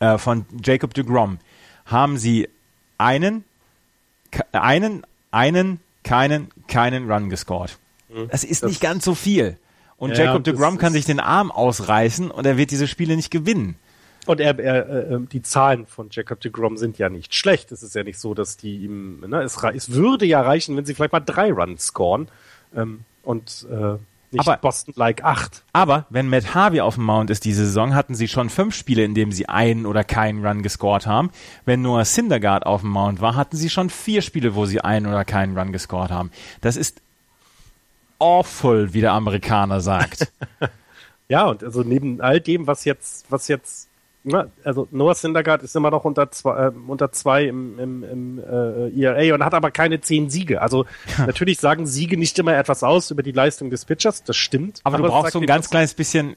[0.00, 1.38] äh, von Jacob de Grom
[1.84, 2.48] haben sie
[2.96, 3.44] einen,
[4.52, 7.76] einen, einen, keinen, keinen Run gescored.
[8.08, 8.28] Mhm.
[8.30, 9.58] Das ist das nicht ganz so viel.
[9.98, 13.14] Und ja, Jacob de Grom kann sich den Arm ausreißen und er wird diese Spiele
[13.14, 13.76] nicht gewinnen.
[14.26, 17.72] Und er, er, äh, ähm, die Zahlen von Jacob de Grom sind ja nicht schlecht.
[17.72, 20.84] Es ist ja nicht so, dass die ihm, ne, es, es würde ja reichen, wenn
[20.84, 22.28] sie vielleicht mal drei Runs scoren
[22.74, 23.96] ähm, und äh,
[24.32, 25.62] nicht aber, Boston like acht.
[25.72, 29.04] Aber wenn Matt Harvey auf dem Mount ist diese Saison, hatten sie schon fünf Spiele,
[29.04, 31.30] in denen sie einen oder keinen Run gescored haben.
[31.64, 35.06] Wenn Noah Syndergaard auf dem Mount war, hatten sie schon vier Spiele, wo sie einen
[35.06, 36.30] oder keinen Run gescored haben.
[36.60, 37.00] Das ist
[38.18, 40.32] awful, wie der Amerikaner sagt.
[41.28, 43.88] ja, und also neben all dem, was jetzt, was jetzt
[44.28, 48.38] Ne, also Noah Syndergaard ist immer noch unter zwei, äh, unter zwei im, im, im
[48.40, 50.60] äh, ERA und hat aber keine zehn Siege.
[50.60, 50.84] Also
[51.16, 54.80] natürlich sagen Siege nicht immer etwas aus über die Leistung des Pitchers, das stimmt.
[54.82, 56.34] Aber, aber du brauchst so ein ganz kleines bisschen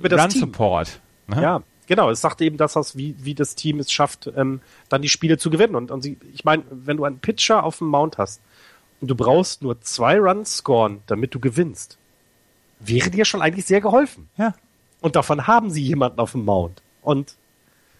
[0.00, 1.00] Run-Support.
[1.26, 1.42] Ne?
[1.42, 2.10] Ja, genau.
[2.10, 5.36] Es sagt eben das aus, wie, wie das Team es schafft, ähm, dann die Spiele
[5.36, 5.74] zu gewinnen.
[5.74, 8.40] Und, und sie, ich meine, wenn du einen Pitcher auf dem Mount hast
[9.00, 11.98] und du brauchst nur zwei Runs scoren, damit du gewinnst,
[12.78, 14.28] wäre dir schon eigentlich sehr geholfen.
[14.36, 14.54] Ja.
[15.00, 16.80] Und davon haben sie jemanden auf dem Mount.
[17.02, 17.36] Und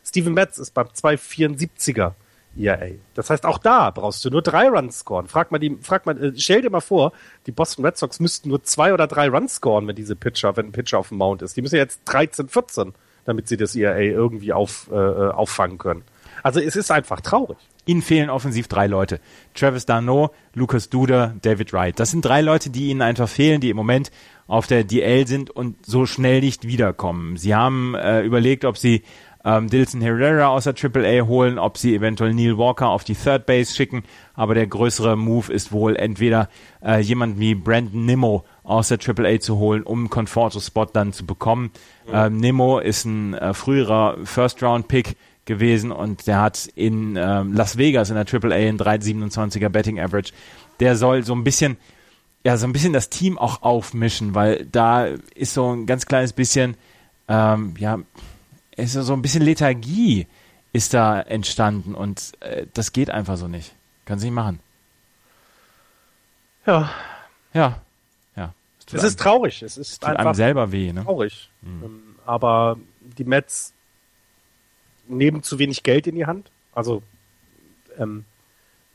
[0.04, 2.12] Steven Metz ist beim 274er
[2.56, 2.90] ERA.
[3.14, 5.26] Das heißt, auch da brauchst du nur drei Runs scoren.
[5.26, 7.12] Frag mal die, frag mal, äh, stell dir mal vor,
[7.46, 10.66] die Boston Red Sox müssten nur zwei oder drei Runs scoren, wenn diese Pitcher, wenn
[10.66, 11.56] ein Pitcher auf dem Mount ist.
[11.56, 12.94] Die müssen jetzt 13, 14,
[13.24, 16.04] damit sie das ERA irgendwie auf, äh, äh, auffangen können.
[16.42, 17.58] Also es ist einfach traurig.
[17.86, 19.20] Ihnen fehlen offensiv drei Leute.
[19.54, 21.98] Travis Darno, Lucas Duda, David Wright.
[21.98, 24.10] Das sind drei Leute, die Ihnen einfach fehlen, die im Moment
[24.46, 27.36] auf der DL sind und so schnell nicht wiederkommen.
[27.36, 29.02] Sie haben äh, überlegt, ob Sie
[29.44, 33.46] ähm, Dilson Herrera aus der AAA holen, ob sie eventuell Neil Walker auf die Third
[33.46, 34.04] Base schicken.
[34.34, 36.48] Aber der größere Move ist wohl entweder
[36.84, 41.26] äh, jemand wie Brandon Nimmo aus der AAA zu holen, um einen Conforto-Spot dann zu
[41.26, 41.72] bekommen.
[42.06, 42.12] Mhm.
[42.14, 48.10] Ähm, Nimmo ist ein äh, früherer First-Round-Pick gewesen und der hat in ähm, Las Vegas
[48.10, 50.32] in der AAA einen 3,27er Betting Average.
[50.80, 51.76] Der soll so ein bisschen,
[52.44, 56.32] ja, so ein bisschen das Team auch aufmischen, weil da ist so ein ganz kleines
[56.32, 56.76] bisschen,
[57.28, 57.98] ähm, ja,
[58.76, 60.26] ist so ein bisschen Lethargie
[60.72, 63.74] ist da entstanden und äh, das geht einfach so nicht.
[64.06, 64.60] Kann sie nicht machen.
[66.66, 66.90] Ja.
[67.52, 67.80] Ja.
[68.36, 68.54] Ja.
[68.86, 69.62] Es, es ist traurig.
[69.62, 71.04] Es ist tut einfach einem selber weh, ne?
[71.04, 71.50] Traurig.
[71.60, 72.16] Mhm.
[72.24, 72.78] Aber
[73.18, 73.74] die Mets
[75.16, 76.50] nehmen zu wenig Geld in die Hand.
[76.72, 77.02] Also,
[77.98, 78.24] ähm,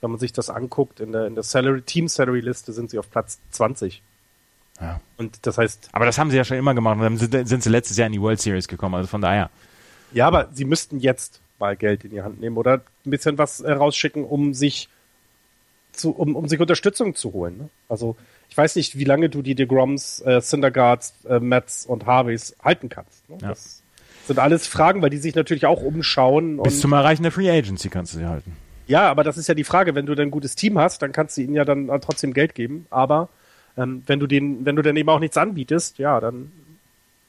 [0.01, 2.99] wenn man sich das anguckt, in der, in der Salary, Team Salary Liste sind sie
[2.99, 4.01] auf Platz 20.
[4.79, 5.01] Ja.
[5.17, 5.89] Und das heißt.
[5.91, 8.07] Aber das haben sie ja schon immer gemacht und dann sind, sind sie letztes Jahr
[8.07, 9.49] in die World Series gekommen, also von daher.
[10.11, 13.63] Ja, aber sie müssten jetzt mal Geld in die Hand nehmen oder ein bisschen was
[13.63, 14.89] rausschicken, um sich
[15.91, 17.57] zu, um, um sich Unterstützung zu holen.
[17.57, 17.69] Ne?
[17.89, 18.15] Also
[18.49, 22.89] ich weiß nicht, wie lange du die DeGroms, äh, Syndergaards, äh, Mets und Harveys halten
[22.89, 23.27] kannst.
[23.29, 23.37] Ne?
[23.41, 23.49] Ja.
[23.49, 23.81] Das
[24.27, 26.61] sind alles Fragen, weil die sich natürlich auch umschauen.
[26.61, 28.55] Bis zum Erreichen der Free Agency kannst du sie halten.
[28.87, 29.95] Ja, aber das ist ja die Frage.
[29.95, 32.87] Wenn du ein gutes Team hast, dann kannst du ihnen ja dann trotzdem Geld geben.
[32.89, 33.29] Aber
[33.77, 36.51] ähm, wenn du den, wenn du dann eben auch nichts anbietest, ja, dann,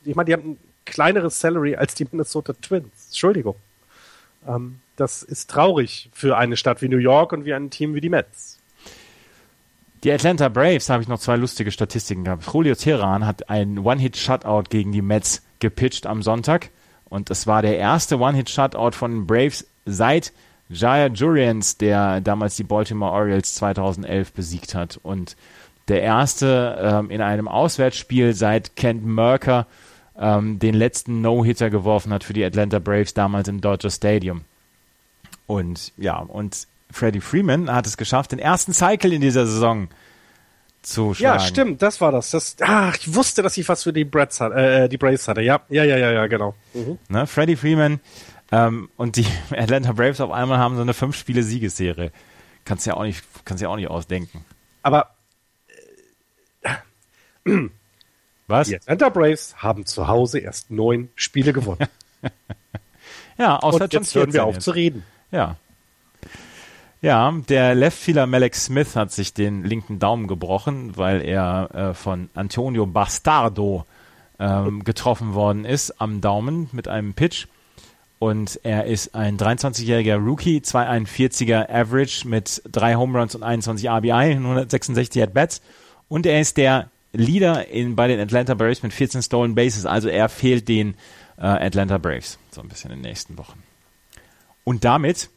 [0.05, 3.09] ich meine, die haben ein kleineres Salary als die Minnesota Twins.
[3.09, 3.57] Entschuldigung.
[4.47, 8.01] Ähm, das ist traurig für eine Stadt wie New York und wie ein Team wie
[8.01, 8.59] die Mets.
[10.05, 12.45] Die Atlanta Braves habe ich noch zwei lustige Statistiken gehabt.
[12.53, 16.71] Julio Teheran hat einen One-Hit-Shutout gegen die Mets gepitcht am Sonntag.
[17.09, 20.33] Und es war der erste One-Hit-Shutout von Braves seit
[20.69, 25.01] Jaya Jurians, der damals die Baltimore Orioles 2011 besiegt hat.
[25.03, 25.37] Und
[25.89, 29.67] der erste ähm, in einem Auswärtsspiel seit Kent Merker
[30.19, 34.43] ähm, den letzten No-Hitter geworfen hat für die Atlanta Braves damals im Dodger Stadium.
[35.47, 39.89] Und ja, und Freddie Freeman hat es geschafft, den ersten Cycle in dieser Saison
[40.83, 41.41] zu schlagen.
[41.41, 42.31] Ja, stimmt, das war das.
[42.31, 45.43] das ach, ich wusste, dass ich was für die, Braves hat, äh, die Braves hatte.
[45.43, 46.55] Ja, ja, ja, ja, ja genau.
[46.75, 46.99] Mhm.
[47.09, 48.01] Ne, Freddie Freeman
[48.51, 52.13] ähm, und die Atlanta Braves auf einmal haben so eine fünf-Spiele-Siegesserie.
[52.65, 54.45] Kannst ja auch nicht, kannst ja auch nicht ausdenken.
[54.83, 55.15] Aber
[57.45, 57.69] äh,
[58.47, 58.69] was?
[58.69, 61.87] Die Atlanta Braves haben zu Hause erst neun Spiele gewonnen.
[63.39, 65.05] ja, außer Und jetzt hören wir auf zu reden.
[65.31, 65.57] Ja.
[67.01, 72.29] Ja, der Leftfielder Malek Smith hat sich den linken Daumen gebrochen, weil er äh, von
[72.35, 73.87] Antonio Bastardo
[74.41, 77.47] ähm, getroffen worden ist am Daumen mit einem Pitch.
[78.19, 84.11] Und er ist ein 23-jähriger Rookie, 241er Average mit drei Home Runs und 21 RBI,
[84.11, 85.63] 166 At-Bats.
[86.09, 89.87] Und er ist der Leader in, bei den Atlanta Braves mit 14 Stolen Bases.
[89.87, 90.95] Also er fehlt den
[91.37, 93.63] äh, Atlanta Braves so ein bisschen in den nächsten Wochen.
[94.65, 95.31] Und damit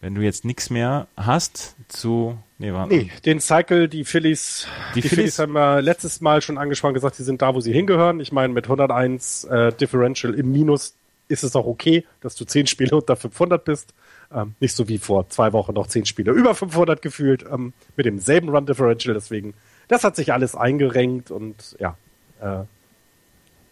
[0.00, 2.38] wenn du jetzt nichts mehr hast zu.
[2.58, 2.94] Nee, warte.
[2.94, 6.94] nee den Cycle, die Phillies, die, die Phillies, Phillies haben wir letztes Mal schon angesprochen,
[6.94, 8.20] gesagt, sie sind da, wo sie hingehören.
[8.20, 10.94] Ich meine, mit 101 äh, Differential im Minus
[11.28, 13.94] ist es auch okay, dass du 10 Spiele unter 500 bist.
[14.32, 18.06] Ähm, nicht so wie vor zwei Wochen noch 10 Spiele über 500 gefühlt, ähm, mit
[18.06, 19.14] demselben Run Differential.
[19.14, 19.54] Deswegen,
[19.88, 21.96] das hat sich alles eingerenkt und ja,
[22.40, 22.64] äh,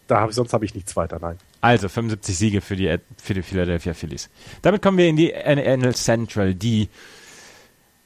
[0.07, 1.37] da hab, sonst habe ich nichts weiter, nein.
[1.65, 4.29] Also 75 Siege für die, für die Philadelphia Phillies.
[4.61, 6.89] Damit kommen wir in die NL Central, die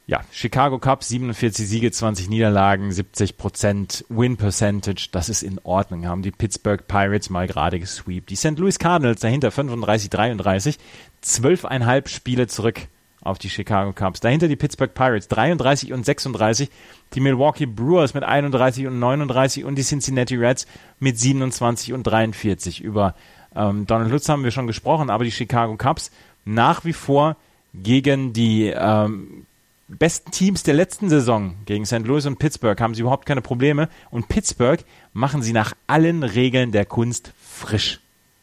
[0.08, 6.08] ja, Chicago Cubs, 47 Siege, 20 Niederlagen, 70% Win Percentage, das ist in Ordnung.
[6.08, 8.30] Haben die Pittsburgh Pirates mal gerade gesweept.
[8.30, 8.58] Die St.
[8.58, 10.78] Louis Cardinals dahinter 35, 33,
[11.22, 12.88] 12,5 Spiele zurück
[13.20, 14.22] auf die Chicago Cubs.
[14.22, 16.70] Dahinter die Pittsburgh Pirates 33 und 36,
[17.14, 20.66] die Milwaukee Brewers mit 31 und 39 und die Cincinnati Reds
[21.00, 23.16] mit 27 und 43 über
[23.56, 26.12] ähm, Donald Lutz haben wir schon gesprochen, aber die Chicago Cubs
[26.46, 27.36] nach wie vor
[27.74, 29.46] gegen die ähm,
[29.88, 32.06] besten Teams der letzten Saison, gegen St.
[32.06, 33.90] Louis und Pittsburgh, haben sie überhaupt keine Probleme.
[34.12, 38.00] Und Pittsburgh machen sie nach allen Regeln der Kunst frisch.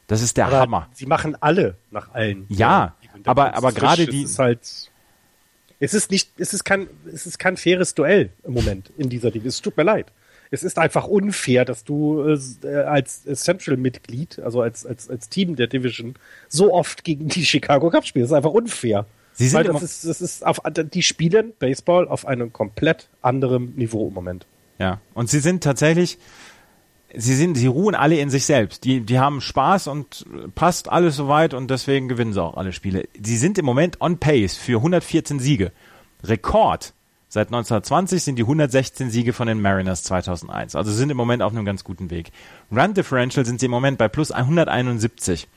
[0.09, 0.89] Das ist der aber Hammer.
[0.93, 2.47] Sie machen alle nach allen.
[2.49, 4.23] Ja, aber, aber gerade die.
[4.23, 4.61] Es ist halt,
[5.81, 9.31] es ist nicht, es ist kein, es ist kein faires Duell im Moment in dieser
[9.31, 9.49] Liga.
[9.49, 10.07] Es tut mir leid
[10.51, 12.23] es ist einfach unfair, dass du
[12.65, 16.15] äh, als Central-Mitglied, also als, als, als Team der Division,
[16.49, 18.31] so oft gegen die Chicago Cubs spielst.
[18.31, 19.07] Das ist einfach unfair.
[19.33, 23.75] Sie sind Weil das ist, das ist auf, die spielen Baseball auf einem komplett anderen
[23.77, 24.47] Niveau im Moment.
[24.79, 26.19] Ja, und sie sind tatsächlich,
[27.15, 28.85] sie sind, sie ruhen alle in sich selbst.
[28.85, 30.25] Die, die haben Spaß und
[30.55, 33.09] passt alles soweit und deswegen gewinnen sie auch alle Spiele.
[33.23, 35.73] Sie sind im Moment on pace für 114 Siege.
[36.25, 36.95] Rekord
[37.29, 40.77] Seit 1920 sind die 116 Siege von den Mariners 2001.
[40.77, 42.31] Also sind im Moment auf einem ganz guten Weg.
[42.71, 45.49] Run Differential sind sie im Moment bei plus 171.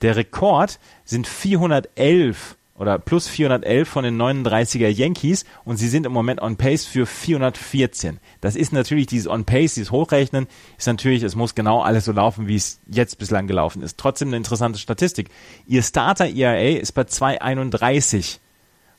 [0.00, 6.12] Der Rekord sind 411 oder plus 411 von den 39er Yankees und sie sind im
[6.12, 8.20] Moment on pace für 414.
[8.40, 10.46] Das ist natürlich dieses on pace, dieses Hochrechnen,
[10.78, 13.98] ist natürlich, es muss genau alles so laufen, wie es jetzt bislang gelaufen ist.
[13.98, 15.28] Trotzdem eine interessante Statistik.
[15.66, 18.40] Ihr Starter ERA ist bei 231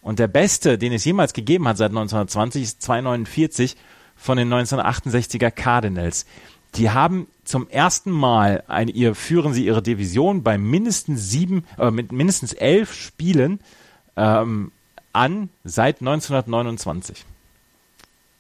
[0.02, 3.76] und der beste, den es jemals gegeben hat seit 1920, ist 249
[4.16, 6.26] von den 1968er Cardinals.
[6.76, 11.90] Die haben zum ersten Mal ein, ihr führen sie ihre Division bei mindestens sieben, äh,
[11.90, 13.60] mit mindestens elf Spielen
[14.16, 14.72] ähm,
[15.14, 17.26] an seit 1929.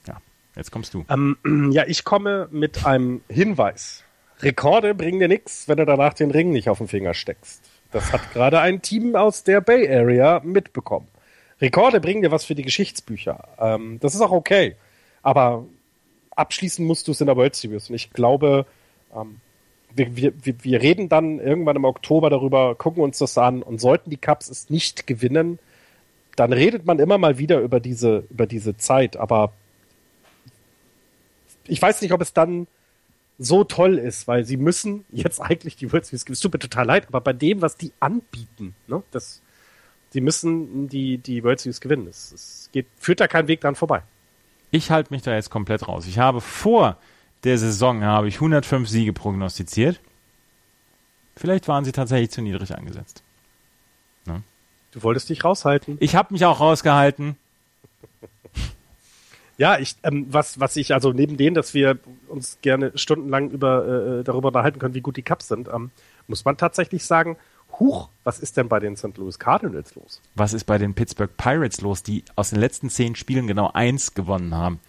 [0.08, 0.18] Ja,
[0.56, 1.06] jetzt kommst du.
[1.10, 1.38] Ähm,
[1.74, 4.04] ja, ich komme mit einem Hinweis.
[4.42, 7.62] Rekorde bringen dir nichts, wenn du danach den Ring nicht auf den Finger steckst.
[7.92, 11.08] Das hat gerade ein Team aus der Bay Area mitbekommen.
[11.62, 13.50] Rekorde bringen dir was für die Geschichtsbücher.
[13.60, 14.76] Ähm, das ist auch okay.
[15.22, 15.66] Aber
[16.36, 17.90] abschließen musst du es in der World Series.
[17.90, 18.66] Und ich glaube,
[19.14, 19.42] ähm,
[19.94, 24.10] wir, wir, wir reden dann irgendwann im Oktober darüber, gucken uns das an und sollten
[24.10, 25.60] die Cups es nicht gewinnen,
[26.36, 29.52] dann redet man immer mal wieder über diese, über diese Zeit, aber
[31.68, 32.68] ich weiß nicht, ob es dann
[33.38, 36.86] so toll ist, weil sie müssen jetzt eigentlich die World Series, es tut mir total
[36.86, 39.42] leid, aber bei dem, was die anbieten, ne, das,
[40.12, 42.08] sie müssen die, die World Series gewinnen.
[42.08, 44.04] Es, es geht, führt da kein Weg dran vorbei.
[44.72, 46.06] Ich halte mich da jetzt komplett raus.
[46.08, 46.98] Ich habe vor
[47.44, 50.00] der Saison habe ich 105 Siege prognostiziert.
[51.36, 53.24] Vielleicht waren sie tatsächlich zu niedrig angesetzt.
[54.26, 54.44] Ne?
[54.92, 55.98] Du wolltest dich raushalten.
[56.02, 57.38] Ich habe mich auch rausgehalten.
[59.58, 62.00] Ja, ich, ähm, was, was ich, also neben dem, dass wir
[62.30, 65.92] uns gerne stundenlang über, äh, darüber unterhalten können, wie gut die Cups sind, ähm,
[66.28, 67.36] muss man tatsächlich sagen,
[67.80, 69.18] huch, was ist denn bei den St.
[69.18, 70.22] Louis Cardinals los?
[70.36, 74.14] Was ist bei den Pittsburgh Pirates los, die aus den letzten zehn Spielen genau eins
[74.14, 74.80] gewonnen haben?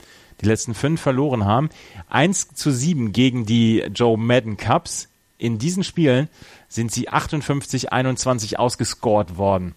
[0.40, 1.68] Die letzten fünf verloren haben.
[2.08, 5.08] Eins zu sieben gegen die Joe Madden Cups.
[5.38, 6.28] In diesen Spielen
[6.68, 9.74] sind sie 58-21 ausgescored worden.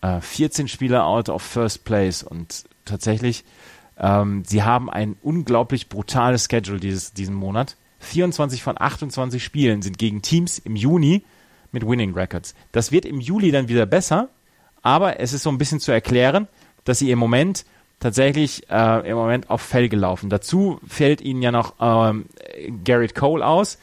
[0.00, 3.44] Äh, 14 Spieler out of first place und tatsächlich,
[3.98, 7.76] ähm, sie haben ein unglaublich brutales Schedule dieses, diesen Monat.
[8.00, 11.22] 24 von 28 Spielen sind gegen Teams im Juni,
[11.72, 12.54] mit Winning Records.
[12.72, 14.28] Das wird im Juli dann wieder besser,
[14.82, 16.48] aber es ist so ein bisschen zu erklären,
[16.84, 17.64] dass sie im Moment
[18.00, 20.30] tatsächlich äh, im Moment auf Fell gelaufen.
[20.30, 22.26] Dazu fällt ihnen ja noch ähm,
[22.82, 23.78] Garrett Cole aus.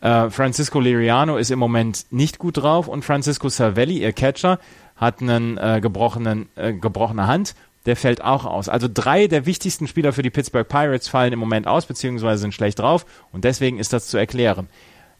[0.00, 4.58] Äh, Francisco Liriano ist im Moment nicht gut drauf und Francisco Cervelli, ihr Catcher,
[4.96, 7.54] hat einen äh, gebrochenen, äh, gebrochene Hand.
[7.86, 8.68] Der fällt auch aus.
[8.70, 12.54] Also drei der wichtigsten Spieler für die Pittsburgh Pirates fallen im Moment aus, beziehungsweise sind
[12.54, 13.04] schlecht drauf.
[13.32, 14.68] Und deswegen ist das zu erklären.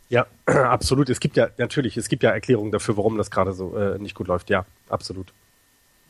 [0.08, 1.10] Ja, absolut.
[1.10, 4.14] Es gibt ja, natürlich, es gibt ja Erklärungen dafür, warum das gerade so äh, nicht
[4.14, 4.50] gut läuft.
[4.50, 5.32] Ja, absolut.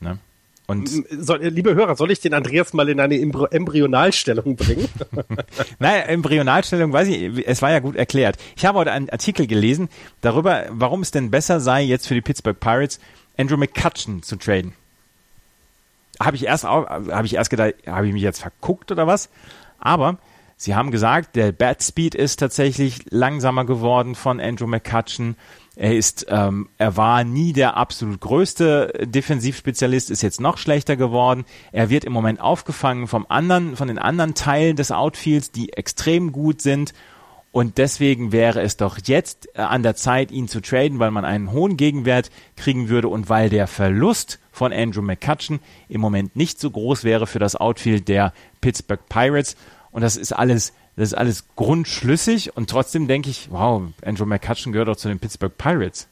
[0.00, 0.18] Ne?
[0.66, 4.88] Und soll, liebe Hörer, soll ich den Andreas mal in eine Embryonalstellung bringen?
[5.78, 8.38] Nein, Embryonalstellung, weiß ich, es war ja gut erklärt.
[8.56, 9.90] Ich habe heute einen Artikel gelesen
[10.22, 12.98] darüber, warum es denn besser sei, jetzt für die Pittsburgh Pirates
[13.36, 14.72] Andrew McCutcheon zu traden.
[16.18, 19.28] Habe ich erst, habe ich erst gedacht, habe ich mich jetzt verguckt oder was?
[19.78, 20.16] Aber
[20.56, 25.36] Sie haben gesagt, der Bat Speed ist tatsächlich langsamer geworden von Andrew McCutcheon.
[25.76, 31.44] Er ist, ähm, er war nie der absolut größte Defensivspezialist, ist jetzt noch schlechter geworden.
[31.72, 36.30] Er wird im Moment aufgefangen vom anderen, von den anderen Teilen des Outfields, die extrem
[36.30, 36.94] gut sind.
[37.50, 41.24] Und deswegen wäre es doch jetzt äh, an der Zeit, ihn zu traden, weil man
[41.24, 46.58] einen hohen Gegenwert kriegen würde und weil der Verlust von Andrew McCutcheon im Moment nicht
[46.58, 49.56] so groß wäre für das Outfield der Pittsburgh Pirates.
[49.94, 54.72] Und das ist alles, das ist alles grundschlüssig und trotzdem denke ich, wow, Andrew McCutcheon
[54.72, 56.08] gehört auch zu den Pittsburgh Pirates.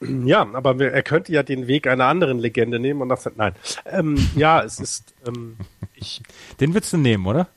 [0.00, 3.54] Ja, aber er könnte ja den Weg einer anderen Legende nehmen und das nein.
[3.86, 5.56] Ähm, ja, es ist ähm,
[5.94, 6.20] ich,
[6.60, 7.48] Den würdest du nehmen, oder?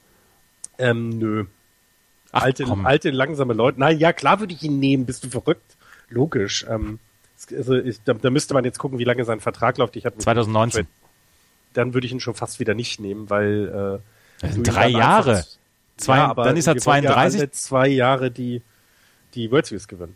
[0.77, 1.43] Ähm, nö.
[2.31, 3.77] Ach, alte, alte, langsame Leute.
[3.77, 5.05] Nein, ja, klar würde ich ihn nehmen.
[5.05, 5.75] Bist du verrückt?
[6.07, 6.65] Logisch.
[6.69, 6.99] Ähm,
[7.53, 9.97] also ich, da, da, müsste man jetzt gucken, wie lange sein Vertrag läuft.
[9.97, 10.87] Ich 2019.
[11.73, 15.45] Dann würde ich ihn schon fast wieder nicht nehmen, weil äh, das sind drei Jahre.
[15.97, 17.39] Zwei, ja, dann ist er 32.
[17.39, 18.61] Ja zwei Jahre die,
[19.33, 20.15] die World Series gewinnen.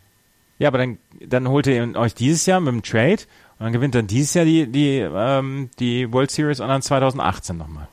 [0.58, 3.22] Ja, aber dann, dann holt ihr euch dieses Jahr mit dem Trade
[3.58, 7.56] und dann gewinnt dann dieses Jahr die, die, ähm, die World Series und dann 2018
[7.56, 7.88] nochmal.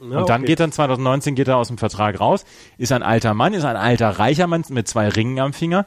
[0.00, 0.46] Ja, und dann okay.
[0.46, 2.44] geht dann 2019 geht er aus dem Vertrag raus,
[2.78, 5.86] ist ein alter Mann, ist ein alter reicher Mann mit zwei Ringen am Finger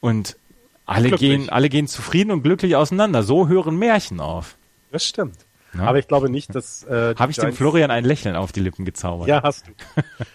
[0.00, 0.36] und
[0.84, 3.22] alle gehen, alle gehen zufrieden und glücklich auseinander.
[3.22, 4.56] So hören Märchen auf.
[4.90, 5.45] Das stimmt.
[5.78, 5.84] Ja.
[5.84, 6.84] Aber ich glaube nicht, dass.
[6.84, 9.28] Äh, Habe ich dem Florian ein Lächeln auf die Lippen gezaubert?
[9.28, 9.72] Ja, hast du.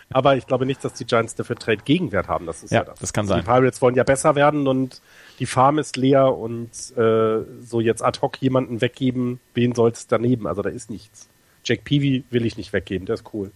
[0.09, 2.45] Aber ich glaube nicht, dass die Giants dafür Trade Gegenwert haben.
[2.45, 2.99] Das ist ja, ja das.
[2.99, 3.41] das kann also sein.
[3.41, 5.01] Die Pirates wollen ja besser werden und
[5.39, 10.07] die Farm ist leer und äh, so jetzt ad hoc jemanden weggeben, wen soll es
[10.07, 10.47] daneben?
[10.47, 11.29] Also da ist nichts.
[11.63, 13.51] Jack Peavy will ich nicht weggeben, der ist cool.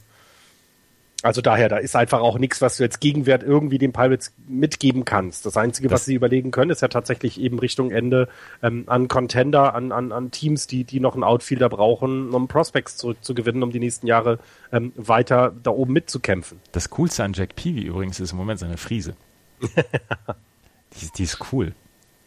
[1.26, 5.06] Also daher, da ist einfach auch nichts, was du jetzt Gegenwert irgendwie den Pirates mitgeben
[5.06, 5.48] kannst.
[5.48, 8.30] Das Einzige, das was sie überlegen können, ist ja tatsächlich eben Richtung Ende
[8.62, 12.98] ähm, an Contender, an, an, an Teams, die, die noch einen Outfielder brauchen, um Prospects
[12.98, 14.38] zurückzugewinnen, um die nächsten Jahre
[14.72, 16.60] ähm, weiter da oben mitzukämpfen.
[16.74, 19.16] Das Coolste an Jack Peavy übrigens ist im Moment seine Friese.
[19.62, 21.74] die, die ist cool.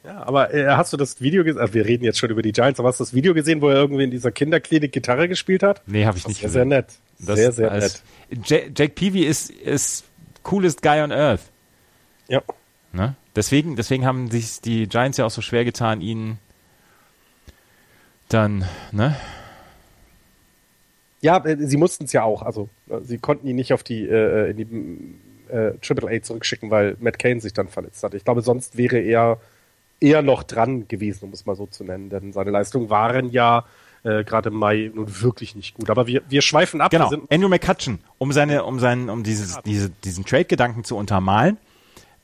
[0.04, 1.60] Ja, aber äh, hast du das Video gesehen?
[1.60, 3.68] Also wir reden jetzt schon über die Giants, aber hast du das Video gesehen, wo
[3.68, 5.82] er irgendwie in dieser Kinderklinik Gitarre gespielt hat?
[5.86, 6.52] Nee, habe ich nicht gesehen.
[6.52, 6.86] Sehr nett.
[7.18, 8.02] Das sehr, sehr nett.
[8.44, 10.04] Jake Peavy ist, ist
[10.44, 11.42] coolest guy on earth.
[12.28, 12.42] Ja.
[12.92, 13.16] Ne?
[13.34, 16.38] Deswegen, deswegen haben sich die Giants ja auch so schwer getan, ihn
[18.28, 19.16] dann, ne?
[21.20, 22.42] Ja, äh, sie mussten es ja auch.
[22.42, 26.70] Also, äh, sie konnten ihn nicht auf die, äh, in die äh, Triple A zurückschicken,
[26.70, 28.14] weil Matt Kane sich dann verletzt hat.
[28.14, 29.40] Ich glaube, sonst wäre er
[30.00, 32.10] eher noch dran gewesen, um es mal so zu nennen.
[32.10, 33.64] Denn seine Leistungen waren ja
[34.04, 35.90] äh, gerade im Mai nun wirklich nicht gut.
[35.90, 36.90] Aber wir, wir schweifen ab.
[36.90, 37.10] Genau.
[37.30, 41.58] Andrew McCutcheon, um seine, um seinen, um dieses, diese, diesen Trade-Gedanken zu untermalen.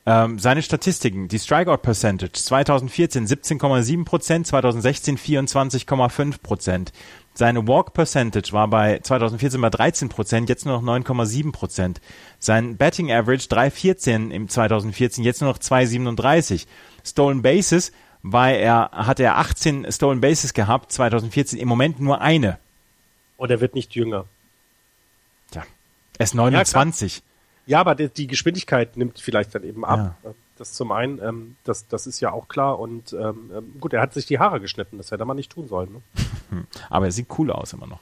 [0.06, 6.92] Ähm, seine Statistiken, die Strikeout Percentage 2014 17,7 Prozent, 2016 24,5 Prozent.
[7.34, 12.00] Seine Walk Percentage war bei 2014 bei 13 Prozent, jetzt nur noch 9,7 Prozent.
[12.38, 16.66] Sein Betting Average 3,14 im 2014, jetzt nur noch 2,37.
[17.02, 17.92] Stolen Bases
[18.24, 22.58] weil er hat er 18 Stolen Bases gehabt 2014, im Moment nur eine.
[23.36, 24.24] Und er wird nicht jünger.
[25.52, 25.62] Ja,
[26.16, 27.18] er ist 29.
[27.18, 27.22] Ja,
[27.66, 30.16] ja aber die, die, Geschwindigkeit nimmt vielleicht dann eben ab.
[30.24, 30.34] Ja.
[30.56, 32.78] Das zum einen, ähm, das, das ist ja auch klar.
[32.78, 35.68] Und ähm, ähm, gut, er hat sich die Haare geschnitten, das hätte mal nicht tun
[35.68, 35.92] sollen.
[35.92, 36.66] Ne?
[36.90, 38.00] aber er sieht cool aus immer noch.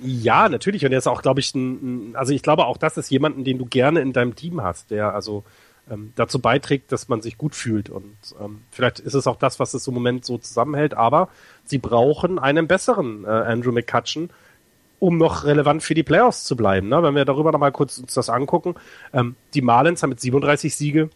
[0.00, 0.84] Ja, natürlich.
[0.84, 3.58] Und er ist auch, glaube ich, ein, also ich glaube auch, das ist jemanden, den
[3.58, 5.44] du gerne in deinem Team hast, der also
[5.90, 7.90] ähm, dazu beiträgt, dass man sich gut fühlt.
[7.90, 11.28] Und ähm, vielleicht ist es auch das, was es im Moment so zusammenhält, aber
[11.64, 14.30] sie brauchen einen besseren äh, Andrew McCutcheon,
[14.98, 16.88] um noch relevant für die Playoffs zu bleiben.
[16.88, 17.02] Ne?
[17.02, 18.74] Wenn wir darüber nochmal kurz uns das angucken,
[19.12, 21.10] ähm, die Marlins haben mit 37 Siege,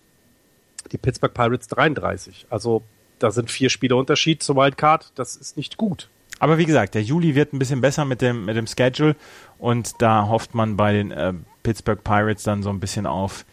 [0.93, 2.47] die Pittsburgh Pirates 33.
[2.51, 2.83] Also
[3.19, 5.13] da sind vier Spiele Unterschied zur Wildcard.
[5.15, 6.09] Das ist nicht gut.
[6.41, 9.17] Aber wie gesagt, der Juli wird ein bisschen besser mit dem, mit dem Schedule
[9.59, 11.33] und da hofft man bei den äh,
[11.63, 13.45] Pittsburgh Pirates dann so ein bisschen auf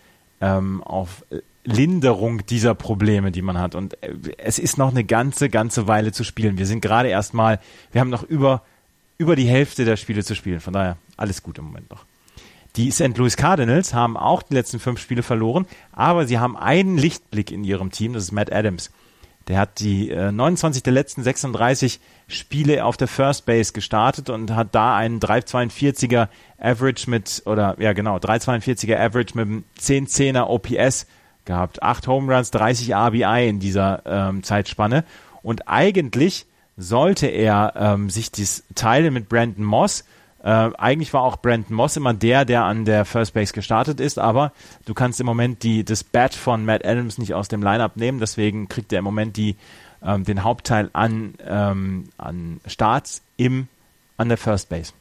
[0.42, 1.24] ähm, auf
[1.64, 3.76] Linderung dieser Probleme, die man hat.
[3.76, 6.58] Und äh, es ist noch eine ganze, ganze Weile zu spielen.
[6.58, 7.60] Wir sind gerade erstmal,
[7.92, 8.62] wir haben noch über,
[9.18, 10.60] über die Hälfte der Spiele zu spielen.
[10.60, 12.06] Von daher alles gut im Moment noch.
[12.76, 13.18] Die St.
[13.18, 17.64] Louis Cardinals haben auch die letzten fünf Spiele verloren, aber sie haben einen Lichtblick in
[17.64, 18.92] ihrem Team, das ist Matt Adams.
[19.48, 24.56] Der hat die äh, 29 der letzten 36 Spiele auf der First Base gestartet und
[24.56, 26.28] hat da einen 3,42er
[26.60, 31.06] Average mit, oder ja genau, 3,42er Average mit einem 10-10er OPS
[31.46, 31.84] gehabt.
[31.84, 35.06] Acht Home Runs, 30 RBI in dieser ähm, Zeitspanne.
[35.44, 40.06] Und eigentlich sollte er ähm, sich dies teilen mit Brandon Moss,
[40.46, 44.20] äh, eigentlich war auch Brandon Moss immer der, der an der First Base gestartet ist,
[44.20, 44.52] aber
[44.86, 48.20] du kannst im Moment die, das Bat von Matt Adams nicht aus dem Lineup nehmen,
[48.20, 49.56] deswegen kriegt er im Moment die,
[50.04, 53.68] ähm, den Hauptteil an, ähm, an Starts im,
[54.18, 54.94] an der First Base.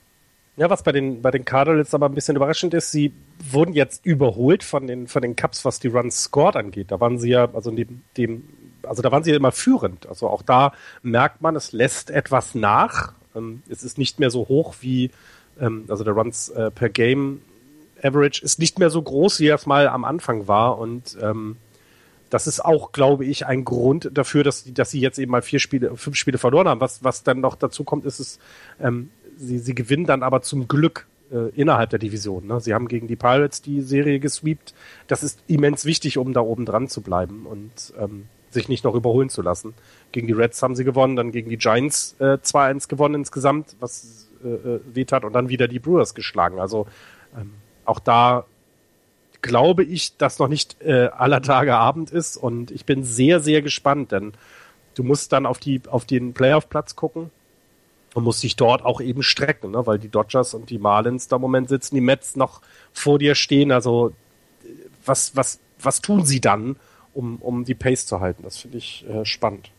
[0.57, 4.07] Ja, was bei den, bei den Cardinals aber ein bisschen überraschend ist, sie wurden jetzt
[4.07, 6.91] überholt von den, von den Cups, was die Runs scored angeht.
[6.91, 8.45] Da waren sie ja, also neben dem,
[8.83, 10.07] also da waren sie ja immer führend.
[10.07, 10.73] Also auch da
[11.03, 13.13] merkt man, es lässt etwas nach.
[13.37, 15.11] Ähm, es ist nicht mehr so hoch wie,
[15.61, 17.41] ähm, also der Runs äh, per Game
[18.03, 20.79] Average ist nicht mehr so groß, wie er es mal am Anfang war.
[20.79, 21.57] Und ähm,
[22.31, 25.61] das ist auch, glaube ich, ein Grund dafür, dass, dass sie jetzt eben mal vier
[25.61, 26.81] Spiele, fünf Spiele verloren haben.
[26.81, 28.39] Was, was dann noch dazu kommt, ist es,
[28.81, 32.47] ähm, sie, sie gewinnen dann aber zum Glück äh, innerhalb der Division.
[32.47, 32.61] Ne?
[32.61, 34.75] Sie haben gegen die Pirates die Serie gesweept.
[35.07, 38.95] Das ist immens wichtig, um da oben dran zu bleiben und ähm, sich nicht noch
[38.95, 39.75] überholen zu lassen.
[40.13, 44.29] Gegen die Reds haben sie gewonnen, dann gegen die Giants äh, 2-1 gewonnen insgesamt, was
[44.45, 46.61] äh, weht hat und dann wieder die Brewers geschlagen.
[46.61, 46.87] Also
[47.37, 47.55] ähm,
[47.85, 48.45] auch da
[49.43, 53.61] glaube ich, dass noch nicht äh, aller Tage Abend ist und ich bin sehr, sehr
[53.61, 54.33] gespannt, denn
[54.95, 57.31] du musst dann auf die auf den Playoff-Platz gucken
[58.15, 59.87] und musst dich dort auch eben strecken, ne?
[59.87, 62.63] weil die Dodgers und die Marlins da im Moment sitzen, die Mets noch
[62.93, 63.71] vor dir stehen.
[63.71, 64.13] Also
[65.05, 66.77] was was was tun sie dann,
[67.13, 68.45] um um die Pace zu halten?
[68.45, 69.71] Das finde ich äh, spannend.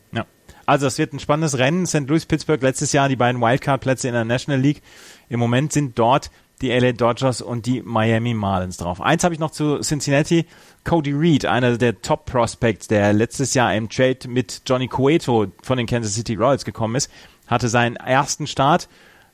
[0.65, 1.85] Also es wird ein spannendes Rennen.
[1.85, 2.07] St.
[2.07, 4.81] Louis, Pittsburgh letztes Jahr die beiden Wildcard-Plätze in der National League.
[5.29, 6.31] Im Moment sind dort
[6.61, 9.01] die LA Dodgers und die Miami Marlins drauf.
[9.01, 10.45] Eins habe ich noch zu Cincinnati.
[10.83, 15.77] Cody Reed, einer der Top Prospects, der letztes Jahr im Trade mit Johnny Cueto von
[15.77, 17.11] den Kansas City Royals gekommen ist,
[17.47, 18.87] hatte seinen ersten Start.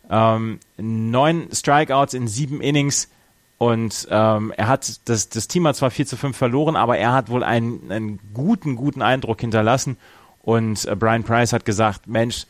[0.09, 3.09] Ähm, neun Strikeouts in sieben Innings.
[3.57, 7.13] Und ähm, er hat das, das Team hat zwar 4 zu 5 verloren, aber er
[7.13, 9.97] hat wohl einen, einen guten, guten Eindruck hinterlassen
[10.41, 12.45] und äh, Brian Price hat gesagt, Mensch,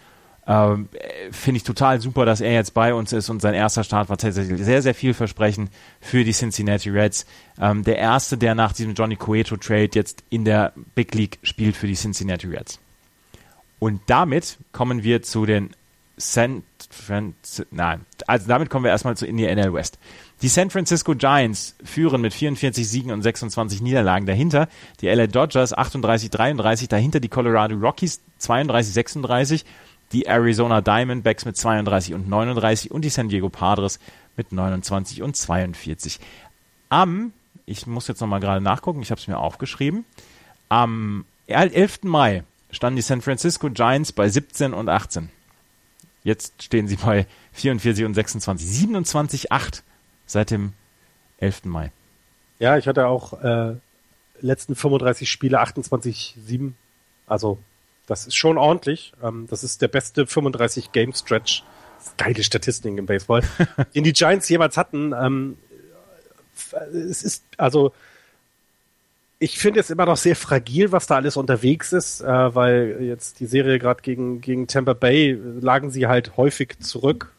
[0.45, 0.76] äh,
[1.31, 4.18] finde ich total super, dass er jetzt bei uns ist und sein erster Start war
[4.18, 7.26] tatsächlich sehr, sehr vielversprechend für die Cincinnati Reds.
[7.59, 11.76] Ähm, der erste, der nach diesem Johnny Cueto Trade jetzt in der Big League spielt
[11.76, 12.80] für die Cincinnati Reds.
[13.80, 15.72] Und damit kommen wir zu den
[16.18, 17.35] San Fran
[17.72, 19.97] nein, also damit kommen wir erstmal zu in die NL West.
[20.41, 24.69] Die San Francisco Giants führen mit 44 Siegen und 26 Niederlagen dahinter.
[24.99, 29.65] Die LA Dodgers 38-33, dahinter die Colorado Rockies 32-36,
[30.13, 33.99] die Arizona Diamondbacks mit 32 und 39 und die San Diego Padres
[34.35, 36.19] mit 29 und 42.
[36.89, 37.34] Am,
[37.68, 40.05] ich muss jetzt nochmal gerade nachgucken, ich habe es mir aufgeschrieben,
[40.69, 42.03] am 11.
[42.03, 45.30] Mai standen die San Francisco Giants bei 17 und 18.
[46.23, 48.68] Jetzt stehen sie bei 44 und 26.
[48.68, 49.84] 27, 8
[50.32, 50.74] seit dem
[51.38, 51.66] 11.
[51.66, 51.91] Mai.
[52.60, 53.76] Ja, ich hatte auch äh,
[54.40, 56.76] letzten 35 Spiele 28, 7.
[57.28, 57.60] Also
[58.08, 59.14] das ist schon ordentlich.
[59.24, 61.64] Ähm, das ist der beste 35 Game Stretch.
[62.18, 63.41] Geile Statistiken im Baseball,
[63.95, 65.14] den die Giants jeweils hatten.
[65.14, 65.58] Ähm,
[66.94, 67.94] es ist also
[69.44, 73.40] ich finde es immer noch sehr fragil, was da alles unterwegs ist, äh, weil jetzt
[73.40, 77.34] die Serie gerade gegen, gegen Tampa Bay lagen sie halt häufig zurück,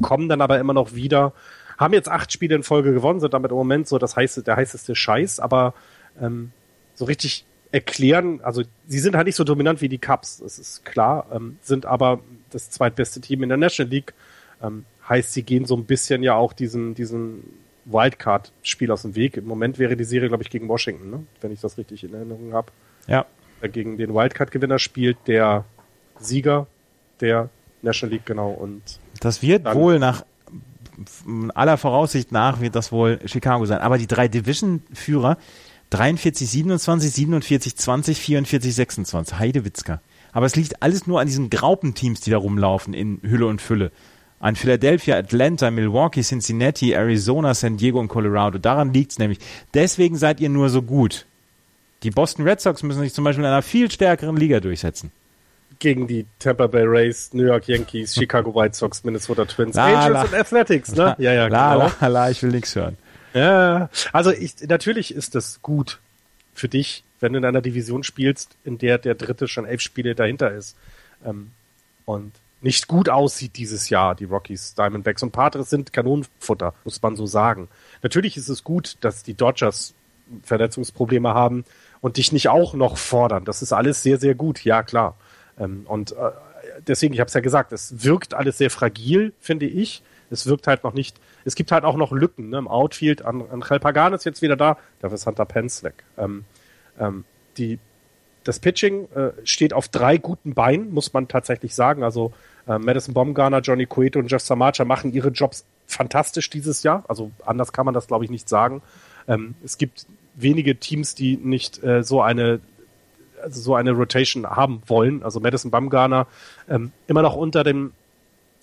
[0.00, 1.32] kommen dann aber immer noch wieder,
[1.78, 4.56] haben jetzt acht Spiele in Folge gewonnen, sind damit im Moment so das heiße, der
[4.56, 5.74] heißeste Scheiß, aber
[6.20, 6.52] ähm,
[6.94, 10.84] so richtig erklären, also sie sind halt nicht so dominant wie die Cubs, das ist
[10.84, 14.14] klar, ähm, sind aber das zweitbeste Team in der National League.
[14.62, 17.42] Ähm, heißt, sie gehen so ein bisschen ja auch diesen, diesen
[17.84, 19.36] Wildcard-Spiel aus dem Weg.
[19.36, 21.26] Im Moment wäre die Serie, glaube ich, gegen Washington, ne?
[21.40, 22.72] wenn ich das richtig in Erinnerung habe.
[23.06, 23.26] Ja.
[23.62, 25.64] Gegen den Wildcard-Gewinner spielt der
[26.18, 26.66] Sieger
[27.20, 27.48] der
[27.82, 28.50] National League, genau.
[28.50, 28.82] Und
[29.20, 30.24] das wird wohl nach
[31.54, 33.78] aller Voraussicht nach wird das wohl Chicago sein.
[33.78, 35.38] Aber die drei Division-Führer
[35.90, 39.38] 43, 27, 47, 20, 44, 26.
[39.38, 40.00] Heidewitzka.
[40.32, 43.90] Aber es liegt alles nur an diesen Graupenteams, die da rumlaufen in Hülle und Fülle
[44.40, 48.58] an Philadelphia, Atlanta, Milwaukee, Cincinnati, Arizona, San Diego und Colorado.
[48.58, 49.38] Daran liegt's nämlich.
[49.74, 51.26] Deswegen seid ihr nur so gut.
[52.04, 55.10] Die Boston Red Sox müssen sich zum Beispiel in einer viel stärkeren Liga durchsetzen.
[55.78, 60.12] Gegen die Tampa Bay Rays, New York Yankees, Chicago White Sox, Minnesota Twins, la, Angels
[60.12, 61.14] la, und Athletics, ne?
[61.18, 61.92] Ja, ja, la, genau.
[62.00, 62.96] La, la, ich will nichts hören.
[63.34, 66.00] Ja, also ich, natürlich ist das gut
[66.54, 70.14] für dich, wenn du in einer Division spielst, in der der dritte schon elf Spiele
[70.14, 70.76] dahinter ist.
[71.24, 71.52] Ähm,
[72.04, 77.14] und nicht gut aussieht dieses Jahr, die Rockies, Diamondbacks und Padres sind Kanonenfutter, muss man
[77.14, 77.68] so sagen.
[78.02, 79.94] Natürlich ist es gut, dass die Dodgers
[80.42, 81.64] Verletzungsprobleme haben
[82.00, 83.44] und dich nicht auch noch fordern.
[83.44, 85.16] Das ist alles sehr, sehr gut, ja klar.
[85.58, 86.30] Ähm, und äh,
[86.86, 90.02] deswegen, ich habe es ja gesagt, es wirkt alles sehr fragil, finde ich.
[90.30, 92.58] Es wirkt halt noch nicht, es gibt halt auch noch Lücken ne?
[92.58, 93.24] im Outfield.
[93.24, 96.04] Angel Pagan ist jetzt wieder da, dafür ist Hunter Pence weg.
[96.18, 96.44] Ähm,
[96.98, 97.24] ähm,
[97.56, 97.78] die
[98.44, 102.02] das Pitching äh, steht auf drei guten Beinen, muss man tatsächlich sagen.
[102.02, 102.32] Also
[102.66, 107.04] äh, Madison Baumgartner, Johnny Cueto und Jeff Samacha machen ihre Jobs fantastisch dieses Jahr.
[107.08, 108.80] Also anders kann man das, glaube ich, nicht sagen.
[109.26, 112.60] Ähm, es gibt wenige Teams, die nicht äh, so eine
[113.42, 115.22] also so eine Rotation haben wollen.
[115.22, 116.26] Also Madison Baumgartner
[116.68, 117.92] ähm, immer noch unter dem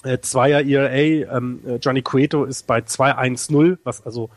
[0.03, 1.35] äh, Zweier ERA.
[1.37, 4.29] Ähm, äh, Johnny Cueto ist bei 2-1-0, was also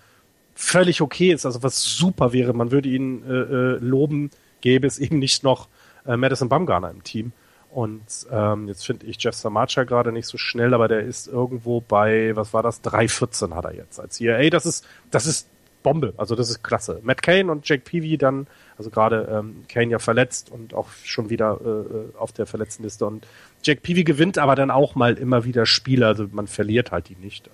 [0.55, 2.52] völlig okay ist, also was super wäre.
[2.52, 5.69] Man würde ihn äh, äh, loben gäbe es eben nicht noch
[6.06, 7.32] äh, Madison Bumgarner im Team.
[7.70, 11.81] Und ähm, jetzt finde ich Jeff Samacha gerade nicht so schnell, aber der ist irgendwo
[11.81, 14.48] bei, was war das, 3,14 hat er jetzt als ERA.
[14.48, 15.48] Das ist, das ist
[15.82, 17.00] Bombe, also das ist klasse.
[17.02, 18.46] Matt Kane und Jake Peavy dann,
[18.76, 23.06] also gerade ähm, Kane ja verletzt und auch schon wieder äh, äh auf der Verletztenliste.
[23.06, 23.26] Und
[23.62, 27.16] Jake Peavy gewinnt aber dann auch mal immer wieder Spiele, also man verliert halt die
[27.16, 27.48] nicht.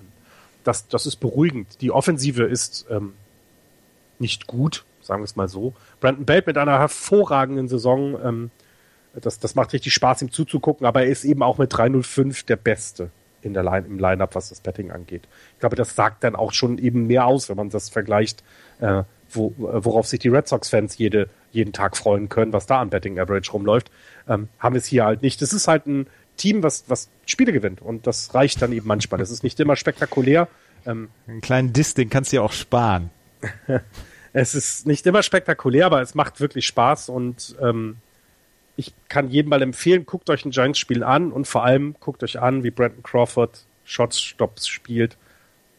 [0.64, 1.80] Das, das ist beruhigend.
[1.82, 3.12] Die Offensive ist ähm,
[4.18, 5.74] nicht gut, sagen wir es mal so.
[6.00, 8.50] Brandon Belt mit einer hervorragenden Saison, ähm,
[9.14, 12.56] das, das macht richtig Spaß, ihm zuzugucken, aber er ist eben auch mit 305 der
[12.56, 13.10] Beste
[13.44, 15.28] in der Line, im Lineup, was das Betting angeht.
[15.54, 18.42] Ich glaube, das sagt dann auch schon eben mehr aus, wenn man das vergleicht,
[18.80, 22.90] äh, wo, worauf sich die Red Sox-Fans jede, jeden Tag freuen können, was da an
[22.90, 23.90] Betting Average rumläuft,
[24.28, 25.42] ähm, haben wir es hier halt nicht.
[25.42, 26.06] Das ist halt ein
[26.36, 29.18] Team, was, was Spiele gewinnt und das reicht dann eben manchmal.
[29.18, 30.48] Das ist nicht immer spektakulär.
[30.86, 33.10] Ähm, Einen kleinen Diss, den kannst du ja auch sparen.
[34.36, 37.98] Es ist nicht immer spektakulär, aber es macht wirklich Spaß und ähm,
[38.76, 42.40] ich kann jedem mal empfehlen, guckt euch ein Giants-Spiel an und vor allem guckt euch
[42.40, 45.16] an, wie Brandon Crawford Shots-Stops spielt.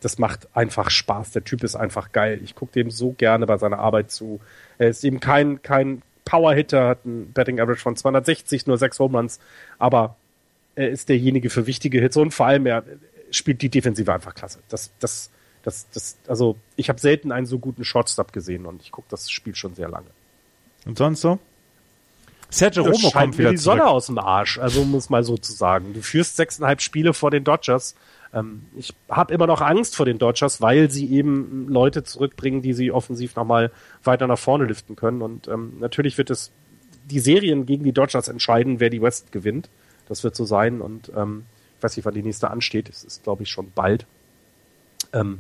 [0.02, 1.32] Das macht einfach Spaß.
[1.32, 2.40] Der Typ ist einfach geil.
[2.44, 4.40] Ich gucke dem so gerne bei seiner Arbeit zu.
[4.78, 9.18] Er ist eben kein, kein Power-Hitter, hat ein Betting Average von 260, nur sechs Home
[9.18, 9.40] Runs,
[9.78, 10.16] aber
[10.76, 12.84] er ist derjenige für wichtige Hits und vor allem er
[13.32, 14.60] spielt die Defensive einfach klasse.
[14.68, 15.32] Das, das,
[15.64, 19.30] das, das, also ich habe selten einen so guten Shortstop gesehen und ich gucke das
[19.30, 20.10] Spiel schon sehr lange.
[20.86, 21.40] Und sonst so?
[22.50, 23.80] Sergio Romo kommt wieder die zurück.
[23.80, 25.94] Sonne aus dem Arsch, also um es mal so zu sagen.
[25.94, 27.96] Du führst sechseinhalb Spiele vor den Dodgers.
[28.34, 32.74] Ähm, ich habe immer noch Angst vor den Dodgers, weil sie eben Leute zurückbringen, die
[32.74, 33.72] sie offensiv nochmal
[34.04, 35.22] weiter nach vorne liften können.
[35.22, 36.52] Und ähm, natürlich wird es
[37.06, 39.70] die Serien gegen die Dodgers entscheiden, wer die West gewinnt.
[40.08, 40.82] Das wird so sein.
[40.82, 41.46] Und ähm,
[41.78, 42.90] ich weiß nicht, wann die nächste ansteht.
[42.90, 44.06] Es ist, glaube ich, schon bald.
[45.14, 45.40] Ähm,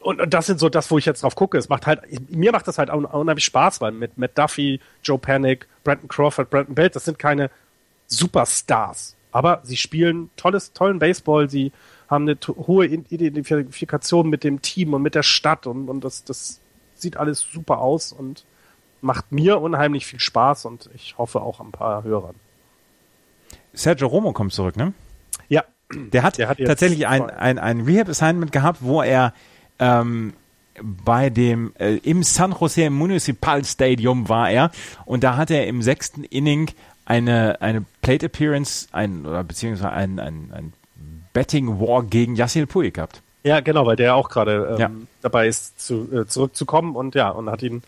[0.00, 1.58] und, und das sind so das, wo ich jetzt drauf gucke.
[1.58, 2.00] Es macht halt,
[2.30, 6.74] mir macht das halt unheimlich Spaß, weil mit Matt Duffy, Joe Panic, Brandon Crawford, Brandon
[6.74, 7.50] Belt, das sind keine
[8.06, 9.16] Superstars.
[9.32, 11.72] Aber sie spielen tolles, tollen Baseball, sie
[12.08, 16.60] haben eine hohe Identifikation mit dem Team und mit der Stadt und, und das, das
[16.94, 18.44] sieht alles super aus und
[19.00, 22.34] macht mir unheimlich viel Spaß und ich hoffe auch ein paar Hörern.
[23.72, 24.92] Sergio Romo kommt zurück, ne?
[25.48, 25.64] Ja.
[25.94, 29.34] Der hat, der hat tatsächlich ein, ein, ein Rehab-Assignment gehabt, wo er
[29.82, 30.34] ähm,
[30.80, 34.70] bei dem äh, im San Jose Municipal Stadium war er
[35.04, 36.70] und da hat er im sechsten Inning
[37.04, 40.72] eine eine Plate Appearance ein oder beziehungsweise ein, ein, ein
[41.32, 43.22] Betting War gegen Yassil Puig gehabt.
[43.44, 44.90] Ja, genau, weil der auch gerade ähm, ja.
[45.20, 47.82] dabei ist zu, äh, zurückzukommen und ja und hat ihn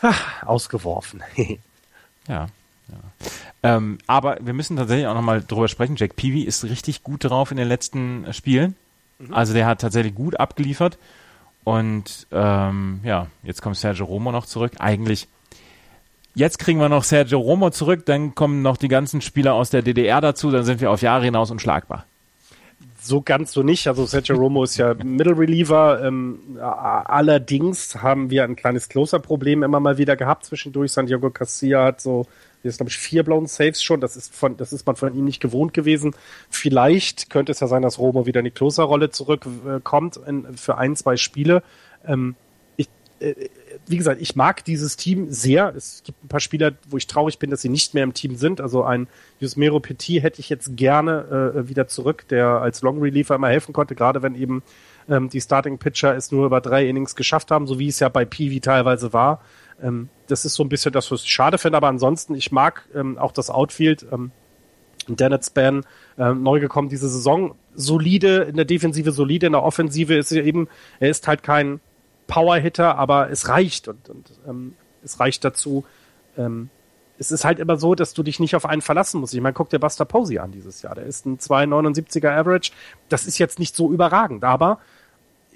[0.00, 1.22] ach, ausgeworfen.
[1.36, 2.46] ja.
[2.88, 2.96] Ja.
[3.62, 5.96] Ähm, aber wir müssen tatsächlich auch nochmal drüber sprechen.
[5.96, 8.74] Jack Peavy ist richtig gut drauf in den letzten Spielen.
[9.20, 9.34] Mhm.
[9.34, 10.98] Also der hat tatsächlich gut abgeliefert.
[11.64, 14.72] Und ähm, ja, jetzt kommt Sergio Romo noch zurück.
[14.78, 15.28] Eigentlich,
[16.34, 19.82] jetzt kriegen wir noch Sergio Romo zurück, dann kommen noch die ganzen Spieler aus der
[19.82, 22.06] DDR dazu, dann sind wir auf Jahre hinaus unschlagbar.
[23.02, 23.88] So ganz so nicht.
[23.88, 26.02] Also Sergio Romo ist ja Middle Reliever.
[26.04, 30.92] Ähm, allerdings haben wir ein kleines Closer-Problem immer mal wieder gehabt zwischendurch.
[30.92, 32.26] Santiago Casilla hat so
[32.62, 34.00] Jetzt glaube ich vier Blown Saves schon.
[34.00, 36.14] Das ist von, das ist man von ihm nicht gewohnt gewesen.
[36.50, 40.96] Vielleicht könnte es ja sein, dass Romo wieder in die Closer-Rolle zurückkommt äh, für ein,
[40.96, 41.62] zwei Spiele.
[42.06, 42.36] Ähm,
[42.76, 42.88] ich,
[43.20, 43.34] äh,
[43.86, 45.74] wie gesagt, ich mag dieses Team sehr.
[45.74, 48.36] Es gibt ein paar Spieler, wo ich traurig bin, dass sie nicht mehr im Team
[48.36, 48.60] sind.
[48.60, 49.08] Also ein
[49.38, 53.72] Jusmero Petit hätte ich jetzt gerne äh, wieder zurück, der als Long Reliever immer helfen
[53.72, 54.62] konnte, gerade wenn eben
[55.08, 58.10] ähm, die Starting Pitcher es nur über drei Innings geschafft haben, so wie es ja
[58.10, 59.42] bei Peavy teilweise war.
[59.82, 62.88] Ähm, das ist so ein bisschen das, was ich schade finde, aber ansonsten, ich mag
[62.94, 64.06] ähm, auch das Outfield.
[64.12, 64.32] Ähm,
[65.08, 65.84] Dennett Span
[66.18, 67.54] äh, neu gekommen diese Saison.
[67.74, 71.80] Solide, in der Defensive solide, in der Offensive ist er eben, er ist halt kein
[72.26, 75.84] Power-Hitter, aber es reicht und, und ähm, es reicht dazu.
[76.36, 76.70] Ähm,
[77.18, 79.34] es ist halt immer so, dass du dich nicht auf einen verlassen musst.
[79.34, 80.94] Ich meine, guck dir Buster Posey an dieses Jahr.
[80.94, 82.72] Der ist ein 2,79er Average.
[83.08, 84.78] Das ist jetzt nicht so überragend, aber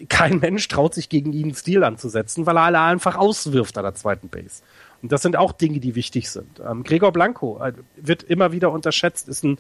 [0.09, 3.95] kein Mensch traut sich gegen ihn Stil anzusetzen, weil er alle einfach auswirft an der
[3.95, 4.63] zweiten Base.
[5.03, 6.61] Und das sind auch Dinge, die wichtig sind.
[6.67, 9.59] Ähm, Gregor Blanco äh, wird immer wieder unterschätzt, ist ein,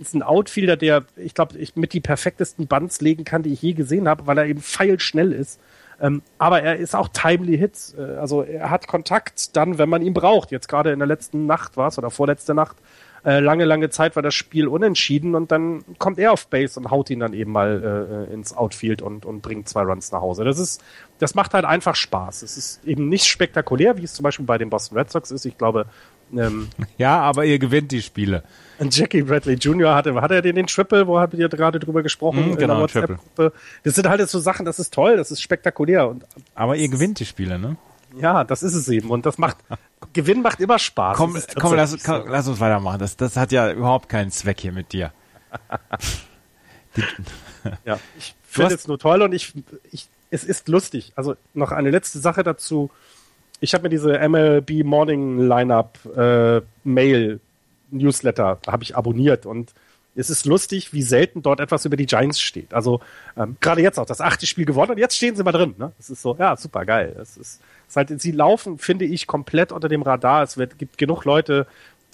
[0.00, 3.62] ist ein Outfielder, der, ich glaube, ich mit die perfektesten Bands legen kann, die ich
[3.62, 5.60] je gesehen habe, weil er eben feilschnell ist.
[6.00, 7.94] Ähm, aber er ist auch timely Hits.
[7.94, 10.50] Äh, also er hat Kontakt dann, wenn man ihn braucht.
[10.50, 12.76] Jetzt gerade in der letzten Nacht war es oder vorletzte Nacht
[13.26, 16.92] äh, lange, lange Zeit war das Spiel unentschieden und dann kommt er auf Base und
[16.92, 20.44] haut ihn dann eben mal äh, ins Outfield und, und bringt zwei Runs nach Hause.
[20.44, 20.80] Das ist,
[21.18, 22.42] das macht halt einfach Spaß.
[22.42, 25.44] Es ist eben nicht spektakulär, wie es zum Beispiel bei den Boston Red Sox ist.
[25.44, 25.86] Ich glaube,
[26.36, 28.44] ähm, ja, aber ihr gewinnt die Spiele.
[28.78, 29.96] Und Jackie Bradley Jr.
[29.96, 32.52] hatte, hat er den, den Triple, wo habt ihr gerade drüber gesprochen?
[32.52, 33.18] Mm, genau, Triple.
[33.82, 36.08] Das sind halt so Sachen, das ist toll, das ist spektakulär.
[36.08, 36.24] Und,
[36.54, 37.76] aber ihr gewinnt die Spiele, ne?
[38.18, 39.10] Ja, das ist es eben.
[39.10, 39.58] Und das macht,
[40.12, 41.16] Gewinn macht immer Spaß.
[41.16, 42.98] Komm, komm lass, komm, lass uns weitermachen.
[42.98, 45.12] Das, das hat ja überhaupt keinen Zweck hier mit dir.
[47.84, 49.52] ja, ich finde es nur toll und ich,
[49.90, 51.12] ich, es ist lustig.
[51.16, 52.90] Also noch eine letzte Sache dazu.
[53.60, 57.40] Ich habe mir diese MLB Morning Lineup äh, Mail
[57.90, 59.72] Newsletter habe ich abonniert und
[60.16, 62.72] es ist lustig, wie selten dort etwas über die Giants steht.
[62.74, 63.00] Also
[63.36, 65.74] ähm, gerade jetzt auch das achte Spiel gewonnen und jetzt stehen sie mal drin.
[65.78, 65.92] Ne?
[65.98, 67.14] Es ist so, ja, super geil.
[67.20, 70.42] Es ist es halt, sie laufen, finde ich, komplett unter dem Radar.
[70.42, 71.66] Es wird, gibt genug Leute,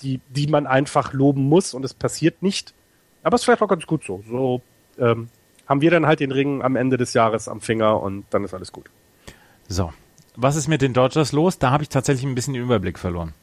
[0.03, 2.75] die, die man einfach loben muss und es passiert nicht.
[3.23, 4.23] Aber es ist vielleicht auch ganz gut so.
[4.29, 4.61] So
[4.99, 5.29] ähm,
[5.67, 8.53] haben wir dann halt den Ring am Ende des Jahres am Finger und dann ist
[8.53, 8.87] alles gut.
[9.69, 9.93] So.
[10.35, 11.59] Was ist mit den Dodgers los?
[11.59, 13.35] Da habe ich tatsächlich ein bisschen den Überblick verloren.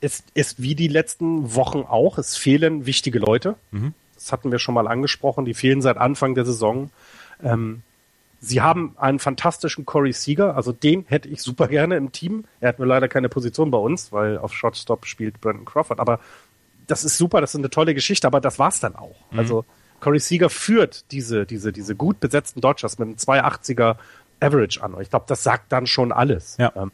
[0.00, 2.18] Es ist wie die letzten Wochen auch.
[2.18, 3.56] Es fehlen wichtige Leute.
[3.70, 3.94] Mhm.
[4.14, 5.44] Das hatten wir schon mal angesprochen.
[5.44, 6.90] Die fehlen seit Anfang der Saison.
[7.42, 7.82] Ähm,
[8.40, 12.44] Sie haben einen fantastischen Corey Seager, also den hätte ich super gerne im Team.
[12.60, 15.98] Er hat nur leider keine Position bei uns, weil auf Shortstop spielt Brandon Crawford.
[15.98, 16.20] Aber
[16.86, 19.16] das ist super, das ist eine tolle Geschichte, aber das war's dann auch.
[19.32, 19.38] Mhm.
[19.38, 19.64] Also
[20.00, 23.96] Corey Seager führt diese, diese, diese gut besetzten Dodgers mit einem 280er
[24.40, 24.94] Average an.
[25.00, 26.56] Ich glaube, das sagt dann schon alles.
[26.58, 26.72] Ja.
[26.76, 26.92] Ähm,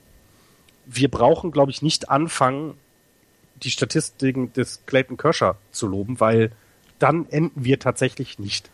[0.86, 2.74] wir brauchen, glaube ich, nicht anfangen,
[3.64, 6.50] die Statistiken des Clayton Kershaw zu loben, weil
[6.98, 8.70] dann enden wir tatsächlich nicht.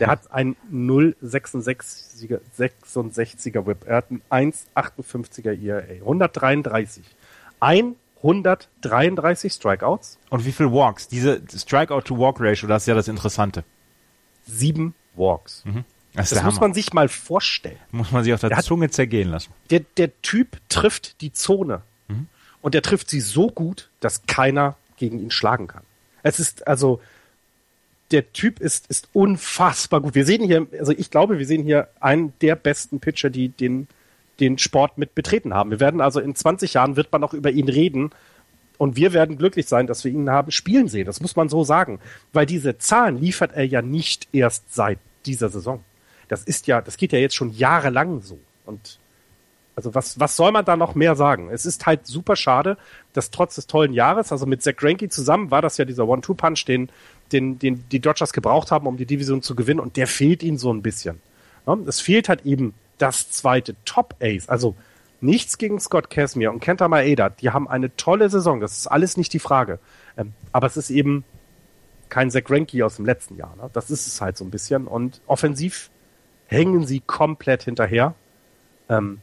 [0.00, 3.84] Der hat ein 0,66er 66er Whip.
[3.86, 6.02] Er hat ein 1,58er ERA.
[6.02, 7.04] 133.
[7.60, 10.18] Ein 133 Strikeouts.
[10.28, 11.08] Und wie viel Walks?
[11.08, 13.64] Diese Strikeout-to-Walk-Ratio, das ist ja das Interessante.
[14.44, 15.64] Sieben Walks.
[15.64, 15.84] Mhm.
[16.14, 17.78] Das, das muss man sich mal vorstellen.
[17.92, 19.52] Muss man sich auf der, der Zunge hat, zergehen lassen.
[19.70, 21.82] Der, der Typ trifft die Zone.
[22.62, 25.82] Und der trifft sie so gut, dass keiner gegen ihn schlagen kann.
[26.22, 27.00] Es ist also,
[28.10, 30.14] der Typ ist, ist unfassbar gut.
[30.14, 33.88] Wir sehen hier, also ich glaube, wir sehen hier einen der besten Pitcher, die den,
[34.40, 35.70] den Sport mit betreten haben.
[35.70, 38.10] Wir werden also in 20 Jahren wird man auch über ihn reden.
[38.78, 41.04] Und wir werden glücklich sein, dass wir ihn haben spielen sehen.
[41.04, 42.00] Das muss man so sagen.
[42.32, 45.84] Weil diese Zahlen liefert er ja nicht erst seit dieser Saison.
[46.28, 48.38] Das ist ja, das geht ja jetzt schon jahrelang so.
[48.64, 48.98] Und
[49.80, 51.48] also was, was soll man da noch mehr sagen?
[51.50, 52.76] Es ist halt super schade,
[53.14, 56.66] dass trotz des tollen Jahres, also mit Zach Greinke zusammen war das ja dieser One-Two-Punch,
[56.66, 56.90] den,
[57.32, 60.58] den, den die Dodgers gebraucht haben, um die Division zu gewinnen und der fehlt ihnen
[60.58, 61.20] so ein bisschen.
[61.86, 64.48] Es fehlt halt eben das zweite Top-Ace.
[64.48, 64.74] Also
[65.20, 67.30] nichts gegen Scott Casimir und Kenta Maeda.
[67.30, 69.78] Die haben eine tolle Saison, das ist alles nicht die Frage.
[70.16, 71.24] Ähm, aber es ist eben
[72.08, 73.54] kein Zach Greinke aus dem letzten Jahr.
[73.56, 73.70] Ne?
[73.72, 74.86] Das ist es halt so ein bisschen.
[74.86, 75.90] Und offensiv
[76.46, 78.14] hängen sie komplett hinterher.
[78.88, 79.20] Ähm,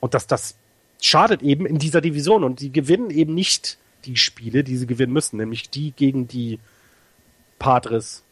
[0.00, 0.56] und das, das
[1.00, 2.44] schadet eben in dieser Division.
[2.44, 6.58] Und die gewinnen eben nicht die Spiele, die sie gewinnen müssen, nämlich die gegen die
[7.58, 8.22] Padres,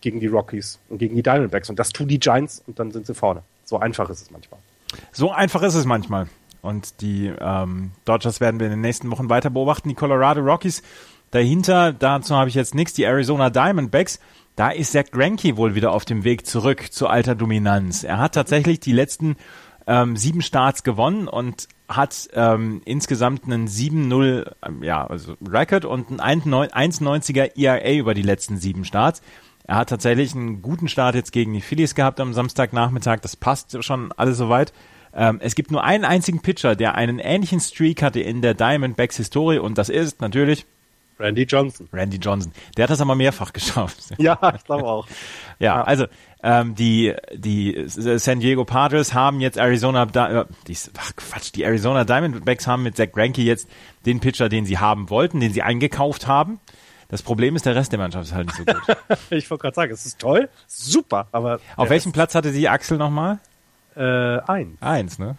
[0.00, 1.70] gegen die Rockies und gegen die Diamondbacks.
[1.70, 3.42] Und das tun die Giants und dann sind sie vorne.
[3.64, 4.60] So einfach ist es manchmal.
[5.12, 6.28] So einfach ist es manchmal.
[6.60, 9.88] Und die ähm, Dodgers werden wir in den nächsten Wochen weiter beobachten.
[9.88, 10.82] Die Colorado Rockies
[11.30, 12.92] dahinter, dazu habe ich jetzt nichts.
[12.92, 14.20] Die Arizona Diamondbacks,
[14.54, 18.04] da ist Zach Greinke wohl wieder auf dem Weg zurück zu alter Dominanz.
[18.04, 19.36] Er hat tatsächlich die letzten
[19.86, 26.20] ähm, sieben Starts gewonnen und hat ähm, insgesamt einen 7-0 ähm, ja, also Record und
[26.20, 29.22] ein 1,90er ERA über die letzten sieben Starts.
[29.64, 33.20] Er hat tatsächlich einen guten Start jetzt gegen die Phillies gehabt am Samstagnachmittag.
[33.20, 34.72] Das passt schon alles soweit.
[35.14, 39.16] Ähm, es gibt nur einen einzigen Pitcher, der einen ähnlichen Streak hatte in der Diamondbacks
[39.16, 40.66] Historie und das ist natürlich
[41.18, 41.88] Randy Johnson.
[41.92, 42.52] Randy Johnson.
[42.76, 43.98] Der hat das aber mehrfach geschafft.
[44.18, 45.06] Ja, ich glaube auch.
[45.58, 46.06] ja, also
[46.42, 52.04] ähm, die die San Diego Padres haben jetzt Arizona äh, die, ach Quatsch, die Arizona
[52.04, 53.68] Diamondbacks haben mit Zach Greinke jetzt
[54.06, 56.58] den Pitcher, den sie haben wollten, den sie eingekauft haben.
[57.08, 58.96] Das Problem ist, der Rest der Mannschaft ist halt nicht so gut.
[59.30, 62.68] ich wollte gerade sagen, es ist toll, super, aber auf welchem Rest Platz hatte sie
[62.68, 63.38] Axel nochmal?
[63.94, 64.80] Äh, eins.
[64.80, 65.36] Eins, ne?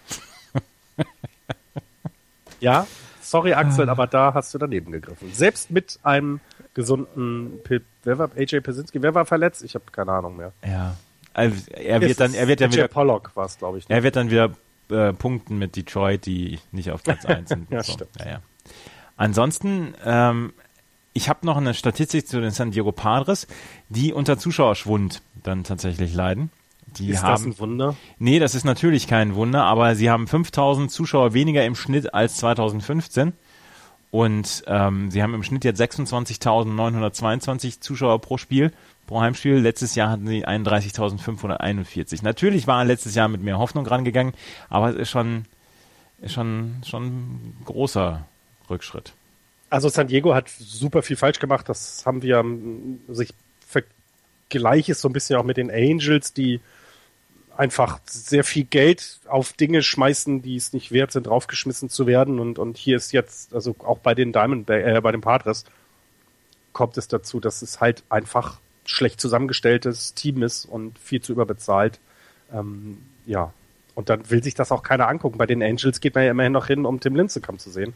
[2.59, 2.85] ja,
[3.21, 5.33] sorry Axel, aber da hast du daneben gegriffen.
[5.33, 6.39] Selbst mit einem
[6.73, 7.59] gesunden
[8.03, 9.63] wer war AJ Pesinski, wer war verletzt?
[9.63, 10.53] Ich habe keine Ahnung mehr.
[10.65, 10.95] Ja.
[11.33, 12.87] Also er wird dann, er wird dann wieder.
[12.87, 13.89] Pollock war es, glaube ich.
[13.89, 13.95] Ne?
[13.95, 14.51] Er wird dann wieder
[14.89, 17.67] äh, punkten mit Detroit, die nicht auf Platz 1 sind.
[17.71, 17.93] ja, so.
[17.93, 18.11] stimmt.
[18.19, 18.39] Ja, ja.
[19.17, 20.53] Ansonsten, ähm,
[21.13, 23.47] ich habe noch eine Statistik zu den San Diego Padres,
[23.89, 26.51] die unter Zuschauerschwund dann tatsächlich leiden.
[26.97, 27.95] Die ist haben, das ein Wunder?
[28.19, 32.37] Nee, das ist natürlich kein Wunder, aber sie haben 5000 Zuschauer weniger im Schnitt als
[32.37, 33.33] 2015.
[34.13, 38.71] Und ähm, sie haben im Schnitt jetzt 26.922 Zuschauer pro Spiel,
[39.07, 39.55] pro Heimspiel.
[39.55, 42.23] Letztes Jahr hatten sie 31.541.
[42.23, 44.33] Natürlich war letztes Jahr mit mehr Hoffnung rangegangen,
[44.69, 45.45] aber es ist schon,
[46.21, 48.23] ist schon, schon ein großer
[48.69, 49.13] Rückschritt.
[49.71, 51.67] Also San Diego hat super viel falsch gemacht.
[51.67, 52.45] Das haben wir,
[53.07, 53.33] also ich
[53.67, 56.59] vergleiche es so ein bisschen auch mit den Angels, die
[57.55, 62.39] einfach sehr viel Geld auf Dinge schmeißen, die es nicht wert sind, draufgeschmissen zu werden.
[62.39, 65.65] Und, und hier ist jetzt, also auch bei den Diamond, äh, bei den Padres,
[66.71, 71.99] kommt es dazu, dass es halt einfach schlecht zusammengestelltes Team ist und viel zu überbezahlt.
[72.51, 73.53] Ähm, ja.
[73.95, 75.37] Und dann will sich das auch keiner angucken.
[75.37, 77.93] Bei den Angels geht man ja immerhin noch hin, um Tim Lincecum zu sehen.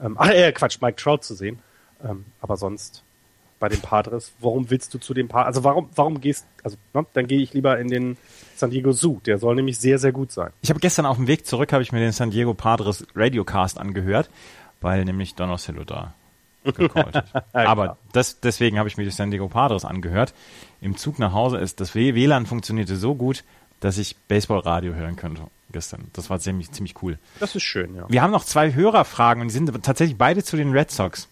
[0.00, 1.60] Ähm, ach, äh, Quatsch, Mike Trout zu sehen.
[2.04, 3.02] Ähm, aber sonst
[3.58, 5.48] bei den Padres, warum willst du zu den Padres?
[5.48, 8.16] Also warum, warum gehst, also ne, dann gehe ich lieber in den
[8.56, 9.20] San Diego Zoo.
[9.26, 10.50] Der soll nämlich sehr, sehr gut sein.
[10.62, 13.78] Ich habe gestern auf dem Weg zurück, habe ich mir den San Diego Padres Radiocast
[13.78, 14.30] angehört,
[14.80, 16.14] weil nämlich Donocello da
[16.64, 17.44] gecallt hat.
[17.54, 20.34] Aber das, deswegen habe ich mir die San Diego Padres angehört.
[20.80, 23.44] Im Zug nach Hause ist das WLAN funktionierte so gut,
[23.80, 26.08] dass ich Baseballradio hören könnte gestern.
[26.12, 27.18] Das war ziemlich, ziemlich cool.
[27.40, 28.06] Das ist schön, ja.
[28.08, 31.28] Wir haben noch zwei Hörerfragen und die sind tatsächlich beide zu den Red Sox.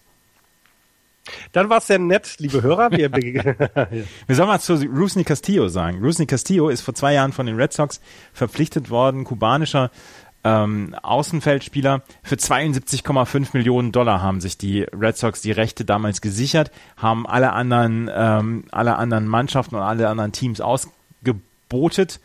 [1.51, 2.91] Dann war es sehr nett, liebe Hörer.
[2.91, 3.11] Wir,
[4.27, 6.03] Wir sollen mal zu Rusney Castillo sagen.
[6.03, 7.99] Rusney Castillo ist vor zwei Jahren von den Red Sox
[8.33, 9.91] verpflichtet worden, kubanischer
[10.43, 12.01] ähm, Außenfeldspieler.
[12.23, 17.53] Für 72,5 Millionen Dollar haben sich die Red Sox die Rechte damals gesichert, haben alle
[17.53, 22.19] anderen, ähm, alle anderen Mannschaften und alle anderen Teams ausgebotet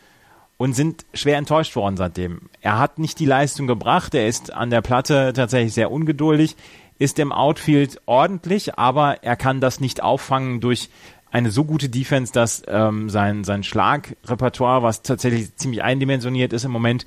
[0.57, 2.49] und sind schwer enttäuscht worden seitdem.
[2.61, 6.55] Er hat nicht die Leistung gebracht, er ist an der Platte tatsächlich sehr ungeduldig
[6.99, 10.89] ist im Outfield ordentlich, aber er kann das nicht auffangen durch
[11.31, 16.71] eine so gute Defense, dass ähm, sein, sein Schlagrepertoire, was tatsächlich ziemlich eindimensioniert ist im
[16.71, 17.05] Moment,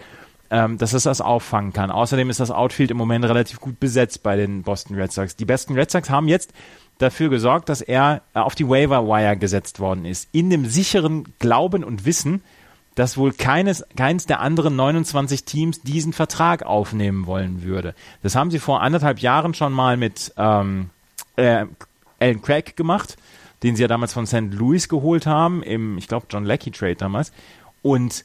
[0.51, 1.91] ähm, dass es das auffangen kann.
[1.91, 5.37] Außerdem ist das Outfield im Moment relativ gut besetzt bei den Boston Red Sox.
[5.37, 6.53] Die besten Red Sox haben jetzt
[6.99, 10.29] dafür gesorgt, dass er auf die Waiver Wire gesetzt worden ist.
[10.33, 12.43] In dem sicheren Glauben und Wissen,
[12.97, 17.95] dass wohl keines, keins der anderen 29 Teams diesen Vertrag aufnehmen wollen würde.
[18.23, 20.91] Das haben sie vor anderthalb Jahren schon mal mit ähm,
[21.37, 21.67] äh,
[22.19, 23.17] Alan Craig gemacht,
[23.63, 24.51] den sie ja damals von St.
[24.51, 27.33] Louis geholt haben, im, ich glaube, John Leckie Trade damals.
[27.83, 28.25] Und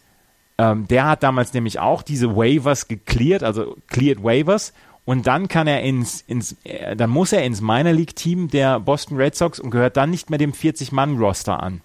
[0.58, 4.74] ähm, der hat damals nämlich auch diese Waivers gecleared, also cleared Waivers.
[5.04, 8.80] Und dann kann er ins, ins äh, dann muss er ins Minor League Team der
[8.80, 11.82] Boston Red Sox und gehört dann nicht mehr dem 40-Mann-Roster an.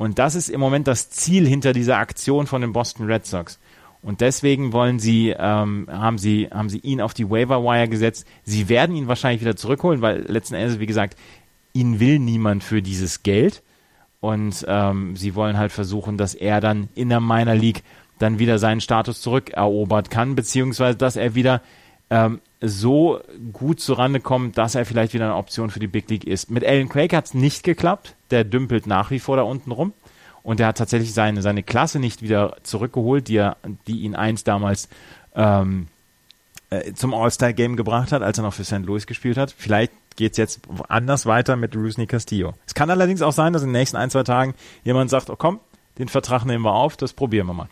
[0.00, 3.58] Und das ist im Moment das Ziel hinter dieser Aktion von den Boston Red Sox.
[4.00, 8.26] Und deswegen wollen sie, ähm, haben sie, haben sie ihn auf die Waiver Wire gesetzt.
[8.42, 11.18] Sie werden ihn wahrscheinlich wieder zurückholen, weil letzten Endes, wie gesagt,
[11.74, 13.62] ihn will niemand für dieses Geld.
[14.20, 17.82] Und ähm, sie wollen halt versuchen, dass er dann in der Minor League
[18.18, 21.60] dann wieder seinen Status zurückerobert kann, beziehungsweise dass er wieder
[22.08, 23.20] ähm, so
[23.52, 26.50] gut zurande kommt, dass er vielleicht wieder eine Option für die Big League ist.
[26.50, 28.16] Mit Alan Craig hat es nicht geklappt.
[28.30, 29.92] Der dümpelt nach wie vor da unten rum.
[30.42, 33.56] Und er hat tatsächlich seine, seine Klasse nicht wieder zurückgeholt, die, er,
[33.86, 34.88] die ihn einst damals
[35.34, 35.88] ähm,
[36.70, 38.84] äh, zum All-Star-Game gebracht hat, als er noch für St.
[38.84, 39.54] Louis gespielt hat.
[39.56, 42.54] Vielleicht geht es jetzt anders weiter mit Rusney Castillo.
[42.66, 44.54] Es kann allerdings auch sein, dass in den nächsten ein, zwei Tagen
[44.84, 45.60] jemand sagt, oh komm,
[45.98, 47.68] den Vertrag nehmen wir auf, das probieren wir mal.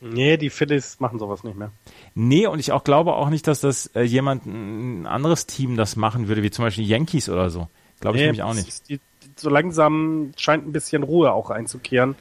[0.00, 1.70] Nee, die Phillies machen sowas nicht mehr.
[2.14, 5.96] Nee, und ich auch glaube auch nicht, dass das äh, jemand, ein anderes Team das
[5.96, 7.68] machen würde, wie zum Beispiel Yankees oder so.
[8.00, 8.88] Glaube ich nee, nämlich auch nicht.
[8.88, 9.00] Die,
[9.36, 12.16] so langsam scheint ein bisschen Ruhe auch einzukehren.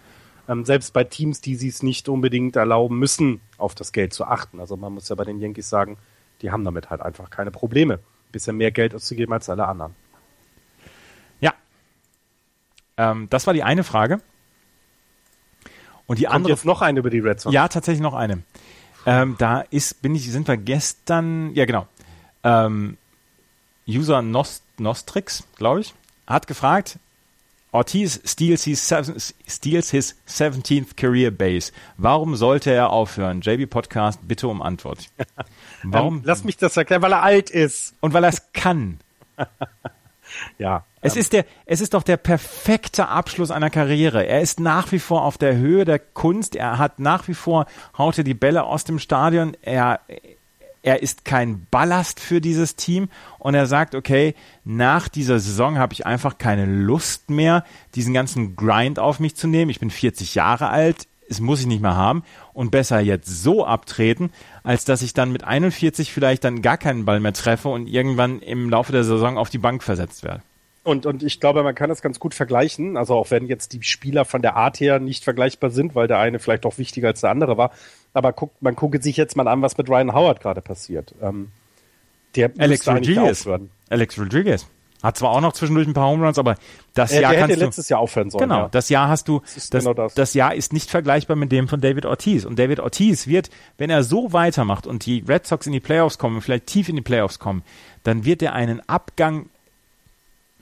[0.47, 4.25] Ähm, selbst bei Teams, die sie es nicht unbedingt erlauben müssen, auf das Geld zu
[4.25, 4.59] achten.
[4.59, 5.97] Also man muss ja bei den Yankees sagen,
[6.41, 9.95] die haben damit halt einfach keine Probleme, ein bisschen mehr Geld auszugeben als alle anderen.
[11.39, 11.53] Ja.
[12.97, 14.21] Ähm, das war die eine Frage.
[16.07, 16.53] Und die Kommt andere.
[16.53, 17.53] jetzt noch eine über die Red Sox?
[17.53, 18.43] Ja, tatsächlich noch eine.
[19.05, 21.87] Ähm, da ist, bin ich, sind wir gestern, ja genau,
[22.43, 22.97] ähm,
[23.87, 25.93] User Nost, Nostrix, glaube ich,
[26.25, 26.99] hat gefragt,
[27.73, 28.93] Ortiz steals his,
[29.47, 31.71] steals his 17th career base.
[31.97, 33.41] Warum sollte er aufhören?
[33.41, 35.09] JB Podcast, bitte um Antwort.
[35.83, 36.21] Warum?
[36.23, 37.95] Lass mich das erklären, weil er alt ist.
[37.99, 38.99] Und weil er es kann.
[40.59, 40.85] ja.
[41.03, 44.25] Es ist der, es ist doch der perfekte Abschluss einer Karriere.
[44.25, 46.55] Er ist nach wie vor auf der Höhe der Kunst.
[46.55, 47.65] Er hat nach wie vor,
[47.97, 49.57] haut er die Bälle aus dem Stadion.
[49.61, 49.99] Er,
[50.81, 55.93] er ist kein Ballast für dieses Team und er sagt, okay, nach dieser Saison habe
[55.93, 57.65] ich einfach keine Lust mehr,
[57.95, 59.71] diesen ganzen Grind auf mich zu nehmen.
[59.71, 62.23] Ich bin 40 Jahre alt, es muss ich nicht mehr haben
[62.53, 64.31] und besser jetzt so abtreten,
[64.63, 68.39] als dass ich dann mit 41 vielleicht dann gar keinen Ball mehr treffe und irgendwann
[68.39, 70.43] im Laufe der Saison auf die Bank versetzt werde.
[70.83, 72.97] Und, und ich glaube, man kann das ganz gut vergleichen.
[72.97, 76.19] Also auch wenn jetzt die Spieler von der Art her nicht vergleichbar sind, weil der
[76.19, 77.71] eine vielleicht auch wichtiger als der andere war.
[78.13, 81.15] Aber guckt, man gucke sich jetzt mal an, was mit Ryan Howard gerade passiert.
[81.21, 81.51] Ähm,
[82.35, 83.47] der Alex Rodriguez.
[83.89, 84.67] Alex Rodriguez.
[85.03, 86.55] Hat zwar auch noch zwischendurch ein paar Home Runs, aber
[86.93, 88.43] das äh, Jahr kannst du letztes Jahr aufhören sollen.
[88.43, 88.69] Genau, ja.
[88.69, 90.13] das Jahr hast du das, das, genau das.
[90.13, 93.89] das Jahr ist nicht vergleichbar mit dem von David Ortiz und David Ortiz wird, wenn
[93.89, 97.01] er so weitermacht und die Red Sox in die Playoffs kommen, vielleicht tief in die
[97.01, 97.63] Playoffs kommen,
[98.03, 99.47] dann wird er einen Abgang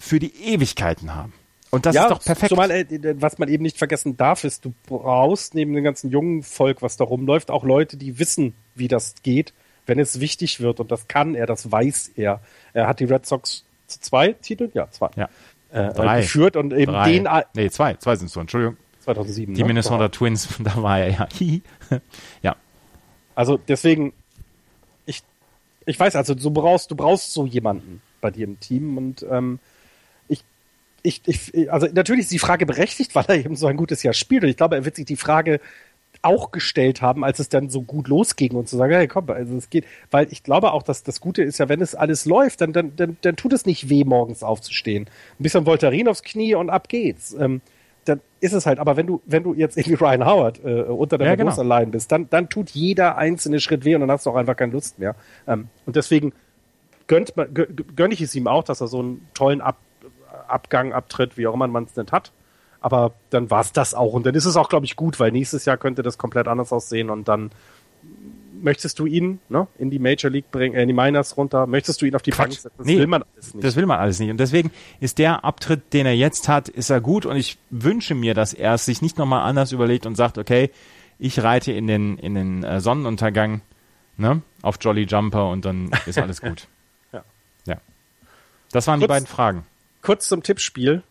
[0.01, 1.33] für die Ewigkeiten haben.
[1.69, 2.49] Und das ja, ist doch perfekt.
[2.49, 2.85] Zumal, äh,
[3.21, 6.97] was man eben nicht vergessen darf, ist, du brauchst neben dem ganzen jungen Volk, was
[6.97, 9.53] da rumläuft, auch Leute, die wissen, wie das geht,
[9.85, 10.81] wenn es wichtig wird.
[10.81, 12.41] Und das kann er, das weiß er.
[12.73, 14.71] Er hat die Red Sox zu zwei Titeln?
[14.73, 15.09] Ja, zwei.
[15.15, 15.29] Ja.
[15.71, 16.21] Äh, Drei.
[16.21, 17.11] geführt und eben Drei.
[17.11, 17.29] den.
[17.53, 17.93] Nee, zwei.
[17.93, 18.75] Zwei sind es so, Entschuldigung.
[19.01, 19.53] 2007.
[19.53, 19.67] Die ne?
[19.67, 21.27] Minnesota Twins, da war er ja.
[22.41, 22.55] ja.
[23.35, 24.11] Also deswegen,
[25.05, 25.23] ich,
[25.85, 29.59] ich weiß, also du brauchst, du brauchst so jemanden bei dir im Team und ähm,
[31.03, 34.13] ich, ich, also natürlich ist die Frage berechtigt, weil er eben so ein gutes Jahr
[34.13, 34.43] spielt.
[34.43, 35.59] Und ich glaube, er wird sich die Frage
[36.23, 39.57] auch gestellt haben, als es dann so gut losging und zu sagen, hey, komm, also
[39.57, 42.61] es geht, weil ich glaube auch, dass das Gute ist ja, wenn es alles läuft,
[42.61, 45.05] dann, dann, dann, dann tut es nicht weh, morgens aufzustehen.
[45.39, 47.33] Ein bisschen Voltarin aufs Knie und ab geht's.
[47.33, 47.61] Ähm,
[48.05, 51.17] dann ist es halt, aber wenn du, wenn du jetzt irgendwie Ryan Howard äh, unter
[51.17, 51.55] der ja, genau.
[51.55, 54.55] allein bist, dann, dann tut jeder einzelne Schritt weh und dann hast du auch einfach
[54.55, 55.15] keine Lust mehr.
[55.47, 56.33] Ähm, und deswegen
[57.07, 57.33] gönnt,
[57.95, 59.77] gönn ich es ihm auch, dass er so einen tollen Ab
[60.51, 62.31] Abgang, Abtritt, wie auch immer man es nicht hat.
[62.79, 64.13] Aber dann war es das auch.
[64.13, 66.73] Und dann ist es auch, glaube ich, gut, weil nächstes Jahr könnte das komplett anders
[66.73, 67.51] aussehen und dann
[68.61, 72.01] möchtest du ihn ne, in die Major League bringen, äh, in die Miners runter, möchtest
[72.01, 72.49] du ihn auf die Quatsch.
[72.49, 72.75] Bank setzen?
[72.77, 73.63] Das nee, will man alles nicht.
[73.63, 74.29] Das will man alles nicht.
[74.29, 78.15] Und deswegen ist der Abtritt, den er jetzt hat, ist er gut und ich wünsche
[78.15, 80.69] mir, dass er es sich nicht nochmal anders überlegt und sagt, okay,
[81.19, 83.61] ich reite in den, in den äh, Sonnenuntergang
[84.17, 86.67] ne, auf Jolly Jumper und dann ist alles gut.
[87.11, 87.23] ja.
[87.65, 87.77] ja.
[88.71, 89.65] Das waren Kurz, die beiden Fragen
[90.01, 91.03] kurz zum Tippspiel.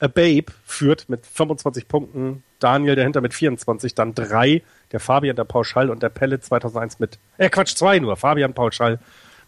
[0.00, 4.62] A Babe führt mit 25 Punkten, Daniel dahinter mit 24, dann drei,
[4.92, 8.54] der Fabian, der Paul Schall und der Pelle 2001 mit, äh Quatsch, zwei nur, Fabian,
[8.54, 8.98] Paul Schall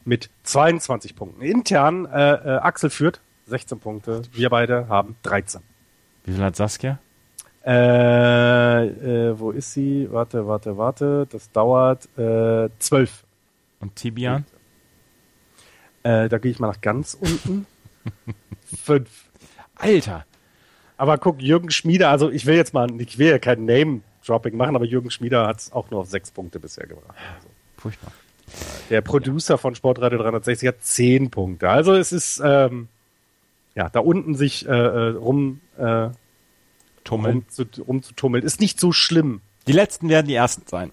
[0.04, 1.42] mit 22 Punkten.
[1.42, 5.62] Intern äh, äh, Axel führt 16 Punkte, wir beide haben 13.
[6.24, 7.00] Wie viel hat Saskia?
[7.66, 10.08] Äh, äh, wo ist sie?
[10.10, 11.26] Warte, warte, warte.
[11.30, 13.24] Das dauert äh, 12.
[13.80, 14.44] Und Tibian?
[16.04, 17.66] Äh, da gehe ich mal nach ganz unten.
[18.85, 19.09] Fünf.
[19.77, 20.24] Alter!
[20.97, 24.77] Aber guck, Jürgen Schmieder, also ich will jetzt mal, ich will ja kein Name-Dropping machen,
[24.77, 27.15] aber Jürgen Schmieder hat es auch nur auf sechs Punkte bisher gebracht.
[27.37, 28.12] Also, Furchtbar.
[28.89, 31.69] der Producer von Sportradio 360 hat zehn Punkte.
[31.69, 32.89] Also es ist, ähm,
[33.74, 36.09] ja, da unten sich äh, äh, rum, äh,
[37.05, 37.35] Tummeln.
[37.35, 39.43] rum, zu, rumzutummeln, ist nicht so schlimm.
[39.66, 40.93] Die letzten werden die ersten sein.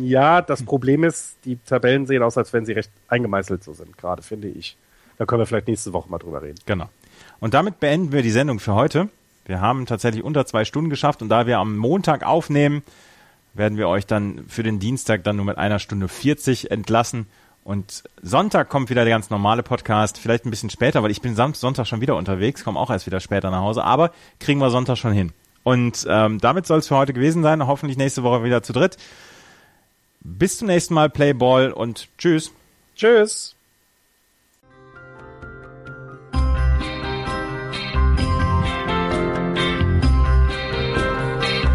[0.00, 3.96] Ja, das Problem ist, die Tabellen sehen aus, als wenn sie recht eingemeißelt so sind,
[3.96, 4.76] gerade finde ich.
[5.18, 6.58] Da können wir vielleicht nächste Woche mal drüber reden.
[6.66, 6.88] Genau.
[7.40, 9.08] Und damit beenden wir die Sendung für heute.
[9.44, 12.82] Wir haben tatsächlich unter zwei Stunden geschafft und da wir am Montag aufnehmen,
[13.54, 17.26] werden wir euch dann für den Dienstag dann nur mit einer Stunde 40 entlassen.
[17.64, 21.36] Und Sonntag kommt wieder der ganz normale Podcast, vielleicht ein bisschen später, weil ich bin
[21.36, 24.10] Sam Sonntag schon wieder unterwegs, komme auch erst wieder später nach Hause, aber
[24.40, 25.32] kriegen wir Sonntag schon hin.
[25.62, 27.64] Und ähm, damit soll es für heute gewesen sein.
[27.66, 28.96] Hoffentlich nächste Woche wieder zu dritt.
[30.20, 32.52] Bis zum nächsten Mal, Playball und tschüss.
[32.96, 33.54] Tschüss!